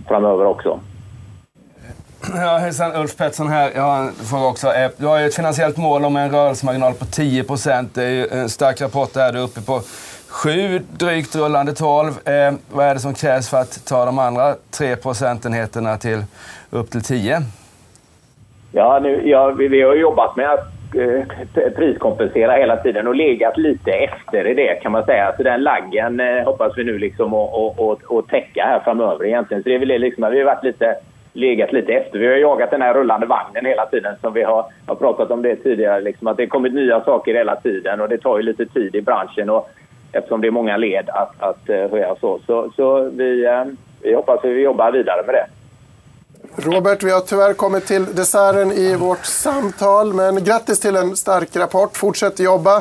framöver 0.08 0.46
också. 0.46 0.80
Ja, 2.30 2.58
hejsan, 2.58 2.96
Ulf 2.96 3.16
Pettersson 3.16 3.48
här. 3.48 3.70
Jag 3.74 3.82
har 3.82 3.98
en 3.98 4.12
fråga 4.12 4.46
också. 4.46 4.66
Eh, 4.66 4.90
du 4.96 5.06
har 5.06 5.18
ju 5.18 5.26
ett 5.26 5.34
finansiellt 5.34 5.76
mål 5.76 6.04
om 6.04 6.16
en 6.16 6.30
rörelsemarginal 6.30 6.92
på 6.94 7.04
10 7.04 7.44
Det 7.94 8.02
är 8.02 8.10
ju 8.10 8.26
en 8.26 8.48
stark 8.48 8.80
rapport 8.80 9.14
där. 9.14 9.32
Du 9.32 9.38
är 9.38 9.42
uppe 9.42 9.60
på 9.60 9.80
7, 10.28 10.80
drygt 10.98 11.36
rullande 11.36 11.72
12. 11.74 12.12
Eh, 12.28 12.52
vad 12.72 12.86
är 12.86 12.94
det 12.94 13.00
som 13.00 13.14
krävs 13.14 13.50
för 13.50 13.56
att 13.56 13.86
ta 13.86 14.04
de 14.04 14.18
andra 14.18 14.54
3 14.70 14.96
procentenheterna 14.96 15.96
till 15.96 16.24
upp 16.70 16.90
till 16.90 17.02
10? 17.02 17.42
Ja, 18.72 18.98
nu, 19.02 19.28
ja 19.28 19.50
vi, 19.50 19.68
vi 19.68 19.82
har 19.82 19.94
jobbat 19.94 20.36
med 20.36 20.50
att 20.50 20.66
eh, 20.94 21.72
priskompensera 21.76 22.52
hela 22.52 22.76
tiden 22.76 23.06
och 23.06 23.14
legat 23.14 23.56
lite 23.56 23.90
efter 23.90 24.46
i 24.46 24.54
det 24.54 24.74
kan 24.82 24.92
man 24.92 25.04
säga. 25.04 25.32
Så 25.36 25.42
den 25.42 25.62
laggen 25.62 26.20
eh, 26.20 26.44
hoppas 26.44 26.72
vi 26.76 26.84
nu 26.84 26.98
liksom 26.98 27.34
att 27.34 28.28
täcka 28.28 28.64
här 28.64 28.80
framöver 28.84 29.24
egentligen. 29.24 29.62
Så 29.62 29.68
det 29.68 29.74
är 29.74 29.78
väl 29.78 30.00
liksom, 30.00 30.30
vi 30.30 30.38
har 30.38 30.46
varit 30.46 30.64
lite 30.64 30.96
legat 31.32 31.72
lite 31.72 31.92
efter. 31.92 32.18
Vi 32.18 32.26
har 32.26 32.34
jagat 32.34 32.70
den 32.70 32.82
här 32.82 32.94
rullande 32.94 33.26
vagnen 33.26 33.66
hela 33.66 33.86
tiden 33.86 34.14
som 34.20 34.32
vi 34.32 34.42
har, 34.42 34.66
har 34.86 34.94
pratat 34.94 35.30
om 35.30 35.42
det 35.42 35.56
tidigare. 35.56 36.00
Liksom, 36.00 36.26
att 36.26 36.36
det 36.36 36.42
har 36.42 36.48
kommit 36.48 36.74
nya 36.74 37.04
saker 37.04 37.34
hela 37.34 37.56
tiden 37.56 38.00
och 38.00 38.08
det 38.08 38.18
tar 38.18 38.36
ju 38.36 38.42
lite 38.42 38.66
tid 38.66 38.94
i 38.94 39.02
branschen. 39.02 39.50
Och, 39.50 39.70
eftersom 40.12 40.40
det 40.40 40.46
är 40.46 40.50
många 40.50 40.76
led 40.76 41.10
att, 41.10 41.42
att 41.42 41.68
eh, 41.68 41.90
höja 41.90 42.16
så. 42.20 42.40
Så, 42.46 42.72
så 42.76 43.10
vi, 43.10 43.44
eh, 43.44 43.64
vi 44.02 44.14
hoppas 44.14 44.38
att 44.38 44.44
vi 44.44 44.60
jobbar 44.60 44.92
vidare 44.92 45.22
med 45.26 45.34
det. 45.34 45.46
Robert, 46.56 47.02
vi 47.02 47.10
har 47.10 47.20
tyvärr 47.20 47.52
kommit 47.52 47.86
till 47.86 48.04
desserten 48.14 48.72
i 48.72 48.96
vårt 48.96 49.24
samtal. 49.24 50.14
Men 50.14 50.44
grattis 50.44 50.80
till 50.80 50.96
en 50.96 51.16
stark 51.16 51.56
rapport. 51.56 51.96
Fortsätt 51.96 52.40
jobba. 52.40 52.76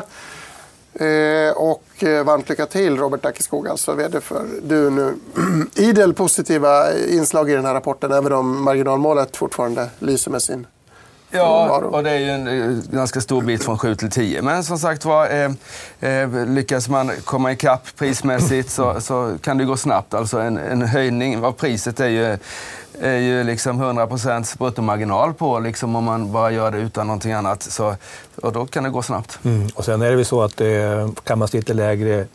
Eh, 0.94 1.56
och 1.56 1.82
Eh, 2.02 2.24
varmt 2.24 2.48
lycka 2.48 2.66
till 2.66 2.96
Robert 2.96 3.22
Dackeskog, 3.22 3.68
alltså 3.68 3.94
vd 3.94 4.20
för 4.20 4.46
du 4.62 4.90
nu. 4.90 5.14
Idel 5.74 6.14
positiva 6.14 6.94
inslag 6.94 7.50
i 7.50 7.54
den 7.54 7.64
här 7.64 7.74
rapporten, 7.74 8.12
även 8.12 8.32
om 8.32 8.64
marginalmålet 8.64 9.36
fortfarande 9.36 9.88
lyser 9.98 10.30
med 10.30 10.42
sin 10.42 10.66
Ja, 11.32 11.78
och 11.78 12.02
det 12.02 12.10
är 12.10 12.18
ju 12.18 12.30
en 12.30 12.46
eh, 12.46 12.84
ganska 12.90 13.20
stor 13.20 13.42
bit 13.42 13.64
från 13.64 13.78
7 13.78 13.94
till 13.94 14.10
10. 14.10 14.42
Men 14.42 14.64
som 14.64 14.78
sagt 14.78 15.04
var, 15.04 15.26
eh, 15.26 15.50
eh, 16.10 16.46
lyckas 16.46 16.88
man 16.88 17.10
komma 17.24 17.52
ikapp 17.52 17.96
prismässigt 17.98 18.70
så, 18.70 19.00
så 19.00 19.34
kan 19.40 19.58
det 19.58 19.64
gå 19.64 19.76
snabbt. 19.76 20.14
Alltså 20.14 20.38
en, 20.38 20.58
en 20.58 20.82
höjning 20.82 21.44
av 21.44 21.52
priset 21.52 22.00
är 22.00 22.08
ju, 22.08 22.38
är 23.00 23.18
ju 23.18 23.44
liksom 23.44 23.80
100 23.80 24.08
bruttomarginal 24.58 25.34
på 25.34 25.58
liksom 25.58 25.96
om 25.96 26.04
man 26.04 26.32
bara 26.32 26.50
gör 26.50 26.70
det 26.70 26.78
utan 26.78 27.06
någonting 27.06 27.32
annat. 27.32 27.62
Så, 27.62 27.96
och 28.42 28.52
då 28.52 28.66
kan 28.66 28.84
det 28.84 28.90
gå 28.90 29.02
snabbt. 29.02 29.38
Mm. 29.44 29.68
Och 29.74 29.84
sen 29.84 30.02
är 30.02 30.10
det 30.10 30.16
väl 30.16 30.24
så 30.24 30.42
att 30.42 30.60
eh, 30.60 31.08
kan 31.24 31.38
man 31.38 31.48
lite 31.52 31.74
lägre 31.74 32.26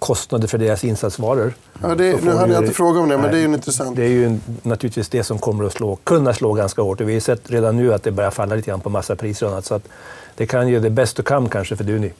kostnader 0.00 0.48
för 0.48 0.58
deras 0.58 0.84
insatsvaror. 0.84 1.52
Ja, 1.82 1.94
det, 1.94 2.24
nu 2.24 2.30
hade 2.30 2.52
jag 2.52 2.62
inte 2.62 2.74
frågat 2.74 3.02
om 3.02 3.08
det, 3.08 3.18
men 3.18 3.30
det 3.30 3.36
är 3.36 3.40
ju 3.40 3.54
intressant. 3.54 3.96
Det 3.96 4.04
är 4.04 4.08
ju 4.08 4.38
naturligtvis 4.62 5.08
det 5.08 5.24
som 5.24 5.38
kommer 5.38 5.64
att 5.64 5.72
slå, 5.72 5.96
kunna 5.96 6.34
slå 6.34 6.52
ganska 6.52 6.82
hårt. 6.82 7.00
Och 7.00 7.08
vi 7.08 7.12
har 7.12 7.20
sett 7.20 7.50
redan 7.50 7.76
nu 7.76 7.94
att 7.94 8.02
det 8.02 8.10
börjar 8.10 8.30
falla 8.30 8.54
lite 8.54 8.70
grann 8.70 8.80
på 8.80 8.90
massapriser 8.90 9.46
och 9.46 9.52
annat. 9.52 9.64
Så 9.64 9.74
att 9.74 9.88
det 10.34 10.46
kan 10.46 10.68
ge 10.68 10.78
det 10.78 10.90
bäst 10.90 11.16
du 11.16 11.22
kan 11.22 11.48
kanske 11.48 11.76
för 11.76 11.84
Duni. 11.84 12.12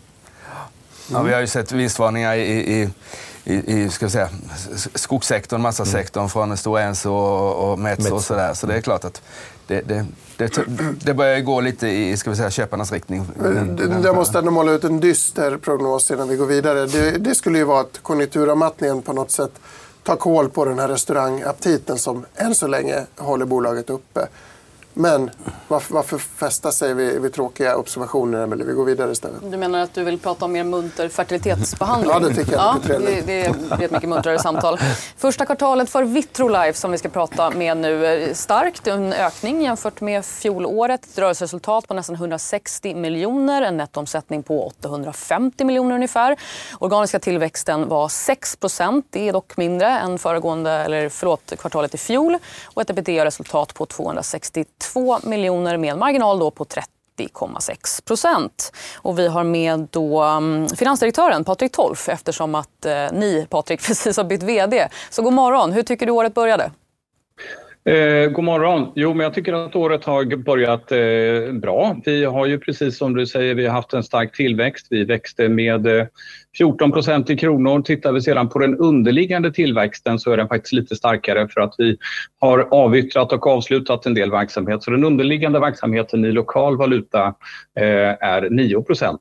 Ja, 1.12 1.22
vi 1.22 1.32
har 1.32 1.40
ju 1.40 1.46
sett 1.46 1.72
vinstvarningar 1.72 2.34
i, 2.34 2.80
i, 2.80 2.88
i, 3.44 3.82
i 3.82 3.90
ska 3.90 4.06
vi 4.06 4.12
säga, 4.12 4.28
skogssektorn, 4.94 5.60
massasektorn 5.60 6.20
mm. 6.20 6.30
från 6.30 6.56
Stora 6.56 6.82
Enso 6.82 7.10
och, 7.10 7.72
och 7.72 7.78
Metso 7.78 8.14
och 8.14 8.22
sådär. 8.22 8.54
Så 8.54 8.66
det 8.66 8.74
är 8.74 8.80
klart 8.80 9.04
att 9.04 9.22
det, 9.70 9.80
det, 9.88 10.06
det, 10.36 10.66
det 11.04 11.14
börjar 11.14 11.40
gå 11.40 11.60
lite 11.60 11.88
i 11.88 12.16
ska 12.16 12.30
vi 12.30 12.36
säga, 12.36 12.50
köparnas 12.50 12.92
riktning. 12.92 13.26
Jag 14.04 14.14
måste 14.14 14.38
ändå 14.38 14.50
måla 14.50 14.72
ut 14.72 14.84
en 14.84 15.00
dyster 15.00 15.56
prognos 15.56 16.10
innan 16.10 16.28
vi 16.28 16.36
går 16.36 16.46
vidare. 16.46 16.86
Det, 16.86 17.10
det 17.10 17.34
skulle 17.34 17.58
ju 17.58 17.64
vara 17.64 17.80
att 17.80 17.98
konjunkturavmattningen 18.02 19.02
på 19.02 19.12
något 19.12 19.30
sätt 19.30 19.50
tar 20.02 20.16
koll 20.16 20.48
på 20.48 20.64
den 20.64 20.78
här 20.78 20.88
restaurangaptiten 20.88 21.98
som 21.98 22.26
än 22.36 22.54
så 22.54 22.66
länge 22.66 23.06
håller 23.16 23.46
bolaget 23.46 23.90
uppe. 23.90 24.28
Men 25.00 25.30
varför, 25.68 25.94
varför 25.94 26.18
fästa 26.18 26.72
sig 26.72 26.94
vid, 26.94 27.20
vid 27.20 27.32
tråkiga 27.32 27.76
observationer, 27.76 28.42
Emelie? 28.42 28.66
Vi 28.66 28.72
går 28.72 28.84
vidare 28.84 29.12
istället. 29.12 29.50
Du 29.50 29.56
menar 29.56 29.78
att 29.78 29.94
du 29.94 30.04
vill 30.04 30.18
prata 30.18 30.44
om 30.44 30.52
mer 30.52 30.64
munter 30.64 31.08
fertilitetsbehandling? 31.08 32.10
Ja, 32.10 32.18
det 32.18 32.34
tycker 32.34 32.52
jag. 32.52 32.60
Ja, 32.60 32.76
det, 32.86 33.20
det 33.26 33.54
blir 33.76 33.84
ett 33.84 33.90
mycket 33.90 34.08
muntrare 34.08 34.38
samtal. 34.38 34.78
Första 35.16 35.46
kvartalet 35.46 35.90
för 35.90 36.02
Vitrolife 36.02 36.78
som 36.78 36.92
vi 36.92 36.98
ska 36.98 37.08
prata 37.08 37.50
med 37.50 37.76
nu 37.76 38.06
är 38.06 38.34
starkt. 38.34 38.86
En 38.86 39.12
ökning 39.12 39.62
jämfört 39.62 40.00
med 40.00 40.24
fjolåret. 40.24 41.04
Ett 41.04 41.18
rörelseresultat 41.18 41.88
på 41.88 41.94
nästan 41.94 42.16
160 42.16 42.94
miljoner. 42.94 43.62
En 43.62 43.76
nettoomsättning 43.76 44.42
på 44.42 44.66
850 44.66 45.64
miljoner 45.64 45.94
ungefär. 45.94 46.36
Organiska 46.78 47.18
tillväxten 47.18 47.88
var 47.88 48.08
6 48.08 48.56
procent. 48.56 49.06
Det 49.10 49.28
är 49.28 49.32
dock 49.32 49.56
mindre 49.56 49.86
än 49.86 50.18
föregående, 50.18 50.70
eller 50.70 51.08
förlåt, 51.08 51.52
kvartalet 51.58 51.94
i 51.94 51.98
fjol. 51.98 52.38
Och 52.64 52.82
ett 52.82 52.90
ebitda-resultat 52.90 53.74
på 53.74 53.86
262 53.86 54.89
2 54.92 55.18
miljoner 55.22 55.76
med 55.76 55.92
en 55.92 55.98
marginal 55.98 56.38
då 56.38 56.50
på 56.50 56.64
30,6 56.64 58.06
procent. 58.06 58.72
Och 58.96 59.18
vi 59.18 59.28
har 59.28 59.44
med 59.44 59.88
då 59.90 60.22
mm, 60.22 60.68
finansdirektören 60.68 61.44
Patrik 61.44 61.72
Tolf 61.72 62.08
eftersom 62.08 62.54
att 62.54 62.86
eh, 62.86 63.12
ni, 63.12 63.46
Patrik, 63.50 63.80
precis 63.86 64.16
har 64.16 64.24
bytt 64.24 64.42
vd. 64.42 64.88
Så 65.10 65.22
god 65.22 65.32
morgon. 65.32 65.72
Hur 65.72 65.82
tycker 65.82 66.06
du 66.06 66.12
året 66.12 66.34
började? 66.34 66.70
Eh, 67.84 68.30
god 68.30 68.44
morgon. 68.44 68.92
Jo, 68.94 69.14
men 69.14 69.24
jag 69.24 69.34
tycker 69.34 69.52
att 69.52 69.76
året 69.76 70.04
har 70.04 70.36
börjat 70.36 70.92
eh, 70.92 71.52
bra. 71.52 71.96
Vi 72.04 72.24
har 72.24 72.46
ju 72.46 72.58
precis 72.58 72.98
som 72.98 73.16
du 73.16 73.26
säger, 73.26 73.54
vi 73.54 73.66
har 73.66 73.72
haft 73.72 73.92
en 73.92 74.02
stark 74.02 74.36
tillväxt. 74.36 74.86
Vi 74.90 75.04
växte 75.04 75.48
med 75.48 75.86
eh, 75.86 76.06
14 76.58 76.92
procent 76.92 77.30
i 77.30 77.36
kronor. 77.36 77.82
Tittar 77.82 78.12
vi 78.12 78.20
sedan 78.20 78.48
på 78.48 78.58
den 78.58 78.78
underliggande 78.78 79.52
tillväxten 79.52 80.18
så 80.18 80.32
är 80.32 80.36
den 80.36 80.48
faktiskt 80.48 80.72
lite 80.72 80.96
starkare 80.96 81.48
för 81.48 81.60
att 81.60 81.74
vi 81.78 81.96
har 82.40 82.68
avyttrat 82.70 83.32
och 83.32 83.46
avslutat 83.46 84.06
en 84.06 84.14
del 84.14 84.30
verksamhet. 84.30 84.82
Så 84.82 84.90
den 84.90 85.04
underliggande 85.04 85.60
verksamheten 85.60 86.24
i 86.24 86.32
lokal 86.32 86.76
valuta 86.76 87.34
eh, 87.80 88.26
är 88.28 88.50
9 88.50 88.82
procent. 88.82 89.20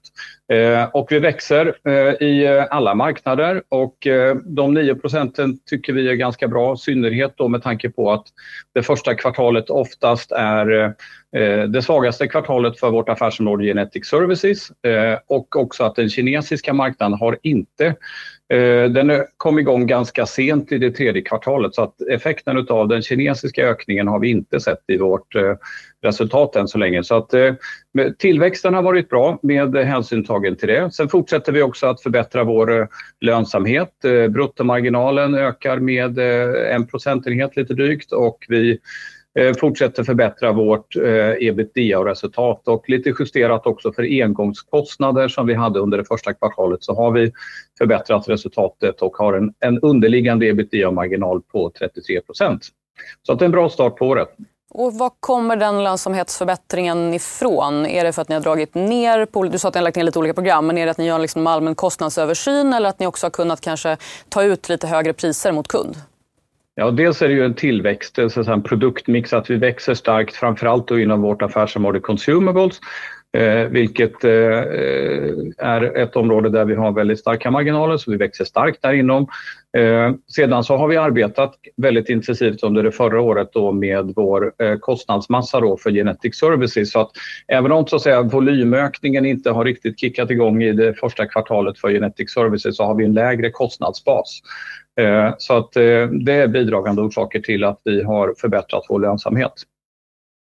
Eh, 0.52 0.84
och 0.84 1.08
vi 1.12 1.20
växer 1.20 1.74
eh, 1.88 2.28
i 2.28 2.66
alla 2.70 2.96
marknader 2.96 3.64
och 3.70 4.08
eh, 4.08 4.36
de 4.36 4.74
9 4.74 4.96
procenten 4.96 5.60
tycker 5.66 5.94
vi 5.94 6.10
är 6.10 6.14
ganska 6.14 6.48
bra, 6.48 6.74
i 6.74 6.78
synnerhet 6.78 7.34
då 7.36 7.48
med 7.48 7.64
tanke 7.64 7.90
på 7.90 8.12
att 8.12 8.26
det 8.74 8.84
första 8.84 9.16
kvartalet 9.16 9.70
oftast 9.70 10.32
är 10.32 10.84
eh, 10.84 10.92
Eh, 11.36 11.64
det 11.64 11.82
svagaste 11.82 12.28
kvartalet 12.28 12.80
för 12.80 12.92
vårt 12.92 13.10
affärsområde 13.10 13.66
Genetic 13.66 14.06
Services 14.06 14.72
eh, 14.84 15.20
och 15.28 15.56
också 15.56 15.84
att 15.84 15.96
den 15.96 16.10
kinesiska 16.10 16.74
marknaden 16.74 17.20
har 17.20 17.38
inte 17.44 17.86
eh, 18.54 18.84
den 18.90 19.26
kom 19.38 19.60
igång 19.60 19.88
ganska 19.88 20.26
sent 20.26 20.72
i 20.72 20.78
det 20.78 20.92
tredje 20.92 21.22
kvartalet 21.22 21.76
så 21.76 21.82
att 21.82 22.02
effekten 22.02 22.68
av 22.70 22.88
den 22.88 23.02
kinesiska 23.02 23.68
ökningen 23.68 24.08
har 24.08 24.20
vi 24.20 24.30
inte 24.30 24.60
sett 24.60 24.84
i 24.88 24.98
vårt 24.98 25.36
resultat 26.02 26.56
än 26.56 26.68
så 26.68 26.78
länge. 26.78 27.04
Så 27.04 27.16
att, 27.16 27.34
tillväxten 28.18 28.74
har 28.74 28.82
varit 28.82 29.10
bra 29.10 29.40
med 29.42 29.76
hänsyn 29.76 30.26
tagen 30.26 30.56
till 30.56 30.68
det. 30.68 30.92
Sen 30.94 31.10
fortsätter 31.10 31.52
vi 31.52 31.62
också 31.62 31.88
att 31.88 32.02
förbättra 32.02 32.44
vår 32.44 32.88
lönsamhet. 33.22 33.94
Bruttomarginalen 34.30 35.36
ökar 35.36 35.78
med 35.78 36.20
en 36.74 36.88
procentenhet 36.88 37.56
lite 37.56 37.74
drygt 37.74 38.12
och 38.12 38.46
vi 38.48 38.80
Eh, 39.40 39.54
fortsätter 39.60 40.04
förbättra 40.04 40.52
vårt 40.52 40.96
eh, 40.96 41.48
ebitda-resultat 41.48 42.68
och 42.68 42.90
lite 42.90 43.14
justerat 43.20 43.68
också 43.68 43.94
för 43.94 44.24
engångskostnader 44.24 45.28
som 45.28 45.48
vi 45.48 45.54
hade 45.54 45.80
under 45.80 45.98
det 45.98 46.06
första 46.06 46.34
kvartalet 46.34 46.84
så 46.84 46.96
har 46.96 47.12
vi 47.12 47.32
förbättrat 47.78 48.30
resultatet 48.30 49.02
och 49.02 49.18
har 49.18 49.34
en, 49.34 49.54
en 49.60 49.80
underliggande 49.80 50.46
ebitda-marginal 50.46 51.42
på 51.42 51.72
33 51.80 52.22
procent. 52.22 52.68
Så 53.24 53.34
att 53.34 53.40
det 53.40 53.44
är 53.44 53.48
en 53.48 53.52
bra 53.52 53.70
start 53.70 53.96
på 53.96 54.08
året. 54.08 54.30
Och 54.72 54.94
var 54.94 55.12
kommer 55.20 55.56
den 55.56 55.84
lönsamhetsförbättringen 55.84 57.14
ifrån? 57.14 57.86
Är 57.86 58.04
det 58.04 58.14
för 58.14 58.22
att 58.22 58.30
ni 58.30 58.36
har 58.36 58.42
dragit 58.42 58.76
ner, 58.76 59.26
på, 59.26 59.44
du 59.44 59.60
sa 59.60 59.68
att 59.68 59.74
ni 59.74 59.78
har 59.78 59.84
lagt 59.84 59.98
ner 59.98 60.04
lite 60.04 60.20
olika 60.20 60.34
program, 60.34 60.68
men 60.68 60.78
är 60.78 60.86
det 60.86 60.92
att 60.92 60.98
ni 60.98 61.06
gör 61.06 61.20
liksom 61.20 61.48
allmän 61.48 61.76
kostnadsöversyn 61.76 62.74
eller 62.74 62.90
att 62.90 63.00
ni 63.00 63.08
också 63.08 63.26
har 63.26 63.32
kunnat 63.32 63.62
kanske 63.62 63.98
ta 64.30 64.44
ut 64.44 64.70
lite 64.70 64.88
högre 64.88 65.14
priser 65.14 65.52
mot 65.52 65.68
kund? 65.68 65.96
Ja, 66.80 66.92
dels 66.92 67.22
är 67.22 67.28
det 67.28 67.34
ju 67.34 67.46
en 67.46 67.54
tillväxt, 67.54 68.18
en 68.20 68.64
produktmix, 68.64 69.34
att 69.34 69.50
vi 69.50 69.56
växer 69.56 69.94
starkt 69.94 70.36
framförallt 70.36 70.88
då 70.88 71.00
inom 71.00 71.22
vårt 71.22 71.42
affärsområde 71.42 72.00
Consumables. 72.00 72.80
Eh, 73.38 73.68
vilket 73.68 74.24
eh, 74.24 74.32
eh, 74.32 75.34
är 75.58 75.98
ett 75.98 76.16
område 76.16 76.50
där 76.50 76.66
vi 76.66 76.76
har 76.76 76.92
väldigt 76.92 77.20
starka 77.20 77.52
marginaler, 77.52 77.98
så 77.98 78.12
vi 78.12 78.18
växer 78.18 78.46
starkt 78.46 78.82
där 78.82 78.94
inom. 78.94 79.28
Eh, 79.78 80.12
sedan 80.36 80.64
så 80.64 80.78
har 80.78 80.88
vi 80.88 80.98
arbetat 80.98 81.56
väldigt 81.78 82.10
intensivt 82.10 82.64
under 82.64 82.84
det 82.84 82.92
förra 82.92 83.22
året 83.22 83.50
då 83.54 83.72
med 83.72 84.14
vår 84.16 84.54
eh, 84.64 84.76
kostnadsmassa 84.76 85.60
då 85.60 85.78
för 85.78 85.92
Genetic 85.92 86.40
Services. 86.40 86.92
Så 86.92 87.00
att 87.00 87.12
även 87.48 87.72
om 87.72 87.88
så 87.88 87.96
att 87.96 88.02
säga, 88.02 88.22
volymökningen 88.22 89.26
inte 89.26 89.52
har 89.52 89.66
riktigt 89.66 90.00
kickat 90.00 90.32
igång 90.32 90.64
i 90.64 90.72
det 90.72 90.94
första 90.94 91.26
kvartalet 91.26 91.80
för 91.80 91.92
Genetic 91.92 92.34
Services 92.34 92.78
så 92.78 92.84
har 92.84 92.96
vi 92.96 93.06
en 93.06 93.14
lägre 93.14 93.52
kostnadsbas. 93.52 94.42
Eh, 95.00 95.34
så 95.38 95.58
att 95.58 95.76
eh, 95.76 96.08
det 96.26 96.34
är 96.34 96.48
bidragande 96.48 97.02
orsaker 97.02 97.40
till 97.40 97.64
att 97.64 97.82
vi 97.84 98.04
har 98.04 98.34
förbättrat 98.38 98.86
vår 98.90 99.00
lönsamhet. 99.00 99.54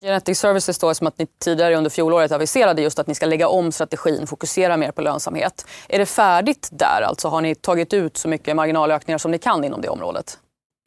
Genetic 0.05 0.39
Services 0.39 0.75
står 0.75 0.93
som 0.93 1.07
att 1.07 1.19
ni 1.19 1.27
tidigare 1.43 1.75
under 1.75 1.89
fjolåret 1.89 2.31
aviserade 2.31 2.81
just 2.81 2.99
att 2.99 3.07
ni 3.07 3.15
ska 3.15 3.25
lägga 3.25 3.47
om 3.47 3.71
strategin, 3.71 4.27
fokusera 4.27 4.77
mer 4.77 4.91
på 4.91 5.01
lönsamhet. 5.01 5.65
Är 5.89 5.99
det 5.99 6.05
färdigt 6.05 6.69
där? 6.71 7.01
Alltså 7.01 7.27
har 7.27 7.41
ni 7.41 7.55
tagit 7.55 7.93
ut 7.93 8.17
så 8.17 8.27
mycket 8.27 8.55
marginalökningar 8.55 9.17
som 9.17 9.31
ni 9.31 9.37
kan 9.37 9.63
inom 9.63 9.81
det 9.81 9.89
området? 9.89 10.37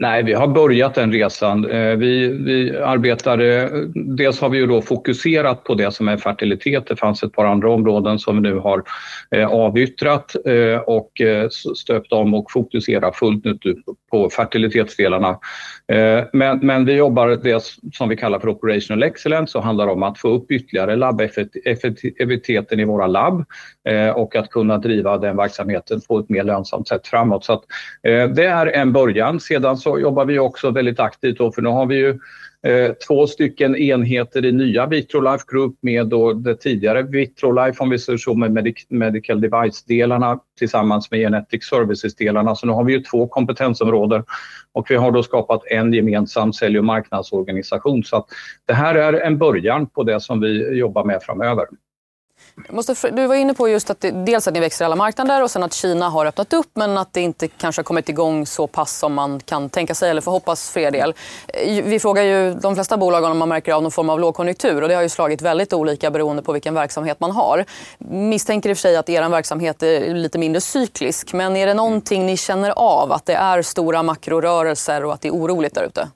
Nej, 0.00 0.22
vi 0.22 0.34
har 0.34 0.46
börjat 0.48 0.94
den 0.94 1.12
resan. 1.12 1.70
Eh, 1.70 1.96
vi, 1.96 2.28
vi 2.28 2.76
arbetar, 2.76 3.38
eh, 3.38 3.68
dels 3.94 4.40
har 4.40 4.48
vi 4.48 4.58
ju 4.58 4.66
då 4.66 4.82
fokuserat 4.82 5.64
på 5.64 5.74
det 5.74 5.90
som 5.90 6.08
är 6.08 6.16
fertilitet. 6.16 6.86
Det 6.86 6.96
fanns 6.96 7.22
ett 7.22 7.32
par 7.32 7.44
andra 7.44 7.70
områden 7.70 8.18
som 8.18 8.36
vi 8.36 8.42
nu 8.50 8.58
har 8.58 8.82
eh, 9.30 9.48
avyttrat 9.48 10.36
och 10.86 11.12
stöpt 11.76 12.12
om 12.12 12.34
och 12.34 12.50
fokuserar 12.50 13.12
fullt 13.12 13.46
ut 13.46 13.60
på 14.10 14.30
fertilitetsdelarna. 14.30 15.38
Men, 16.32 16.58
men 16.58 16.84
vi 16.84 16.92
jobbar 16.92 17.28
det 17.28 17.62
som 17.92 18.08
vi 18.08 18.16
kallar 18.16 18.38
för 18.40 18.48
operational 18.48 19.02
excellence 19.02 19.58
och 19.58 19.64
handlar 19.64 19.88
om 19.88 20.02
att 20.02 20.18
få 20.18 20.28
upp 20.28 20.50
ytterligare 20.50 20.96
labbeffektiviteten 20.96 22.80
i 22.80 22.84
våra 22.84 23.06
labb 23.06 23.44
och 24.14 24.36
att 24.36 24.50
kunna 24.50 24.78
driva 24.78 25.18
den 25.18 25.36
verksamheten 25.36 26.00
på 26.08 26.18
ett 26.18 26.28
mer 26.28 26.44
lönsamt 26.44 26.88
sätt 26.88 27.06
framåt. 27.06 27.44
Så 27.44 27.62
det 28.34 28.44
är 28.44 28.66
en 28.66 28.92
början. 28.92 29.40
Sedan 29.40 29.76
så 29.76 29.87
så 29.88 29.98
jobbar 29.98 30.24
vi 30.24 30.38
också 30.38 30.70
väldigt 30.70 31.00
aktivt 31.00 31.38
då, 31.38 31.52
för 31.52 31.62
nu 31.62 31.68
har 31.68 31.86
vi 31.86 31.96
ju 31.96 32.08
eh, 32.62 32.92
två 33.08 33.26
stycken 33.26 33.76
enheter 33.76 34.44
i 34.44 34.52
nya 34.52 34.86
Vitrolife 34.86 35.44
Group 35.52 35.78
med 35.80 36.06
då 36.06 36.32
det 36.32 36.56
tidigare 36.56 37.02
Vitrolife 37.02 37.82
om 37.82 37.90
vi 37.90 37.98
ser 37.98 38.16
så 38.16 38.34
med 38.34 38.52
medic 38.52 38.86
Medical 38.88 39.40
Device-delarna 39.40 40.38
tillsammans 40.58 41.10
med 41.10 41.20
Genetic 41.20 41.64
Services-delarna. 41.64 42.54
Så 42.54 42.66
nu 42.66 42.72
har 42.72 42.84
vi 42.84 42.92
ju 42.92 43.00
två 43.00 43.28
kompetensområden 43.28 44.24
och 44.72 44.90
vi 44.90 44.96
har 44.96 45.10
då 45.10 45.22
skapat 45.22 45.62
en 45.66 45.92
gemensam 45.92 46.52
sälj 46.52 46.78
och 46.78 46.84
marknadsorganisation. 46.84 48.04
Så 48.04 48.16
att 48.16 48.26
det 48.66 48.74
här 48.74 48.94
är 48.94 49.12
en 49.12 49.38
början 49.38 49.86
på 49.86 50.02
det 50.02 50.20
som 50.20 50.40
vi 50.40 50.78
jobbar 50.78 51.04
med 51.04 51.22
framöver. 51.22 51.66
Måste, 52.70 53.10
du 53.10 53.26
var 53.26 53.34
inne 53.34 53.54
på 53.54 53.68
just 53.68 53.90
att 53.90 54.00
det, 54.00 54.10
dels 54.10 54.48
att 54.48 54.54
ni 54.54 54.60
växer 54.60 54.84
i 54.84 54.86
alla 54.86 54.96
marknader 54.96 55.42
och 55.42 55.50
sen 55.50 55.62
att 55.62 55.72
Kina 55.72 56.08
har 56.08 56.26
öppnat 56.26 56.52
upp 56.52 56.70
men 56.74 56.98
att 56.98 57.12
det 57.12 57.20
inte 57.20 57.48
kanske 57.48 57.80
har 57.80 57.84
kommit 57.84 58.08
igång 58.08 58.46
så 58.46 58.66
pass 58.66 58.98
som 58.98 59.14
man 59.14 59.40
kan 59.40 59.70
tänka 59.70 59.94
sig 59.94 60.10
eller 60.10 60.20
får 60.20 60.30
hoppas 60.30 60.70
för 60.70 60.80
er 60.80 60.90
del. 60.90 61.14
Eh, 61.48 61.84
vi 61.84 62.00
frågar 62.00 62.22
ju 62.22 62.54
de 62.54 62.74
flesta 62.74 62.96
bolag 62.96 63.24
om 63.24 63.38
man 63.38 63.48
märker 63.48 63.72
av 63.72 63.82
någon 63.82 63.92
form 63.92 64.10
av 64.10 64.20
lågkonjunktur 64.20 64.82
och 64.82 64.88
det 64.88 64.94
har 64.94 65.02
ju 65.02 65.08
slagit 65.08 65.42
väldigt 65.42 65.72
olika 65.72 66.10
beroende 66.10 66.42
på 66.42 66.52
vilken 66.52 66.74
verksamhet 66.74 67.20
man 67.20 67.30
har. 67.30 67.64
Misstänker 67.98 68.70
i 68.70 68.72
och 68.72 68.76
för 68.76 68.82
sig 68.82 68.96
att 68.96 69.08
er 69.08 69.28
verksamhet 69.28 69.82
är 69.82 70.14
lite 70.14 70.38
mindre 70.38 70.60
cyklisk 70.60 71.32
men 71.32 71.56
är 71.56 71.66
det 71.66 71.74
någonting 71.74 72.26
ni 72.26 72.36
känner 72.36 72.70
av 72.70 73.12
att 73.12 73.26
det 73.26 73.34
är 73.34 73.62
stora 73.62 74.02
makrorörelser 74.02 75.04
och 75.04 75.12
att 75.12 75.20
det 75.20 75.28
är 75.28 75.32
oroligt 75.32 75.74
där 75.74 75.82
ute? 75.82 76.08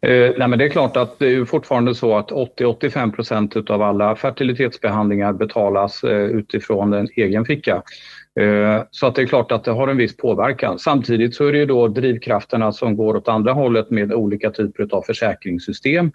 Eh, 0.00 0.32
nej, 0.38 0.48
men 0.48 0.58
det 0.58 0.64
är 0.64 0.68
klart 0.68 0.96
att 0.96 1.18
det 1.18 1.34
är 1.34 1.44
fortfarande 1.44 1.94
så 1.94 2.16
att 2.16 2.30
80-85 2.30 3.12
procent 3.12 3.70
av 3.70 3.82
alla 3.82 4.16
fertilitetsbehandlingar 4.16 5.32
betalas 5.32 6.04
eh, 6.04 6.24
utifrån 6.24 6.92
en 6.92 7.08
egen 7.16 7.44
ficka. 7.44 7.82
Eh, 8.40 8.82
så 8.90 9.06
att 9.06 9.14
det 9.14 9.22
är 9.22 9.26
klart 9.26 9.52
att 9.52 9.64
det 9.64 9.70
har 9.70 9.88
en 9.88 9.96
viss 9.96 10.16
påverkan. 10.16 10.78
Samtidigt 10.78 11.34
så 11.34 11.46
är 11.46 11.52
det 11.52 11.58
ju 11.58 11.66
då 11.66 11.88
drivkrafterna 11.88 12.72
som 12.72 12.96
går 12.96 13.16
åt 13.16 13.28
andra 13.28 13.52
hållet 13.52 13.90
med 13.90 14.12
olika 14.12 14.50
typer 14.50 14.88
av 14.90 15.02
försäkringssystem. 15.02 16.12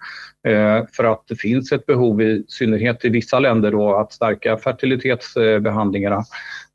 Eh, 0.48 0.84
för 0.92 1.04
att 1.04 1.24
det 1.28 1.36
finns 1.36 1.72
ett 1.72 1.86
behov, 1.86 2.22
i 2.22 2.44
synnerhet 2.48 3.04
i 3.04 3.08
vissa 3.08 3.38
länder, 3.38 3.70
då, 3.70 3.94
att 3.94 4.12
stärka 4.12 4.56
fertilitetsbehandlingarna. 4.56 6.24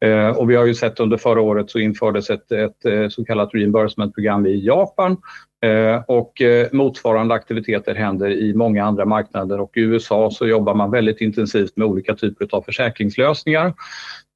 Eh, 0.01 0.29
och 0.29 0.49
vi 0.49 0.55
har 0.55 0.65
ju 0.65 0.73
sett 0.73 0.99
under 0.99 1.17
förra 1.17 1.41
året 1.41 1.69
så 1.69 1.79
infördes 1.79 2.29
ett, 2.29 2.51
ett 2.51 2.85
eh, 2.85 3.09
så 3.09 3.25
kallat 3.25 3.53
reimbursement 3.53 4.15
program 4.15 4.45
i 4.45 4.65
Japan 4.65 5.17
eh, 5.65 6.03
och 6.07 6.41
eh, 6.41 6.67
motsvarande 6.71 7.33
aktiviteter 7.33 7.95
händer 7.95 8.29
i 8.29 8.53
många 8.53 8.85
andra 8.85 9.05
marknader 9.05 9.59
och 9.59 9.77
i 9.77 9.79
USA 9.79 10.31
så 10.31 10.47
jobbar 10.47 10.73
man 10.73 10.91
väldigt 10.91 11.21
intensivt 11.21 11.77
med 11.77 11.87
olika 11.87 12.15
typer 12.15 12.47
av 12.51 12.61
försäkringslösningar. 12.61 13.73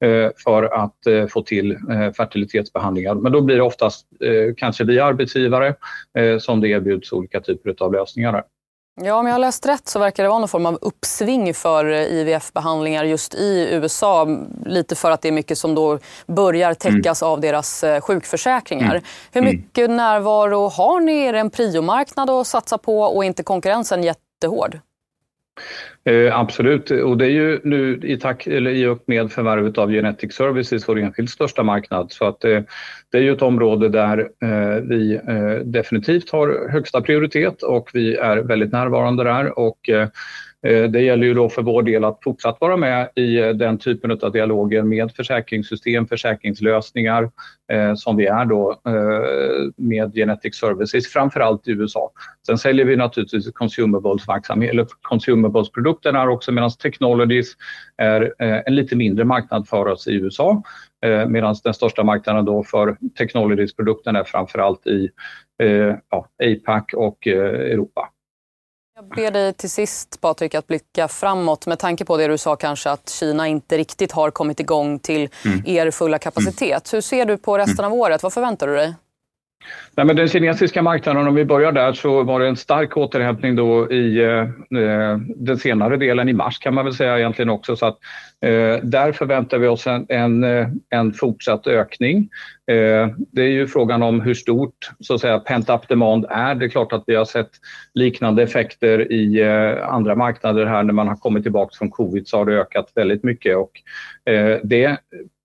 Eh, 0.04 0.30
för 0.44 0.62
att 0.62 1.06
eh, 1.06 1.26
få 1.26 1.42
till 1.42 1.70
eh, 1.70 2.12
fertilitetsbehandlingar. 2.16 3.14
Men 3.14 3.32
då 3.32 3.40
blir 3.40 3.56
det 3.56 3.62
oftast 3.62 4.06
kanske 4.56 4.84
via 4.84 5.04
arbetsgivare 5.04 5.74
som 6.40 6.60
det 6.60 6.68
erbjuds 6.68 7.12
olika 7.12 7.40
typer 7.40 7.74
av 7.78 7.92
lösningar. 7.92 8.42
Ja, 9.02 9.14
om 9.14 9.26
jag 9.26 9.34
har 9.34 9.38
läst 9.38 9.66
rätt 9.66 9.88
så 9.88 9.98
verkar 9.98 10.22
det 10.22 10.28
vara 10.28 10.38
någon 10.38 10.48
form 10.48 10.66
av 10.66 10.78
uppsving 10.80 11.54
för 11.54 11.84
IVF-behandlingar 11.86 13.04
just 13.04 13.34
i 13.34 13.68
USA. 13.72 14.26
Lite 14.66 14.94
för 14.94 15.10
att 15.10 15.22
det 15.22 15.28
är 15.28 15.32
mycket 15.32 15.58
som 15.58 15.74
då 15.74 15.98
börjar 16.26 16.74
täckas 16.74 17.22
mm. 17.22 17.32
av 17.32 17.40
deras 17.40 17.84
sjukförsäkringar. 18.00 18.90
Mm. 18.90 19.02
Hur 19.32 19.42
mm. 19.42 19.54
mycket 19.54 19.84
mm. 19.84 19.96
närvaro 19.96 20.68
har 20.68 21.00
ni? 21.00 21.18
Är 21.22 21.32
det 21.32 21.38
en 21.38 21.50
priomarknad 21.50 22.30
att 22.30 22.46
satsa 22.46 22.78
på 22.78 23.02
och 23.02 23.24
inte 23.24 23.42
konkurrensen 23.42 24.02
jättehård? 24.02 24.78
Eh, 26.04 26.38
absolut, 26.38 26.90
och 26.90 27.18
det 27.18 27.26
är 27.26 27.30
ju 27.30 27.60
nu 27.64 28.00
i, 28.02 28.16
tack, 28.16 28.46
eller 28.46 28.70
i 28.70 28.86
och 28.86 29.02
med 29.06 29.32
förvärvet 29.32 29.78
av 29.78 29.90
Genetic 29.90 30.34
Services 30.34 30.88
vår 30.88 30.98
enskilt 30.98 31.30
största 31.30 31.62
marknad. 31.62 32.12
Så 32.12 32.24
att 32.24 32.44
eh, 32.44 32.60
det 33.10 33.18
är 33.18 33.22
ju 33.22 33.32
ett 33.32 33.42
område 33.42 33.88
där 33.88 34.18
eh, 34.18 34.82
vi 34.82 35.14
eh, 35.28 35.64
definitivt 35.64 36.30
har 36.30 36.70
högsta 36.70 37.00
prioritet 37.00 37.62
och 37.62 37.90
vi 37.92 38.16
är 38.16 38.36
väldigt 38.36 38.72
närvarande 38.72 39.24
där. 39.24 39.58
Och, 39.58 39.88
eh, 39.88 40.08
Eh, 40.66 40.82
det 40.82 41.00
gäller 41.00 41.26
ju 41.26 41.34
då 41.34 41.48
för 41.48 41.62
vår 41.62 41.82
del 41.82 42.04
att 42.04 42.18
fortsatt 42.22 42.56
vara 42.60 42.76
med 42.76 43.10
i 43.14 43.38
eh, 43.38 43.48
den 43.48 43.78
typen 43.78 44.10
av 44.10 44.32
dialoger 44.32 44.82
med 44.82 45.12
försäkringssystem, 45.12 46.06
försäkringslösningar 46.06 47.30
eh, 47.72 47.94
som 47.94 48.16
vi 48.16 48.26
är 48.26 48.44
då 48.44 48.80
med 49.76 50.14
Genetic 50.14 50.54
Services, 50.54 51.12
framförallt 51.12 51.68
i 51.68 51.70
USA. 51.70 52.10
Sen 52.46 52.58
säljer 52.58 52.84
vi 52.84 52.96
naturligtvis 52.96 53.52
consumables, 53.52 54.22
eller 54.48 54.86
consumables 55.02 55.70
produkterna 55.70 56.30
också 56.30 56.52
medan 56.52 56.70
Technologies 56.70 57.52
är 57.96 58.34
en 58.38 58.74
lite 58.74 58.96
mindre 58.96 59.24
marknad 59.24 59.68
för 59.68 59.86
oss 59.88 60.08
i 60.08 60.14
USA. 60.14 60.62
Medan 61.28 61.56
den 61.64 61.74
största 61.74 62.04
marknaden 62.04 62.44
då 62.44 62.62
för 62.62 62.96
Technologies-produkterna 63.18 64.18
är 64.18 64.24
framförallt 64.24 64.86
i 64.86 65.10
ja, 66.10 66.28
APAC 66.38 66.84
och 66.94 67.26
Europa. 67.26 68.08
Jag 69.00 69.08
ber 69.16 69.30
dig 69.30 69.52
till 69.52 69.70
sist, 69.70 70.20
Patrik, 70.20 70.54
att 70.54 70.66
blicka 70.66 71.08
framåt 71.08 71.66
med 71.66 71.78
tanke 71.78 72.04
på 72.04 72.16
det 72.16 72.26
du 72.26 72.38
sa 72.38 72.56
kanske 72.56 72.90
att 72.90 73.08
Kina 73.08 73.48
inte 73.48 73.78
riktigt 73.78 74.12
har 74.12 74.30
kommit 74.30 74.60
igång 74.60 74.98
till 74.98 75.28
mm. 75.44 75.62
er 75.66 75.90
fulla 75.90 76.18
kapacitet. 76.18 76.94
Hur 76.94 77.00
ser 77.00 77.24
du 77.24 77.36
på 77.36 77.58
resten 77.58 77.84
av 77.84 77.94
året? 77.94 78.22
Vad 78.22 78.32
förväntar 78.32 78.66
du 78.66 78.76
dig? 78.76 78.94
Nej, 79.96 80.06
men 80.06 80.16
den 80.16 80.28
kinesiska 80.28 80.82
marknaden, 80.82 81.28
om 81.28 81.34
vi 81.34 81.44
börjar 81.44 81.72
där, 81.72 81.92
så 81.92 82.22
var 82.22 82.40
det 82.40 82.48
en 82.48 82.56
stark 82.56 82.96
återhämtning 82.96 83.56
då 83.56 83.92
i 83.92 84.18
eh, 84.24 84.40
eh, 84.82 85.18
den 85.36 85.58
senare 85.58 85.96
delen, 85.96 86.28
i 86.28 86.32
mars 86.32 86.58
kan 86.58 86.74
man 86.74 86.84
väl 86.84 86.94
säga 86.94 87.18
egentligen 87.18 87.50
också. 87.50 87.76
Så 87.76 87.86
att, 87.86 87.98
eh, 88.40 88.76
där 88.82 89.12
förväntar 89.12 89.58
vi 89.58 89.68
oss 89.68 89.86
en, 89.86 90.06
en, 90.08 90.44
eh, 90.44 90.68
en 90.90 91.12
fortsatt 91.12 91.66
ökning. 91.66 92.28
Eh, 92.66 93.08
det 93.32 93.42
är 93.42 93.48
ju 93.48 93.66
frågan 93.66 94.02
om 94.02 94.20
hur 94.20 94.34
stort 94.34 94.90
så 95.00 95.14
att 95.14 95.20
säga, 95.20 95.38
pent-up 95.38 95.88
demand 95.88 96.26
är. 96.30 96.54
Det 96.54 96.64
är 96.64 96.68
klart 96.68 96.92
att 96.92 97.04
vi 97.06 97.14
har 97.14 97.24
sett 97.24 97.50
liknande 97.94 98.42
effekter 98.42 99.12
i 99.12 99.40
eh, 99.40 99.88
andra 99.88 100.14
marknader 100.14 100.66
här. 100.66 100.82
När 100.82 100.92
man 100.92 101.08
har 101.08 101.16
kommit 101.16 101.42
tillbaka 101.42 101.74
från 101.78 101.90
covid 101.90 102.28
så 102.28 102.38
har 102.38 102.44
det 102.44 102.60
ökat 102.60 102.92
väldigt 102.94 103.24
mycket. 103.24 103.56
Och, 103.56 103.72
eh, 104.32 104.58
det 104.62 104.98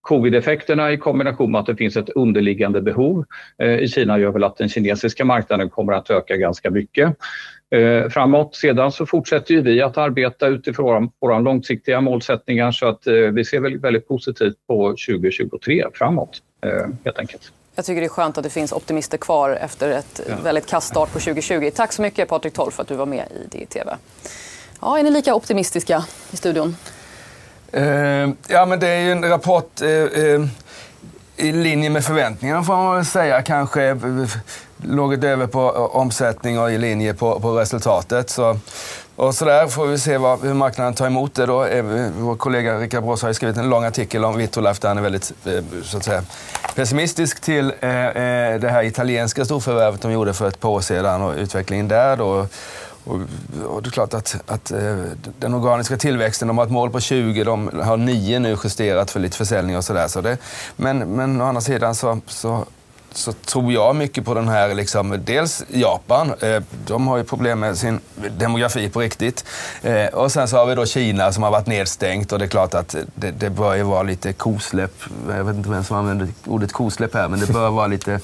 Covid-effekterna 0.05 0.91
i 0.91 0.97
kombination 0.97 1.51
med 1.51 1.59
att 1.59 1.65
det 1.65 1.75
finns 1.75 1.97
ett 1.97 2.09
underliggande 2.09 2.81
behov 2.81 3.25
eh, 3.57 3.69
i 3.69 3.87
Kina 3.87 4.19
gör 4.19 4.31
väl 4.31 4.43
att 4.43 4.57
den 4.57 4.69
kinesiska 4.69 5.25
marknaden 5.25 5.69
kommer 5.69 5.93
att 5.93 6.09
öka 6.09 6.35
ganska 6.37 6.71
mycket 6.71 7.15
eh, 7.71 8.09
framåt. 8.09 8.55
Sedan 8.55 8.91
så 8.91 9.05
fortsätter 9.05 9.61
vi 9.61 9.81
att 9.81 9.97
arbeta 9.97 10.47
utifrån 10.47 11.09
våra 11.21 11.39
långsiktiga 11.39 12.01
målsättningar 12.01 12.71
så 12.71 12.87
att 12.87 13.07
eh, 13.07 13.13
vi 13.13 13.45
ser 13.45 13.59
väldigt, 13.59 13.81
väldigt 13.81 14.07
positivt 14.07 14.55
på 14.67 14.89
2023 14.89 15.85
framåt 15.93 16.41
helt 17.03 17.19
enkelt. 17.19 17.51
Jag 17.75 17.85
tycker 17.85 18.01
det 18.01 18.07
är 18.07 18.09
skönt 18.09 18.37
att 18.37 18.43
det 18.43 18.49
finns 18.49 18.71
optimister 18.71 19.17
kvar 19.17 19.49
efter 19.49 19.89
ett 19.89 20.21
ja. 20.29 20.35
väldigt 20.43 20.65
kast 20.65 20.87
start 20.87 21.13
på 21.13 21.19
2020. 21.19 21.69
Tack 21.75 21.93
så 21.93 22.01
mycket 22.01 22.29
Patrik 22.29 22.53
Toll 22.53 22.71
för 22.71 22.81
att 22.81 22.87
du 22.87 22.95
var 22.95 23.05
med 23.05 23.25
i 23.31 23.57
DTV. 23.57 23.89
Ja, 24.81 24.99
är 24.99 25.03
ni 25.03 25.11
lika 25.11 25.35
optimistiska 25.35 26.05
i 26.31 26.37
studion? 26.37 26.75
Uh, 27.77 28.29
ja, 28.47 28.65
men 28.65 28.79
det 28.79 28.87
är 28.87 28.99
ju 28.99 29.11
en 29.11 29.29
rapport 29.29 29.81
uh, 29.81 29.89
uh, 29.89 30.47
i 31.37 31.51
linje 31.51 31.89
med 31.89 32.05
förväntningarna 32.05 32.63
får 32.63 32.75
man 32.75 32.95
väl 32.95 33.05
säga. 33.05 33.41
Kanske 33.41 33.99
något 34.77 35.23
över 35.23 35.47
på 35.47 35.69
omsättning 35.71 36.59
och 36.59 36.71
i 36.71 36.77
linje 36.77 37.13
på, 37.13 37.39
på 37.39 37.59
resultatet. 37.59 38.29
Så, 38.29 38.59
och 39.15 39.35
så 39.35 39.45
där 39.45 39.67
får 39.67 39.85
vi 39.85 39.97
se 39.97 40.17
vad, 40.17 40.43
hur 40.43 40.53
marknaden 40.53 40.93
tar 40.93 41.07
emot 41.07 41.35
det. 41.35 41.45
Då. 41.45 41.67
Vår 42.17 42.35
kollega 42.35 42.77
Rickard 42.77 43.03
Brås 43.03 43.21
har 43.21 43.33
skrivit 43.33 43.57
en 43.57 43.69
lång 43.69 43.83
artikel 43.83 44.25
om 44.25 44.37
Vitrolife 44.37 44.81
där 44.81 44.87
han 44.87 44.97
är 44.97 45.01
väldigt 45.01 45.33
så 45.83 45.97
att 45.97 46.03
säga, 46.03 46.23
pessimistisk 46.75 47.41
till 47.41 47.73
det 47.81 48.69
här 48.71 48.83
italienska 48.83 49.45
storförvärvet 49.45 50.01
de 50.01 50.11
gjorde 50.11 50.33
för 50.33 50.47
ett 50.47 50.59
par 50.59 50.69
år 50.69 50.81
sedan 50.81 51.21
och 51.21 51.35
utvecklingen 51.37 51.87
där. 51.87 52.17
Då. 52.17 52.47
Och, 53.05 53.21
och, 53.65 53.83
det 53.83 53.89
är 53.89 53.91
klart 53.91 54.13
att, 54.13 54.35
att 54.45 54.71
eh, 54.71 54.95
den 55.39 55.53
organiska 55.53 55.97
tillväxten, 55.97 56.47
de 56.47 56.57
har 56.57 56.65
ett 56.65 56.71
mål 56.71 56.89
på 56.89 56.99
20, 56.99 57.43
de 57.43 57.81
har 57.83 57.97
9 57.97 58.39
nu 58.39 58.57
justerat 58.63 59.11
för 59.11 59.19
lite 59.19 59.37
försäljning 59.37 59.77
och 59.77 59.83
sådär. 59.83 60.07
Så 60.07 60.21
det, 60.21 60.37
men, 60.75 60.97
men 61.15 61.41
å 61.41 61.45
andra 61.45 61.61
sidan 61.61 61.95
så, 61.95 62.19
så, 62.27 62.65
så 63.17 63.33
tror 63.33 63.73
jag 63.73 63.95
mycket 63.95 64.25
på 64.25 64.33
den 64.33 64.47
här, 64.47 64.73
liksom, 64.73 65.19
dels 65.25 65.63
Japan. 65.67 66.33
Eh, 66.39 66.63
de 66.87 67.07
har 67.07 67.17
ju 67.17 67.23
problem 67.23 67.59
med 67.59 67.77
sin 67.77 67.99
demografi 68.37 68.89
på 68.89 68.99
riktigt. 68.99 69.45
Eh, 69.81 70.05
och 70.05 70.31
sen 70.31 70.47
så 70.47 70.57
har 70.57 70.65
vi 70.65 70.75
då 70.75 70.85
Kina 70.85 71.33
som 71.33 71.43
har 71.43 71.51
varit 71.51 71.67
nedstängt 71.67 72.31
och 72.31 72.39
det 72.39 72.45
är 72.45 72.49
klart 72.49 72.73
att 72.73 72.95
det, 73.15 73.31
det 73.31 73.49
bör 73.49 73.75
ju 73.75 73.83
vara 73.83 74.03
lite 74.03 74.33
kosläpp. 74.33 74.93
Jag 75.29 75.43
vet 75.43 75.55
inte 75.55 75.69
vem 75.69 75.83
som 75.83 75.97
använder 75.97 76.27
ordet 76.45 76.73
kosläpp 76.73 77.13
här, 77.13 77.27
men 77.27 77.39
det 77.39 77.53
bör 77.53 77.69
vara 77.69 77.87
lite 77.87 78.19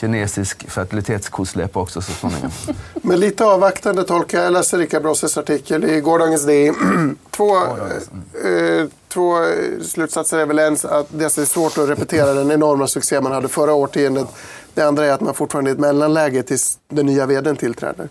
kinesisk 0.00 0.70
fertilitetskosläpp 0.70 1.76
också 1.76 2.02
så 2.02 2.12
småningom. 2.12 2.50
Men 3.02 3.20
lite 3.20 3.44
avvaktande 3.44 4.04
tolkar 4.04 4.38
jag. 4.38 4.46
Jag 4.46 4.52
läste 4.52 4.76
Rickard 4.76 5.02
Brosses 5.02 5.38
artikel 5.38 5.84
i 5.84 6.00
gårdagens 6.00 6.46
DI. 6.46 6.72
två, 7.30 7.56
eh, 7.56 8.86
två 9.16 9.44
eh, 9.44 9.80
slutsatser 9.82 10.38
är 10.38 10.46
väl 10.46 10.58
en 10.58 10.76
att 10.84 11.06
det 11.10 11.24
är 11.24 11.44
svårt 11.44 11.78
att 11.78 11.88
repetera 11.88 12.34
den 12.34 12.50
enorma 12.50 12.86
succé 12.86 13.20
man 13.20 13.32
hade 13.32 13.48
förra 13.48 13.74
årtiondet. 13.74 14.26
Det 14.74 14.82
andra 14.82 15.06
är 15.06 15.12
att 15.12 15.20
man 15.20 15.34
fortfarande 15.34 15.70
är 15.70 15.72
i 15.72 15.74
ett 15.74 15.80
mellanläge 15.80 16.42
tills 16.42 16.78
den 16.88 17.06
nya 17.06 17.26
vdn 17.26 17.56
tillträder. 17.56 18.08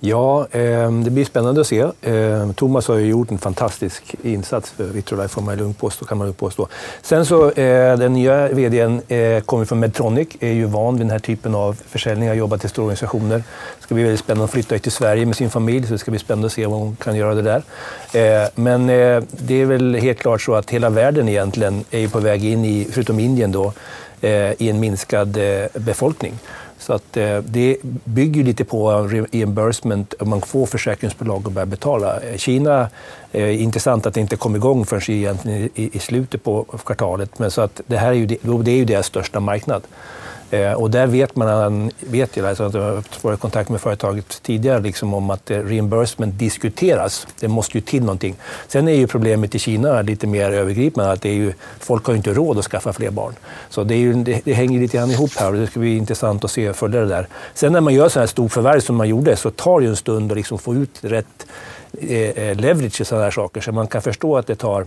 Ja, 0.00 0.46
eh, 0.50 0.92
det 0.92 1.10
blir 1.10 1.24
spännande 1.24 1.60
att 1.60 1.66
se. 1.66 1.80
Eh, 2.02 2.52
Thomas 2.52 2.88
har 2.88 2.94
ju 2.94 3.06
gjort 3.06 3.30
en 3.30 3.38
fantastisk 3.38 4.14
insats 4.22 4.70
för 4.70 4.84
Vitrolife, 4.84 5.28
får 5.28 5.42
man 5.42 5.56
lugnt 5.56 5.78
påstå, 5.78 6.04
kan 6.04 6.18
man 6.18 6.26
lugnt 6.26 6.38
påstå. 6.38 6.68
Sen 7.02 7.26
så, 7.26 7.50
eh, 7.50 7.98
den 7.98 8.12
nya 8.12 8.48
vdn 8.48 9.02
eh, 9.08 9.40
kommer 9.40 9.64
från 9.64 9.80
Medtronic, 9.80 10.28
är 10.40 10.52
ju 10.52 10.64
van 10.64 10.94
vid 10.94 11.00
den 11.00 11.10
här 11.10 11.18
typen 11.18 11.54
av 11.54 11.80
försäljningar, 11.88 12.34
jobbat 12.34 12.64
i 12.64 12.68
stora 12.68 12.84
organisationer. 12.84 13.36
Det 13.36 13.82
ska 13.82 13.94
bli 13.94 14.04
väldigt 14.04 14.20
spännande 14.20 14.44
att 14.44 14.50
flytta 14.50 14.78
till 14.78 14.92
Sverige 14.92 15.26
med 15.26 15.36
sin 15.36 15.50
familj, 15.50 15.86
så 15.86 15.92
det 15.92 15.98
ska 15.98 16.10
bli 16.10 16.20
spännande 16.20 16.46
att 16.46 16.52
se 16.52 16.66
vad 16.66 16.78
hon 16.78 16.96
kan 16.96 17.16
göra 17.16 17.34
det 17.34 17.42
där. 17.42 17.62
Eh, 18.12 18.48
men 18.54 18.90
eh, 18.90 19.22
det 19.30 19.62
är 19.62 19.66
väl 19.66 19.94
helt 19.94 20.18
klart 20.18 20.42
så 20.42 20.54
att 20.54 20.70
hela 20.70 20.90
världen 20.90 21.28
egentligen 21.28 21.84
är 21.90 22.08
på 22.08 22.20
väg 22.20 22.44
in 22.44 22.64
i, 22.64 22.88
förutom 22.92 23.20
Indien 23.20 23.52
då, 23.52 23.72
eh, 24.20 24.62
i 24.62 24.70
en 24.70 24.80
minskad 24.80 25.36
eh, 25.36 25.66
befolkning. 25.74 26.34
Så 26.88 26.94
att, 26.94 27.16
eh, 27.16 27.38
det 27.38 27.76
bygger 28.04 28.44
lite 28.44 28.64
på 28.64 28.90
reimbursement, 29.02 30.14
om 30.20 30.28
man 30.28 30.40
får 30.40 30.66
försäkringsbolag 30.66 31.46
att 31.46 31.52
börja 31.52 31.66
betala. 31.66 32.20
Eh, 32.20 32.36
Kina 32.36 32.88
är 33.32 33.46
eh, 33.46 33.62
intressant 33.62 34.06
att 34.06 34.14
det 34.14 34.20
inte 34.20 34.36
kom 34.36 34.56
igång 34.56 34.86
förrän 34.86 35.38
i, 35.74 35.90
i 35.92 35.98
slutet 35.98 36.44
på 36.44 36.64
kvartalet. 36.64 37.38
Men 37.38 37.50
så 37.50 37.60
att 37.60 37.80
det 37.86 37.96
här 37.96 38.08
är 38.08 38.12
ju, 38.12 38.26
det 38.26 38.70
är 38.70 38.76
ju 38.76 38.84
deras 38.84 39.06
största 39.06 39.40
marknad. 39.40 39.82
Eh, 40.50 40.72
och 40.72 40.90
där 40.90 41.06
vet 41.06 41.36
man, 41.36 41.90
vet 42.00 42.36
jag, 42.36 42.46
alltså 42.46 42.64
att 42.64 42.74
jag 42.74 42.82
har 42.82 43.02
varit 43.22 43.38
i 43.38 43.40
kontakt 43.40 43.70
med 43.70 43.80
företaget 43.80 44.42
tidigare, 44.42 44.80
liksom 44.80 45.14
om 45.14 45.30
att 45.30 45.50
eh, 45.50 45.58
reimbursement 45.58 46.38
diskuteras. 46.38 47.26
Det 47.40 47.48
måste 47.48 47.78
ju 47.78 47.80
till 47.80 48.02
någonting. 48.02 48.36
Sen 48.68 48.88
är 48.88 48.92
ju 48.92 49.06
problemet 49.06 49.54
i 49.54 49.58
Kina 49.58 50.02
lite 50.02 50.26
mer 50.26 50.50
övergripande, 50.50 51.12
att 51.12 51.22
det 51.22 51.28
är 51.28 51.34
ju, 51.34 51.52
folk 51.78 52.04
har 52.04 52.12
ju 52.12 52.16
inte 52.16 52.34
råd 52.34 52.58
att 52.58 52.64
skaffa 52.64 52.92
fler 52.92 53.10
barn. 53.10 53.32
Så 53.70 53.84
det, 53.84 53.94
är 53.94 53.98
ju, 53.98 54.12
det, 54.12 54.40
det 54.44 54.52
hänger 54.52 54.80
lite 54.80 54.96
grann 54.96 55.10
ihop 55.10 55.30
här 55.36 55.52
och 55.52 55.58
det 55.58 55.66
ska 55.66 55.80
bli 55.80 55.96
intressant 55.96 56.44
att 56.44 56.50
se 56.50 56.70
och 56.70 56.76
följa 56.76 57.00
det 57.00 57.06
där. 57.06 57.28
Sen 57.54 57.72
när 57.72 57.80
man 57.80 57.94
gör 57.94 58.08
så 58.08 58.20
här 58.20 58.26
storförvärv 58.26 58.80
som 58.80 58.96
man 58.96 59.08
gjorde 59.08 59.36
så 59.36 59.50
tar 59.50 59.80
det 59.80 59.84
ju 59.84 59.90
en 59.90 59.96
stund 59.96 60.32
att 60.32 60.38
liksom 60.38 60.58
få 60.58 60.74
ut 60.74 60.98
rätt 61.00 61.46
eh, 62.00 62.18
eh 62.18 62.56
leverage 62.56 63.00
i 63.00 63.04
sådana 63.04 63.24
här 63.24 63.30
saker. 63.30 63.60
Så 63.60 63.72
man 63.72 63.86
kan 63.86 64.02
förstå 64.02 64.36
att 64.36 64.46
det 64.46 64.54
tar 64.54 64.86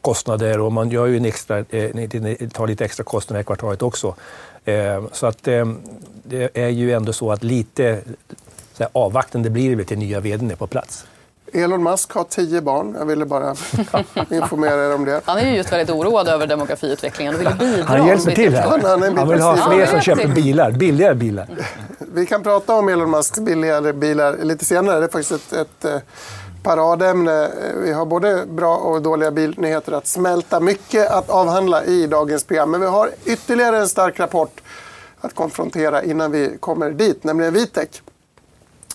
kostnader 0.00 0.60
och 0.60 0.72
man 0.72 0.90
gör 0.90 1.06
ju 1.06 1.16
en 1.16 1.24
extra, 1.24 1.58
eh, 1.58 2.48
tar 2.52 2.66
lite 2.66 2.84
extra 2.84 3.04
kostnader 3.04 3.40
i 3.40 3.44
kvartalet 3.44 3.82
också. 3.82 4.14
Eh, 4.64 5.04
så 5.12 5.26
att 5.26 5.48
eh, 5.48 5.68
det 6.22 6.50
är 6.54 6.68
ju 6.68 6.92
ändå 6.92 7.12
så 7.12 7.32
att 7.32 7.44
lite 7.44 8.00
så 8.72 8.82
här, 8.82 8.90
avvaktande 8.92 9.50
blir 9.50 9.76
det 9.76 9.84
till 9.84 9.98
nya 9.98 10.20
vdn 10.20 10.50
är 10.50 10.56
på 10.56 10.66
plats. 10.66 11.06
Elon 11.52 11.82
Musk 11.82 12.12
har 12.12 12.24
tio 12.24 12.60
barn. 12.60 12.96
Jag 12.98 13.06
ville 13.06 13.26
bara 13.26 13.50
informera 14.30 14.86
er 14.86 14.94
om 14.94 15.04
det. 15.04 15.20
Han 15.24 15.38
är 15.38 15.50
ju 15.50 15.56
just 15.56 15.72
väldigt 15.72 15.90
oroad 15.90 16.28
över 16.28 16.46
demografiutvecklingen 16.46 17.34
och 17.34 17.40
vill 17.40 17.48
bidra. 17.58 17.84
Han 17.84 18.06
hjälper 18.06 18.32
till 18.32 18.54
här. 18.54 18.68
Han, 18.82 19.16
han 19.16 19.28
vill 19.28 19.40
ha 19.40 19.70
fler 19.70 19.86
som 19.86 20.00
köper 20.00 20.28
bilar, 20.28 20.72
billigare 20.72 21.14
bilar. 21.14 21.48
Vi 21.98 22.26
kan 22.26 22.42
prata 22.42 22.74
om 22.74 22.88
Elon 22.88 23.10
Musks 23.10 23.40
billigare 23.40 23.92
bilar 23.92 24.36
lite 24.42 24.64
senare. 24.64 24.98
Det 24.98 25.04
är 25.04 25.08
faktiskt 25.08 25.32
ett, 25.32 25.52
ett 25.52 25.84
eh, 25.84 26.00
paradämne. 26.64 27.50
Vi 27.76 27.92
har 27.92 28.06
både 28.06 28.46
bra 28.46 28.76
och 28.76 29.02
dåliga 29.02 29.30
bilnyheter 29.30 29.92
att 29.92 30.06
smälta. 30.06 30.60
Mycket 30.60 31.10
att 31.10 31.30
avhandla 31.30 31.84
i 31.84 32.06
dagens 32.06 32.44
program. 32.44 32.70
Men 32.70 32.80
vi 32.80 32.86
har 32.86 33.10
ytterligare 33.24 33.78
en 33.78 33.88
stark 33.88 34.20
rapport 34.20 34.60
att 35.20 35.34
konfrontera 35.34 36.02
innan 36.02 36.32
vi 36.32 36.56
kommer 36.60 36.90
dit, 36.90 37.24
nämligen 37.24 37.54
Vitec. 37.54 38.02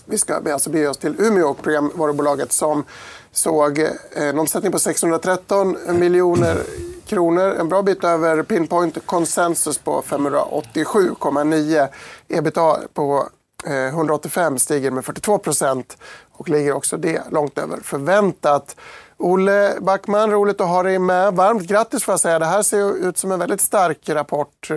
Vi 0.04 0.18
ska 0.18 0.52
alltså 0.52 0.70
bege 0.70 0.88
oss 0.88 0.98
till 0.98 1.14
Umeå, 1.18 1.48
och 1.48 1.62
programvarubolaget 1.62 2.52
som 2.52 2.84
såg 3.32 3.78
eh, 3.78 3.88
en 4.14 4.38
omsättning 4.38 4.72
på 4.72 4.78
613 4.78 5.76
miljoner 5.98 6.62
kronor. 7.06 7.54
En 7.60 7.68
bra 7.68 7.82
bit 7.82 8.04
över 8.04 8.42
Pinpoint 8.42 9.06
konsensus 9.06 9.78
på 9.78 10.02
587,9. 10.02 11.88
Ebitda 12.28 12.78
på 12.94 13.28
eh, 13.66 13.86
185 13.86 14.58
stiger 14.58 14.90
med 14.90 15.04
42 15.04 15.38
procent 15.38 15.96
och 16.40 16.48
ligger 16.48 16.72
också 16.72 16.96
det 16.96 17.22
långt 17.30 17.58
över 17.58 17.76
förväntat. 17.76 18.76
Olle 19.16 19.72
Backman, 19.80 20.30
roligt 20.30 20.60
att 20.60 20.68
ha 20.68 20.82
dig 20.82 20.98
med. 20.98 21.34
Varmt 21.34 21.62
grattis 21.62 22.04
får 22.04 22.12
jag 22.12 22.20
säga. 22.20 22.38
Det 22.38 22.46
här 22.46 22.62
ser 22.62 23.08
ut 23.08 23.18
som 23.18 23.32
en 23.32 23.38
väldigt 23.38 23.60
stark 23.60 24.08
rapport. 24.08 24.70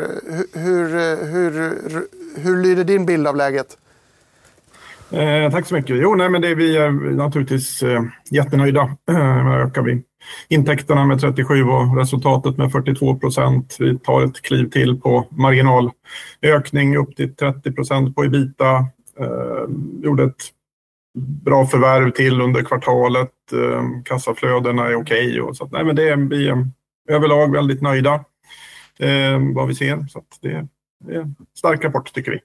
Hur, 0.53 1.25
hur, 1.25 1.71
hur 2.39 2.63
lyder 2.63 2.83
din 2.83 3.05
bild 3.05 3.27
av 3.27 3.35
läget? 3.35 3.77
Eh, 5.11 5.51
tack 5.51 5.67
så 5.67 5.75
mycket. 5.75 5.95
Jo, 5.95 6.15
nej, 6.15 6.29
men 6.29 6.41
det 6.41 6.47
är 6.47 6.55
vi 6.55 6.77
är 6.77 6.91
naturligtvis 7.15 7.83
eh, 7.83 8.01
jättenöjda. 8.31 8.97
Eh, 9.09 9.47
ökar 9.47 9.81
vi 9.81 10.03
intäkterna 10.47 11.05
med 11.05 11.21
37 11.21 11.63
och 11.63 11.97
resultatet 11.97 12.57
med 12.57 12.71
42 12.71 13.15
procent. 13.15 13.75
Vi 13.79 13.99
tar 13.99 14.23
ett 14.23 14.41
kliv 14.41 14.69
till 14.69 15.01
på 15.01 15.27
marginalökning 15.29 16.97
upp 16.97 17.15
till 17.15 17.35
30 17.35 17.71
procent 17.71 18.15
på 18.15 18.25
ebita. 18.25 18.75
Eh, 19.19 19.63
gjorde 20.03 20.23
ett 20.23 20.43
bra 21.17 21.65
förvärv 21.65 22.11
till 22.11 22.41
under 22.41 22.63
kvartalet. 22.63 23.31
Ehm, 23.51 24.03
kassaflödena 24.03 24.87
är 24.87 24.95
okej. 24.95 25.41
Okay 25.41 25.53
så 25.53 25.69
nej, 25.71 25.83
men 25.83 25.95
det 25.95 26.09
är 26.09 26.15
vi 26.15 26.47
är 26.47 26.67
överlag 27.09 27.51
väldigt 27.51 27.81
nöjda 27.81 28.13
eh, 28.99 29.39
vad 29.55 29.67
vi 29.67 29.75
ser. 29.75 30.05
Så 30.09 30.23
det, 30.41 30.67
det 31.05 31.15
är 31.15 31.19
en 31.19 31.35
stark 31.57 31.83
rapport 31.83 32.13
tycker 32.13 32.31
vi. 32.31 32.39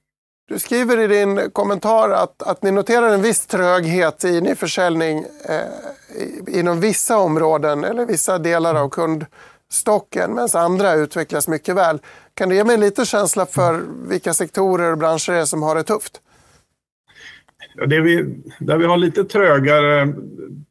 Du 0.48 0.58
skriver 0.58 0.98
i 0.98 1.06
din 1.06 1.50
kommentar 1.52 2.10
att, 2.10 2.42
att 2.42 2.62
ni 2.62 2.70
noterar 2.70 3.14
en 3.14 3.22
viss 3.22 3.46
tröghet 3.46 4.24
i 4.24 4.40
nyförsäljning 4.40 5.24
eh, 5.48 6.58
inom 6.58 6.80
vissa 6.80 7.18
områden 7.18 7.84
eller 7.84 8.06
vissa 8.06 8.38
delar 8.38 8.74
av 8.74 8.88
kundstocken 8.88 10.34
medan 10.34 10.48
andra 10.54 10.94
utvecklas 10.94 11.48
mycket 11.48 11.76
väl. 11.76 11.98
Kan 12.34 12.48
du 12.48 12.54
ge 12.54 12.64
mig 12.64 12.74
en 12.74 12.80
liten 12.80 13.04
känsla 13.04 13.46
för 13.46 13.82
vilka 14.08 14.34
sektorer 14.34 14.92
och 14.92 14.98
branscher 14.98 15.32
det 15.32 15.38
är 15.38 15.44
som 15.44 15.62
har 15.62 15.74
det 15.74 15.82
tufft? 15.82 16.20
Det 17.86 18.00
vi, 18.00 18.42
där 18.58 18.78
vi 18.78 18.84
har 18.84 18.96
lite 18.96 19.24
trögare, 19.24 20.14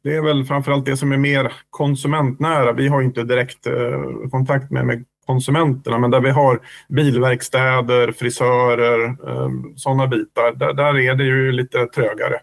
det 0.02 0.14
är 0.14 0.22
väl 0.22 0.44
framförallt 0.44 0.86
det 0.86 0.96
som 0.96 1.12
är 1.12 1.16
mer 1.16 1.52
konsumentnära. 1.70 2.72
Vi 2.72 2.88
har 2.88 3.02
inte 3.02 3.24
direkt 3.24 3.66
eh, 3.66 4.30
kontakt 4.30 4.70
med, 4.70 4.86
med 4.86 5.04
konsumenterna, 5.26 5.98
men 5.98 6.10
där 6.10 6.20
vi 6.20 6.30
har 6.30 6.60
bilverkstäder, 6.88 8.12
frisörer, 8.12 9.04
eh, 9.04 9.50
sådana 9.76 10.06
bitar, 10.06 10.52
där, 10.52 10.72
där 10.72 10.98
är 10.98 11.14
det 11.14 11.24
ju 11.24 11.52
lite 11.52 11.86
trögare. 11.86 12.40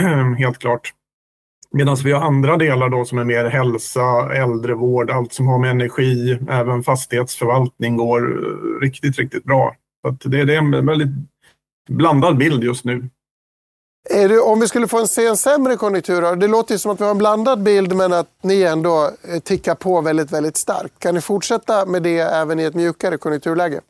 Helt 0.38 0.58
klart. 0.58 0.92
Medan 1.72 1.96
vi 2.04 2.12
har 2.12 2.20
andra 2.20 2.56
delar 2.56 2.88
då 2.88 3.04
som 3.04 3.18
är 3.18 3.24
mer 3.24 3.44
hälsa, 3.44 4.34
äldrevård, 4.34 5.10
allt 5.10 5.32
som 5.32 5.46
har 5.46 5.58
med 5.58 5.70
energi, 5.70 6.38
även 6.48 6.82
fastighetsförvaltning 6.82 7.96
går 7.96 8.20
eh, 8.20 8.80
riktigt, 8.80 9.18
riktigt 9.18 9.44
bra. 9.44 9.76
Så 10.02 10.28
det, 10.28 10.44
det 10.44 10.54
är 10.54 10.58
en 10.58 10.86
väldigt 10.86 11.08
blandad 11.88 12.36
bild 12.36 12.64
just 12.64 12.84
nu. 12.84 13.08
Det, 14.10 14.38
om 14.38 14.60
vi 14.60 14.68
skulle 14.68 14.88
få 14.88 15.00
en, 15.00 15.08
se 15.08 15.26
en 15.26 15.36
sämre 15.36 15.76
konjunktur, 15.76 16.36
det 16.36 16.48
låter 16.48 16.74
ju 16.74 16.78
som 16.78 16.90
att 16.90 17.00
vi 17.00 17.04
har 17.04 17.10
en 17.10 17.18
blandad 17.18 17.62
bild 17.62 17.96
men 17.96 18.12
att 18.12 18.28
ni 18.42 18.62
ändå 18.62 19.10
eh, 19.32 19.38
tickar 19.38 19.74
på 19.74 20.00
väldigt, 20.00 20.32
väldigt 20.32 20.56
starkt. 20.56 20.98
Kan 20.98 21.14
ni 21.14 21.20
fortsätta 21.20 21.86
med 21.86 22.02
det 22.02 22.18
även 22.18 22.60
i 22.60 22.62
ett 22.62 22.74
mjukare 22.74 23.16
konjunkturläge? 23.16 23.80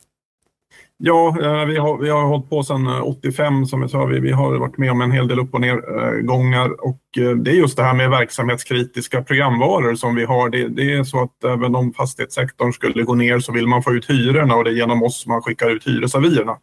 Ja, 0.97 1.37
eh, 1.41 1.65
vi 1.65 1.77
har, 1.77 1.97
vi 1.97 2.09
har 2.09 2.25
hållit 2.25 2.49
på 2.49 2.63
sedan 2.63 2.87
eh, 2.87 3.07
85 3.07 3.65
som 3.65 3.81
jag 3.81 3.89
sa. 3.89 4.05
Vi, 4.05 4.19
vi 4.19 4.31
har 4.31 4.57
varit 4.57 4.77
med 4.77 4.91
om 4.91 5.01
en 5.01 5.11
hel 5.11 5.27
del 5.27 5.39
upp 5.39 5.53
och 5.53 5.61
nedgångar 5.61 6.85
och 6.85 7.01
det 7.43 7.51
är 7.51 7.55
just 7.55 7.77
det 7.77 7.83
här 7.83 7.93
med 7.93 8.09
verksamhetskritiska 8.09 9.21
programvaror 9.23 9.95
som 9.95 10.15
vi 10.15 10.25
har. 10.25 10.49
Det, 10.49 10.67
det, 10.67 10.93
är 10.93 11.03
så 11.03 11.23
att 11.23 11.43
även 11.43 11.75
om 11.75 11.93
fastighetssektorn 11.93 12.73
skulle 12.73 13.03
gå 13.03 13.15
ner 13.15 13.39
så 13.39 13.51
vill 13.51 13.67
man 13.67 13.83
få 13.83 13.93
ut 13.93 14.09
hyrorna 14.09 14.55
och 14.55 14.63
det 14.63 14.69
är 14.69 14.73
genom 14.73 15.03
oss 15.03 15.27
man 15.27 15.41
skickar 15.41 15.69
ut 15.69 15.87
hyresavierna. 15.87 16.57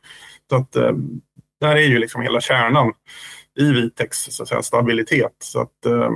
Så 0.51 0.57
att 0.57 0.73
där 1.61 1.77
är 1.77 1.89
ju 1.89 1.99
liksom 1.99 2.23
hela 2.23 2.41
kärnan 2.41 2.93
i 3.57 3.73
Vitex 3.73 4.19
så 4.19 4.43
att 4.43 4.49
säga, 4.49 4.63
stabilitet. 4.63 5.37
Så 5.39 5.61
att, 5.61 5.87
eh, 5.87 6.11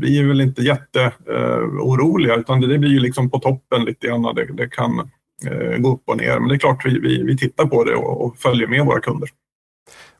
vi 0.00 0.18
är 0.18 0.24
väl 0.24 0.40
inte 0.40 0.62
jätteoroliga 0.62 2.34
eh, 2.34 2.40
utan 2.40 2.60
det, 2.60 2.66
det 2.66 2.78
blir 2.78 2.90
ju 2.90 3.00
liksom 3.00 3.30
på 3.30 3.38
toppen 3.38 3.84
lite 3.84 4.06
grann. 4.06 4.22
Det, 4.22 4.52
det 4.52 4.68
kan 4.68 5.10
eh, 5.46 5.78
gå 5.78 5.92
upp 5.92 6.02
och 6.06 6.16
ner. 6.16 6.38
Men 6.38 6.48
det 6.48 6.54
är 6.54 6.58
klart 6.58 6.86
vi, 6.86 6.98
vi, 6.98 7.22
vi 7.22 7.36
tittar 7.36 7.66
på 7.66 7.84
det 7.84 7.94
och, 7.94 8.26
och 8.26 8.36
följer 8.36 8.66
med 8.66 8.86
våra 8.86 9.00
kunder. 9.00 9.28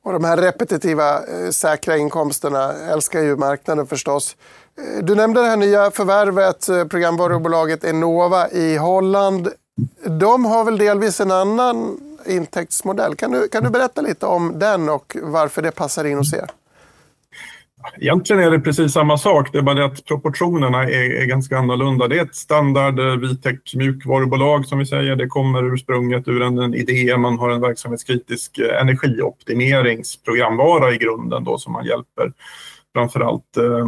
Och 0.05 0.13
de 0.13 0.25
här 0.25 0.37
repetitiva 0.37 1.17
eh, 1.17 1.51
säkra 1.51 1.97
inkomsterna 1.97 2.73
älskar 2.73 3.21
ju 3.21 3.37
marknaden 3.37 3.87
förstås. 3.87 4.37
Eh, 4.79 5.05
du 5.05 5.15
nämnde 5.15 5.41
det 5.41 5.47
här 5.47 5.57
nya 5.57 5.91
förvärvet, 5.91 6.69
eh, 6.69 6.85
programvarubolaget 6.85 7.85
Enova 7.85 8.51
i 8.51 8.77
Holland. 8.77 9.49
De 10.21 10.45
har 10.45 10.65
väl 10.65 10.79
delvis 10.79 11.21
en 11.21 11.31
annan 11.31 12.01
intäktsmodell. 12.27 13.15
Kan 13.15 13.31
du, 13.31 13.49
kan 13.49 13.65
du 13.65 13.71
berätta 13.71 14.01
lite 14.01 14.27
om 14.27 14.59
den 14.59 14.89
och 14.89 15.17
varför 15.23 15.63
det 15.63 15.71
passar 15.71 16.05
in 16.05 16.19
hos 16.19 16.35
er? 16.35 16.51
Egentligen 17.97 18.43
är 18.43 18.51
det 18.51 18.61
precis 18.61 18.93
samma 18.93 19.19
sak, 19.19 19.53
det 19.53 19.59
är 19.59 19.63
bara 19.63 19.75
det 19.75 19.85
att 19.85 20.05
proportionerna 20.05 20.83
är, 20.83 21.23
är 21.23 21.27
ganska 21.27 21.59
annorlunda. 21.59 22.09
Det 22.09 22.19
är 22.19 22.25
ett 22.25 22.35
standard 22.35 23.21
vitech 23.21 23.45
Vitec 23.45 23.75
mjukvarubolag 23.75 24.67
som 24.67 24.79
vi 24.79 24.87
säger. 24.87 25.17
Det 25.17 25.27
kommer 25.27 25.75
ursprunget 25.75 26.29
ur 26.29 26.43
en, 26.43 26.59
en 26.59 26.75
idé. 26.75 27.17
Man 27.17 27.39
har 27.39 27.51
en 27.51 27.61
verksamhetskritisk 27.61 28.59
eh, 28.59 28.81
energioptimeringsprogramvara 28.81 30.93
i 30.93 30.97
grunden 30.97 31.45
då 31.45 31.59
som 31.59 31.73
man 31.73 31.87
hjälper 31.87 32.33
framförallt 32.95 33.57
eh, 33.57 33.87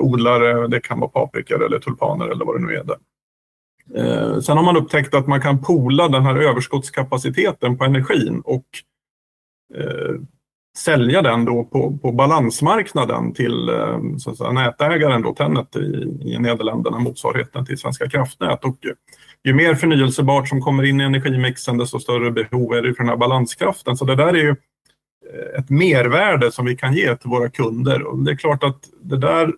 odlare. 0.00 0.68
Det 0.68 0.80
kan 0.80 1.00
vara 1.00 1.10
paprikor 1.10 1.66
eller 1.66 1.78
tulpaner 1.78 2.28
eller 2.28 2.44
vad 2.44 2.60
det 2.60 2.66
nu 2.66 2.74
är. 2.74 2.84
Där. 2.84 2.96
Eh, 3.94 4.40
sen 4.40 4.56
har 4.56 4.64
man 4.64 4.76
upptäckt 4.76 5.14
att 5.14 5.26
man 5.26 5.40
kan 5.40 5.62
pola 5.62 6.08
den 6.08 6.22
här 6.22 6.36
överskottskapaciteten 6.36 7.78
på 7.78 7.84
energin 7.84 8.42
och 8.44 8.64
eh, 9.74 10.14
sälja 10.78 11.22
den 11.22 11.44
då 11.44 11.64
på, 11.64 11.98
på 11.98 12.12
balansmarknaden 12.12 13.34
till 13.34 13.68
eh, 13.68 13.98
så 14.18 14.30
att 14.30 14.38
säga, 14.38 14.52
nätägaren 14.52 15.22
då, 15.22 15.34
Tenet 15.34 15.76
i, 15.76 16.18
i 16.20 16.38
Nederländerna, 16.38 16.98
motsvarigheten 16.98 17.66
till 17.66 17.78
Svenska 17.78 18.08
kraftnät. 18.08 18.64
Och 18.64 18.76
ju 19.44 19.54
mer 19.54 19.74
förnyelsebart 19.74 20.48
som 20.48 20.60
kommer 20.60 20.82
in 20.82 21.00
i 21.00 21.04
energimixen 21.04 21.78
desto 21.78 22.00
större 22.00 22.30
behov 22.30 22.74
är 22.74 22.82
det 22.82 22.94
för 22.94 23.02
den 23.02 23.08
här 23.08 23.16
balanskraften. 23.16 23.96
Så 23.96 24.04
det 24.04 24.16
där 24.16 24.34
är 24.34 24.42
ju 24.42 24.50
eh, 24.50 25.60
ett 25.60 25.70
mervärde 25.70 26.52
som 26.52 26.66
vi 26.66 26.76
kan 26.76 26.94
ge 26.94 27.16
till 27.16 27.30
våra 27.30 27.50
kunder. 27.50 28.02
Och 28.02 28.18
det 28.18 28.30
är 28.30 28.36
klart 28.36 28.64
att 28.64 28.80
det 29.02 29.16
där 29.16 29.52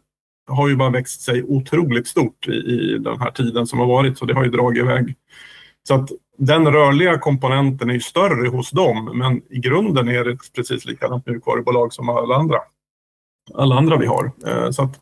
har 0.49 0.69
ju 0.69 0.77
bara 0.77 0.91
växt 0.91 1.21
sig 1.21 1.43
otroligt 1.43 2.07
stort 2.07 2.49
i, 2.49 2.53
i 2.53 2.99
den 2.99 3.21
här 3.21 3.31
tiden 3.31 3.67
som 3.67 3.79
har 3.79 3.87
varit, 3.87 4.19
så 4.19 4.25
det 4.25 4.35
har 4.35 4.45
ju 4.45 4.51
dragit 4.51 4.83
iväg. 4.83 5.15
Så 5.89 5.95
att 5.95 6.11
den 6.37 6.73
rörliga 6.73 7.19
komponenten 7.19 7.91
är 7.91 7.95
ju 7.95 8.01
större 8.01 8.49
hos 8.49 8.71
dem, 8.71 9.11
men 9.15 9.43
i 9.51 9.59
grunden 9.59 10.09
är 10.09 10.25
det 10.25 10.39
precis 10.55 10.85
likadant 10.85 11.27
mjukvarubolag 11.27 11.93
som 11.93 12.09
alla 12.09 12.37
andra, 12.37 12.59
alla 13.55 13.75
andra 13.75 13.97
vi 13.97 14.07
har. 14.07 14.31
Eh, 14.47 14.71
så 14.71 14.83
att 14.83 15.01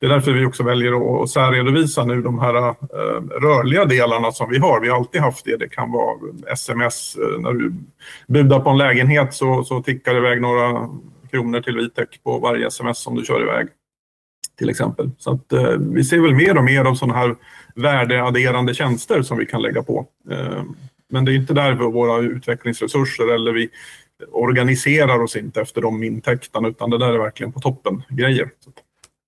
det 0.00 0.06
är 0.06 0.10
därför 0.10 0.32
vi 0.32 0.46
också 0.46 0.62
väljer 0.62 1.22
att 1.22 1.30
särredovisa 1.30 2.04
nu 2.04 2.22
de 2.22 2.38
här 2.38 2.68
eh, 2.68 3.22
rörliga 3.40 3.84
delarna 3.84 4.32
som 4.32 4.50
vi 4.50 4.58
har. 4.58 4.80
Vi 4.80 4.88
har 4.88 4.96
alltid 4.96 5.20
haft 5.20 5.44
det. 5.44 5.56
Det 5.56 5.68
kan 5.68 5.92
vara 5.92 6.16
sms. 6.52 7.16
Eh, 7.16 7.40
när 7.40 7.52
du 7.52 7.72
budar 8.28 8.60
på 8.60 8.70
en 8.70 8.78
lägenhet 8.78 9.34
så, 9.34 9.64
så 9.64 9.82
tickar 9.82 10.12
det 10.12 10.18
iväg 10.18 10.40
några 10.40 10.88
kronor 11.30 11.60
till 11.60 11.76
Vitec 11.76 12.08
på 12.24 12.38
varje 12.38 12.66
sms 12.66 12.98
som 12.98 13.14
du 13.14 13.24
kör 13.24 13.42
iväg 13.42 13.68
till 14.58 14.70
exempel. 14.70 15.10
Så 15.18 15.32
att, 15.32 15.52
eh, 15.52 15.70
vi 15.78 16.04
ser 16.04 16.20
väl 16.20 16.34
mer 16.34 16.56
och 16.56 16.64
mer 16.64 16.84
av 16.84 16.94
sådana 16.94 17.18
här 17.18 17.36
värdeadderande 17.76 18.74
tjänster 18.74 19.22
som 19.22 19.38
vi 19.38 19.46
kan 19.46 19.62
lägga 19.62 19.82
på. 19.82 20.06
Eh, 20.30 20.62
men 21.08 21.24
det 21.24 21.32
är 21.32 21.34
inte 21.34 21.54
där 21.54 21.72
våra 21.72 22.18
utvecklingsresurser 22.18 23.34
eller 23.34 23.52
vi 23.52 23.68
organiserar 24.32 25.22
oss 25.22 25.36
inte 25.36 25.60
efter 25.60 25.80
de 25.80 26.02
intäkterna 26.02 26.68
utan 26.68 26.90
det 26.90 26.98
där 26.98 27.12
är 27.12 27.18
verkligen 27.18 27.52
på 27.52 27.60
toppen 27.60 28.02
grejer. 28.08 28.50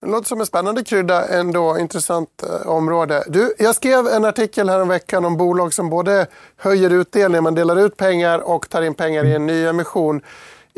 Det 0.01 0.07
låter 0.07 0.29
som 0.29 0.41
en 0.41 0.47
spännande 0.47 0.85
krydda 0.85 1.29
ändå, 1.29 1.79
intressant 1.79 2.43
eh, 2.43 2.69
område. 2.69 3.25
Du, 3.27 3.55
jag 3.59 3.75
skrev 3.75 4.07
en 4.07 4.25
artikel 4.25 4.69
här 4.69 4.83
om 4.83 4.89
veckan 4.89 5.25
om 5.25 5.37
bolag 5.37 5.75
som 5.75 5.91
både 5.91 6.27
höjer 6.57 6.91
utdelningen, 6.91 7.45
man 7.45 7.55
delar 7.55 7.77
ut 7.77 7.97
pengar 7.97 8.39
och 8.39 8.69
tar 8.69 8.83
in 8.83 8.95
pengar 8.95 9.25
i 9.25 9.35
en 9.35 9.47
ny 9.47 9.67
emission 9.67 10.21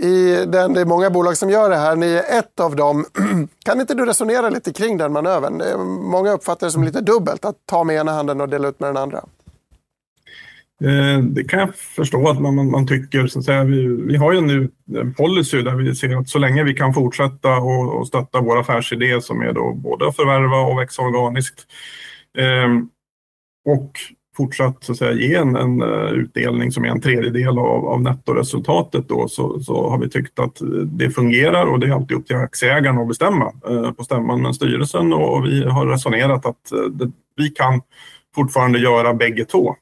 i 0.00 0.46
den, 0.46 0.72
det 0.72 0.80
är 0.80 0.84
många 0.84 1.10
bolag 1.10 1.36
som 1.36 1.50
gör 1.50 1.70
det 1.70 1.76
här. 1.76 1.96
Ni 1.96 2.06
är 2.06 2.38
ett 2.38 2.60
av 2.60 2.76
dem. 2.76 3.04
Kan 3.64 3.80
inte 3.80 3.94
du 3.94 4.06
resonera 4.06 4.48
lite 4.48 4.72
kring 4.72 4.98
den 4.98 5.12
manövern? 5.12 5.62
Många 6.10 6.32
uppfattar 6.32 6.66
det 6.66 6.70
som 6.70 6.84
lite 6.84 7.00
dubbelt 7.00 7.44
att 7.44 7.56
ta 7.66 7.84
med 7.84 7.96
ena 7.96 8.12
handen 8.12 8.40
och 8.40 8.48
dela 8.48 8.68
ut 8.68 8.80
med 8.80 8.88
den 8.88 8.96
andra. 8.96 9.18
Eh, 10.84 11.18
det 11.22 11.44
kan 11.44 11.60
jag 11.60 11.74
förstå 11.74 12.28
att 12.28 12.40
man, 12.40 12.54
man, 12.54 12.70
man 12.70 12.86
tycker. 12.86 13.26
Så 13.26 13.38
att 13.38 13.44
säga. 13.44 13.64
Vi, 13.64 13.86
vi 13.86 14.16
har 14.16 14.32
ju 14.32 14.40
nu 14.40 14.70
en 14.94 15.14
policy 15.14 15.62
där 15.62 15.74
vi 15.74 15.94
ser 15.94 16.16
att 16.16 16.28
så 16.28 16.38
länge 16.38 16.64
vi 16.64 16.74
kan 16.74 16.94
fortsätta 16.94 17.56
och, 17.56 17.98
och 17.98 18.06
stötta 18.06 18.40
vår 18.40 18.60
affärsidé 18.60 19.20
som 19.20 19.40
är 19.40 19.52
då 19.52 19.74
både 19.74 20.08
att 20.08 20.16
förvärva 20.16 20.56
och 20.56 20.78
växa 20.80 21.02
organiskt 21.02 21.66
eh, 22.38 22.68
och 23.74 23.92
fortsatt 24.36 24.84
så 24.84 24.92
att 24.92 24.98
säga, 24.98 25.12
ge 25.12 25.34
en, 25.34 25.56
en 25.56 25.82
eh, 25.82 26.10
utdelning 26.10 26.72
som 26.72 26.84
är 26.84 26.88
en 26.88 27.00
tredjedel 27.00 27.58
av, 27.58 27.88
av 27.88 28.02
nettoresultatet 28.02 29.08
då, 29.08 29.28
så, 29.28 29.60
så 29.60 29.90
har 29.90 29.98
vi 29.98 30.10
tyckt 30.10 30.38
att 30.38 30.58
det 30.86 31.10
fungerar 31.10 31.66
och 31.66 31.80
det 31.80 31.86
är 31.86 31.92
alltid 31.92 32.16
upp 32.16 32.26
till 32.26 32.36
aktieägarna 32.36 33.00
att 33.00 33.08
bestämma 33.08 33.52
eh, 33.68 33.92
på 33.92 34.04
stämman 34.04 34.42
med 34.42 34.54
styrelsen 34.54 35.12
och, 35.12 35.36
och, 35.36 35.44
vi 35.44 35.64
har 35.64 35.86
resonerat 35.86 36.46
att 36.46 36.72
eh, 36.72 36.82
det, 36.82 37.12
vi 37.36 37.50
kan 37.50 37.80
fortfarande 38.34 38.78
göra 38.78 39.14
bägge 39.14 39.44
två. 39.44 39.76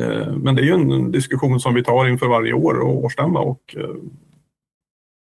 Eh, 0.00 0.32
men 0.36 0.54
det 0.54 0.62
är 0.62 0.66
ju 0.66 0.72
en 0.72 1.12
diskussion 1.12 1.60
som 1.60 1.74
vi 1.74 1.84
tar 1.84 2.08
inför 2.08 2.26
varje 2.26 2.52
år 2.52 2.74
och 2.80 3.04
årsstämma 3.04 3.40
och 3.40 3.76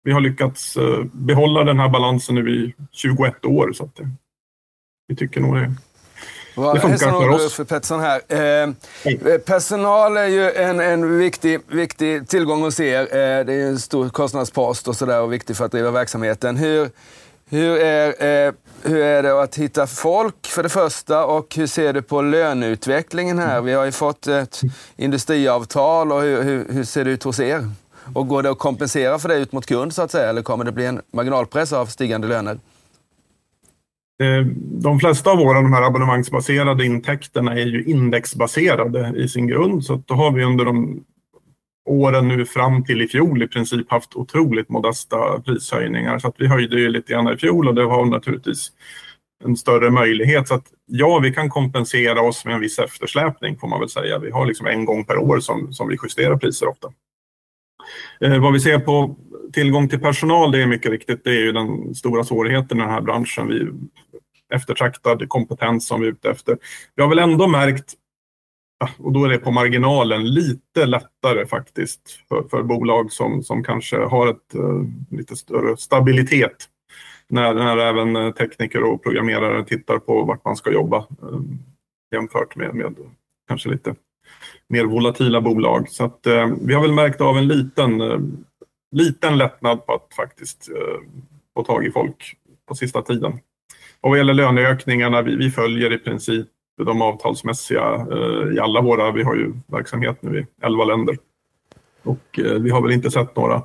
vi 0.05 0.13
har 0.13 0.21
lyckats 0.21 0.79
behålla 1.13 1.65
den 1.65 1.79
här 1.79 1.89
balansen 1.89 2.35
nu 2.35 2.51
i 2.51 2.75
21 2.93 3.45
år 3.45 3.73
så 3.73 3.85
att 3.85 4.01
vi 5.09 5.17
tycker 5.17 5.41
nog 5.41 5.57
det 5.57 5.75
det 6.75 6.81
funkar 6.81 7.11
för 7.11 7.29
oss. 7.29 7.55
För 7.55 7.65
Pettersson 7.65 8.01
här. 8.01 8.21
Eh, 8.29 9.39
personal 9.39 10.17
är 10.17 10.27
ju 10.27 10.51
en, 10.51 10.81
en 10.81 11.19
viktig, 11.19 11.61
viktig 11.69 12.29
tillgång 12.29 12.63
hos 12.63 12.81
er. 12.81 13.01
Eh, 13.01 13.45
det 13.45 13.53
är 13.53 13.67
en 13.67 13.79
stor 13.79 14.09
kostnadspost 14.09 14.89
och, 14.89 14.97
sådär 14.97 15.21
och 15.21 15.33
viktig 15.33 15.57
för 15.57 15.65
att 15.65 15.73
driva 15.73 15.91
verksamheten. 15.91 16.57
Hur, 16.57 16.91
hur, 17.51 17.79
är, 17.79 18.47
eh, 18.47 18.53
hur 18.83 18.99
är 18.99 19.23
det 19.23 19.43
att 19.43 19.55
hitta 19.55 19.87
folk 19.87 20.47
för 20.47 20.63
det 20.63 20.69
första 20.69 21.25
och 21.25 21.55
hur 21.57 21.67
ser 21.67 21.93
du 21.93 22.03
på 22.03 22.23
löneutvecklingen 22.23 23.39
här? 23.39 23.61
Vi 23.61 23.73
har 23.73 23.85
ju 23.85 23.93
fått 23.93 24.27
ett 24.27 24.61
industriavtal 24.97 26.13
och 26.13 26.23
hur, 26.23 26.43
hur, 26.43 26.67
hur 26.73 26.85
ser 26.85 27.05
det 27.05 27.11
ut 27.11 27.23
hos 27.23 27.41
er? 27.41 27.71
Och 28.15 28.29
går 28.29 28.43
det 28.43 28.51
att 28.51 28.59
kompensera 28.59 29.19
för 29.19 29.29
det 29.29 29.37
ut 29.37 29.53
mot 29.53 29.67
kund 29.67 29.95
så 29.95 30.03
att 30.03 30.11
säga 30.11 30.29
eller 30.29 30.43
kommer 30.43 30.65
det 30.65 30.73
bli 30.73 30.87
en 30.87 31.01
marginalpress 31.13 31.73
av 31.73 31.87
stigande 31.87 32.29
löner? 32.29 32.59
Eh, 34.23 34.47
de 34.57 35.01
flesta 35.01 35.31
av 35.31 35.39
våra 35.39 35.63
de 35.63 35.73
här 35.73 35.83
abonnemangsbaserade 35.83 36.85
intäkterna 36.85 37.53
är 37.53 37.67
ju 37.67 37.85
indexbaserade 37.85 39.13
i 39.17 39.29
sin 39.29 39.47
grund. 39.47 39.85
Så 39.85 40.03
då 40.07 40.15
har 40.15 40.33
vi 40.33 40.45
under 40.45 40.65
de 40.65 41.05
åren 41.89 42.29
nu 42.29 42.47
fram 42.47 42.85
till 42.85 43.03
i 43.03 43.09
fjol 43.09 43.43
i 43.43 43.49
princip 43.49 43.91
haft 43.91 44.17
otroligt 44.17 44.69
modesta 44.69 45.41
prishöjningar. 45.41 46.19
Så 46.19 46.29
att 46.29 46.35
vi 46.39 46.47
höjde 46.47 46.81
ju 46.81 46.89
lite 46.89 47.13
grann 47.13 47.33
i 47.33 47.37
fjol 47.37 47.69
och 47.69 47.75
det 47.75 47.85
har 47.85 48.05
naturligtvis 48.05 48.73
en 49.45 49.57
större 49.57 49.91
möjlighet. 49.91 50.49
Så 50.49 50.55
att 50.55 50.67
ja, 50.87 51.19
vi 51.19 51.35
kan 51.35 51.51
kompensera 51.51 52.21
oss 52.21 52.45
med 52.45 52.55
en 52.55 52.61
viss 52.61 52.79
eftersläpning 52.79 53.59
får 53.59 53.69
man 53.69 53.81
väl 53.81 53.89
säga. 53.89 54.19
Vi 54.19 54.31
har 54.31 54.47
liksom 54.47 54.67
en 54.67 54.85
gång 54.85 55.05
per 55.05 55.19
år 55.19 55.41
som, 55.41 55.73
som 55.73 55.89
vi 55.89 55.97
justerar 56.03 56.37
priser 56.37 56.69
ofta. 56.69 56.89
Eh, 58.21 58.39
vad 58.39 58.53
vi 58.53 58.61
ser 58.61 58.79
på 58.79 59.17
tillgång 59.53 59.89
till 59.89 60.01
personal, 60.01 60.53
det 60.53 60.63
är 60.63 60.67
mycket 60.67 60.91
riktigt, 60.91 61.25
det 61.25 61.31
är 61.31 61.41
ju 61.41 61.53
den 61.53 61.95
stora 61.95 62.25
svårigheten 62.25 62.79
i 62.79 62.81
den 62.81 62.91
här 62.91 63.01
branschen. 63.01 63.49
Vi 63.49 63.67
eftertraktad 64.55 65.29
kompetens 65.29 65.87
som 65.87 66.01
vi 66.01 66.07
är 66.07 66.13
ute 66.13 66.31
efter. 66.31 66.59
Vi 66.95 67.03
har 67.03 67.09
väl 67.09 67.19
ändå 67.19 67.47
märkt, 67.47 67.95
och 68.99 69.13
då 69.13 69.25
är 69.25 69.29
det 69.29 69.39
på 69.39 69.51
marginalen, 69.51 70.27
lite 70.35 70.87
lättare 70.87 71.47
faktiskt 71.47 72.21
för, 72.29 72.43
för 72.51 72.63
bolag 72.63 73.13
som, 73.13 73.43
som 73.43 73.65
kanske 73.65 73.97
har 73.97 74.29
ett 74.29 74.55
uh, 74.55 74.85
lite 75.11 75.37
större 75.37 75.77
stabilitet. 75.77 76.69
När, 77.31 77.55
när 77.55 77.77
även 77.77 78.17
eh, 78.17 78.31
tekniker 78.31 78.83
och 78.83 79.03
programmerare 79.03 79.65
tittar 79.65 79.99
på 79.99 80.25
vart 80.25 80.45
man 80.45 80.57
ska 80.57 80.73
jobba 80.73 80.99
uh, 80.99 81.41
jämfört 82.15 82.57
med, 82.57 82.75
med 82.75 82.95
kanske 83.49 83.69
lite 83.69 83.95
mer 84.69 84.85
volatila 84.85 85.41
bolag. 85.41 85.89
Så 85.89 86.05
att, 86.05 86.27
uh, 86.27 86.55
vi 86.63 86.75
har 86.75 86.83
väl 86.83 86.93
märkt 86.93 87.21
av 87.21 87.39
en 87.39 87.49
liten, 87.49 88.03
liten 88.97 89.39
lättnad 89.39 89.87
på 89.87 89.95
att 89.95 90.15
faktiskt 90.15 90.69
få 91.55 91.65
tag 91.65 91.87
i 91.87 91.91
folk 91.91 92.37
på 92.69 92.75
sista 92.75 93.03
tiden. 93.03 93.41
Och 94.09 94.13
vad 94.13 94.19
gäller 94.19 94.35
löneökningarna, 94.35 95.23
vi, 95.23 95.37
vi 95.37 95.51
följer 95.51 95.93
i 95.93 95.99
princip 95.99 96.47
de 96.85 97.03
avtalsmässiga 97.03 98.07
eh, 98.13 98.57
i 98.57 98.59
alla 98.61 98.81
våra, 98.81 99.13
vi 99.13 99.23
har 99.23 99.35
ju 99.35 99.53
verksamhet 99.67 100.23
nu 100.23 100.39
i 100.39 100.47
elva 100.67 100.85
länder. 100.85 101.17
Och 102.03 102.39
eh, 102.39 102.53
vi 102.53 102.71
har 102.71 102.83
väl 102.83 102.93
inte 102.93 103.11
sett 103.11 103.37
några 103.37 103.63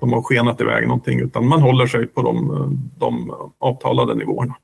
de 0.00 0.12
har 0.12 0.22
skenat 0.22 0.60
iväg 0.60 0.86
någonting 0.86 1.20
utan 1.20 1.48
man 1.48 1.62
håller 1.62 1.86
sig 1.86 2.06
på 2.06 2.22
de, 2.22 2.50
eh, 2.50 2.68
de 2.98 3.34
avtalade 3.58 4.14
nivåerna. 4.14 4.54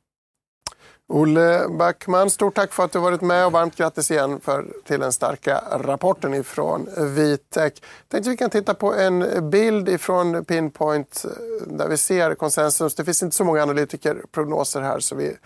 Olle 1.12 1.68
Backman, 1.68 2.30
stort 2.30 2.54
tack 2.54 2.72
för 2.72 2.84
att 2.84 2.92
du 2.92 2.98
varit 2.98 3.20
med 3.20 3.46
och 3.46 3.52
varmt 3.52 3.76
grattis 3.76 4.10
igen 4.10 4.40
för, 4.40 4.66
till 4.84 5.00
den 5.00 5.12
starka 5.12 5.62
rapporten 5.70 6.34
ifrån 6.34 6.88
Vitec. 7.14 7.72
Tänkte 8.08 8.30
vi 8.30 8.36
kan 8.36 8.50
titta 8.50 8.74
på 8.74 8.94
en 8.94 9.50
bild 9.50 9.88
ifrån 9.88 10.44
Pinpoint 10.44 11.24
eh, 11.24 11.66
där 11.66 11.88
vi 11.88 11.96
ser 11.96 12.34
konsensus. 12.34 12.94
Det 12.94 13.04
finns 13.04 13.22
inte 13.22 13.36
så 13.36 13.44
många 13.44 13.62
analytikerprognoser 13.62 14.80
här 14.80 15.00
så 15.00 15.14
vi 15.14 15.36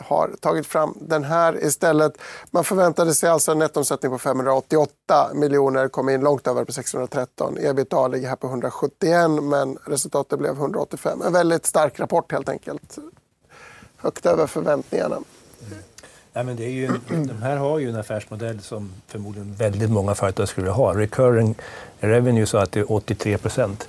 har 0.00 0.30
tagit 0.40 0.66
fram 0.66 0.94
den 1.00 1.24
här 1.24 1.64
istället. 1.64 2.12
Man 2.50 2.64
förväntade 2.64 3.14
sig 3.14 3.28
alltså 3.28 3.52
en 3.52 3.58
nettoomsättning 3.58 4.12
på 4.12 4.18
588 4.18 5.30
miljoner, 5.34 5.88
kom 5.88 6.08
in 6.08 6.20
långt 6.20 6.46
över 6.46 6.64
på 6.64 6.72
613. 6.72 7.58
Ebitda 7.60 8.08
ligger 8.08 8.28
här 8.28 8.36
på 8.36 8.46
171 8.46 9.30
men 9.42 9.78
resultatet 9.84 10.38
blev 10.38 10.52
185. 10.52 11.22
En 11.22 11.32
väldigt 11.32 11.66
stark 11.66 12.00
rapport 12.00 12.32
helt 12.32 12.48
enkelt 12.48 12.98
högt 13.98 14.26
över 14.26 14.46
förväntningarna. 14.46 15.18
Ja, 16.32 16.42
men 16.42 16.56
det 16.56 16.64
är 16.64 16.70
ju, 16.70 16.88
de 17.08 17.42
här 17.42 17.56
har 17.56 17.78
ju 17.78 17.88
en 17.88 17.96
affärsmodell 17.96 18.60
som 18.60 18.92
förmodligen 19.06 19.54
väldigt 19.54 19.90
många 19.90 20.14
företag 20.14 20.48
skulle 20.48 20.70
ha. 20.70 20.94
Recurring 20.94 21.54
revenue 22.00 22.46
så 22.46 22.58
att 22.58 22.72
det 22.72 22.80
är 22.80 22.92
83 22.92 23.38
procent 23.38 23.88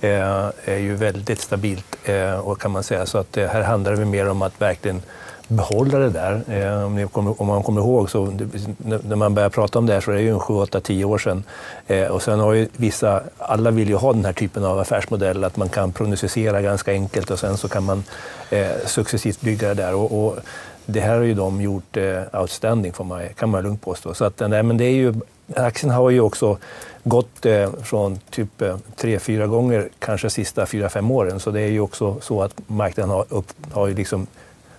eh, 0.00 0.50
är 0.64 0.76
ju 0.78 0.94
väldigt 0.94 1.40
stabilt 1.40 1.96
eh, 2.04 2.38
och 2.38 2.60
kan 2.60 2.70
man 2.70 2.82
säga. 2.82 3.06
Så 3.06 3.18
att 3.18 3.36
eh, 3.36 3.48
här 3.48 3.62
handlar 3.62 3.96
det 3.96 4.04
mer 4.04 4.28
om 4.28 4.42
att 4.42 4.60
verkligen 4.60 5.02
behålla 5.48 5.98
det 5.98 6.10
där. 6.10 6.42
Eh, 6.48 6.84
om, 6.84 7.08
kommer, 7.08 7.40
om, 7.42 7.46
man 7.46 7.62
kommer 7.62 7.80
ihåg 7.80 8.10
så 8.10 8.32
när 8.78 9.16
man 9.16 9.34
började 9.34 9.54
prata 9.54 9.78
om 9.78 9.86
det 9.86 9.92
här 9.92 10.00
så 10.00 10.10
är 10.10 10.14
det 10.14 10.22
ju 10.22 10.30
en 10.30 10.40
7, 10.40 10.54
8, 10.54 10.80
10 10.80 11.04
år 11.04 11.18
sedan. 11.18 11.44
Eh, 11.86 12.06
och 12.06 12.22
sen 12.22 12.40
har 12.40 12.52
ju 12.52 12.68
vissa, 12.76 13.22
alla 13.38 13.70
vill 13.70 13.88
ju 13.88 13.94
ha 13.94 14.12
den 14.12 14.24
här 14.24 14.32
typen 14.32 14.64
av 14.64 14.78
affärsmodell, 14.78 15.44
att 15.44 15.56
man 15.56 15.68
kan 15.68 15.92
prognostisera 15.92 16.62
ganska 16.62 16.92
enkelt 16.92 17.30
och 17.30 17.38
sen 17.38 17.56
så 17.56 17.68
kan 17.68 17.84
man 17.84 18.04
eh, 18.50 18.66
successivt 18.86 19.40
bygga 19.40 19.68
det 19.68 19.74
där. 19.74 19.94
Och, 19.94 20.26
och 20.26 20.38
det 20.86 21.00
här 21.00 21.16
har 21.16 21.22
ju 21.22 21.34
de 21.34 21.60
gjort 21.60 21.96
eh, 21.96 22.22
outstanding, 22.40 22.92
får 22.92 23.04
man, 23.04 23.28
kan 23.36 23.48
man 23.48 23.62
lugnt 23.62 23.82
påstå. 23.82 24.14
Så 24.14 24.24
att, 24.24 24.40
nej, 24.48 24.62
men 24.62 24.76
det 24.76 24.84
är 24.84 24.94
ju, 24.94 25.14
aktien 25.56 25.92
har 25.92 26.10
ju 26.10 26.20
också 26.20 26.58
gått 27.04 27.46
eh, 27.46 27.72
från 27.82 28.18
typ 28.30 28.62
eh, 28.62 28.76
tre, 28.96 29.18
fyra 29.18 29.46
gånger, 29.46 29.88
kanske 29.98 30.30
sista 30.30 30.66
fyra, 30.66 30.88
fem 30.88 31.10
åren. 31.10 31.40
Så 31.40 31.50
det 31.50 31.60
är 31.60 31.68
ju 31.68 31.80
också 31.80 32.16
så 32.20 32.42
att 32.42 32.52
marknaden 32.66 33.10
har, 33.10 33.24
upp, 33.28 33.52
har 33.72 33.86
ju 33.86 33.94
liksom 33.94 34.26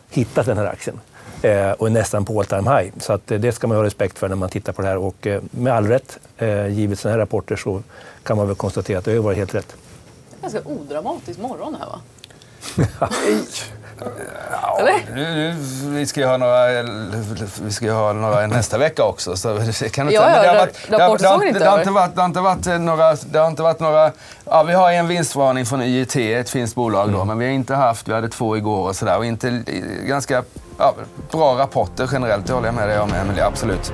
hittat 0.10 0.46
den 0.46 0.58
här 0.58 0.66
aktien 0.66 1.00
eh, 1.42 1.72
och 1.72 1.88
är 1.88 1.92
nästan 1.92 2.26
på 2.26 2.40
all 2.40 2.46
time 2.46 2.78
high. 2.78 2.92
Så 3.00 3.14
att, 3.14 3.32
eh, 3.32 3.40
det 3.40 3.52
ska 3.52 3.68
man 3.68 3.78
ha 3.78 3.84
respekt 3.84 4.20
för 4.20 4.30
när 4.30 4.36
man 4.36 4.50
tittar 4.50 4.74
på 4.74 4.82
det 4.82 4.88
här. 4.88 4.98
Och 4.98 5.28
eh, 5.28 5.42
med 5.52 5.74
all 5.74 5.88
rätt, 5.88 6.20
givet 6.70 7.00
sådana 7.00 7.14
här 7.14 7.20
rapporter, 7.20 7.56
så 7.56 7.82
kan 8.24 8.38
man 8.38 8.48
väl 8.48 8.56
konstatera 8.56 9.00
att 9.00 9.06
det 9.06 9.16
har 9.16 9.20
varit 9.20 9.38
helt 9.38 9.56
rätt. 9.56 9.76
Ganska 10.42 10.60
odramatisk 10.66 11.40
morgon 11.40 11.76
här 11.80 11.86
va? 11.86 12.00
Ja, 14.52 14.80
nu, 15.14 15.56
vi 15.84 16.06
ska 16.06 16.20
ju 16.20 16.26
ha 16.28 16.38
några, 16.38 16.84
vi 17.64 17.72
ska 17.72 17.92
ha 17.92 18.14
några 18.14 18.48
nästa 18.48 18.78
vecka 18.78 19.04
också. 19.04 19.38
Så 19.38 19.58
det 19.58 19.90
kan 19.90 20.08
inte, 20.08 20.16
ja, 20.16 20.46
ja, 20.46 20.68
det 20.90 20.98
har 20.98 21.06
inte 21.06 21.24
varit, 21.24 21.42
några... 22.82 23.16
Det 23.16 23.40
har 23.40 23.48
inte 23.48 23.62
varit 23.62 23.80
några 23.80 24.12
ja, 24.46 24.64
vi 24.64 24.74
har 24.74 24.92
en 24.92 25.08
vinstvarning 25.08 25.66
från 25.66 25.82
IET, 25.82 26.16
ett 26.16 26.50
finskt 26.50 26.76
bolag 26.76 27.12
då, 27.12 27.16
mm. 27.16 27.28
men 27.28 27.38
vi 27.38 27.46
har 27.46 27.54
inte 27.54 27.76
haft, 27.76 28.08
vi 28.08 28.14
hade 28.14 28.30
två 28.30 28.58
igår 28.58 28.88
och 28.88 28.96
sådär. 28.96 29.18
Och 29.18 29.26
inte, 29.26 29.64
ganska 30.06 30.44
ja, 30.78 30.94
bra 31.32 31.58
rapporter 31.58 32.10
generellt, 32.12 32.48
det 32.48 32.54
håller 32.54 32.68
jag 32.68 32.76
med 32.76 32.90
dig 32.90 33.00
om 33.00 33.14
Emelie, 33.14 33.46
absolut. 33.46 33.94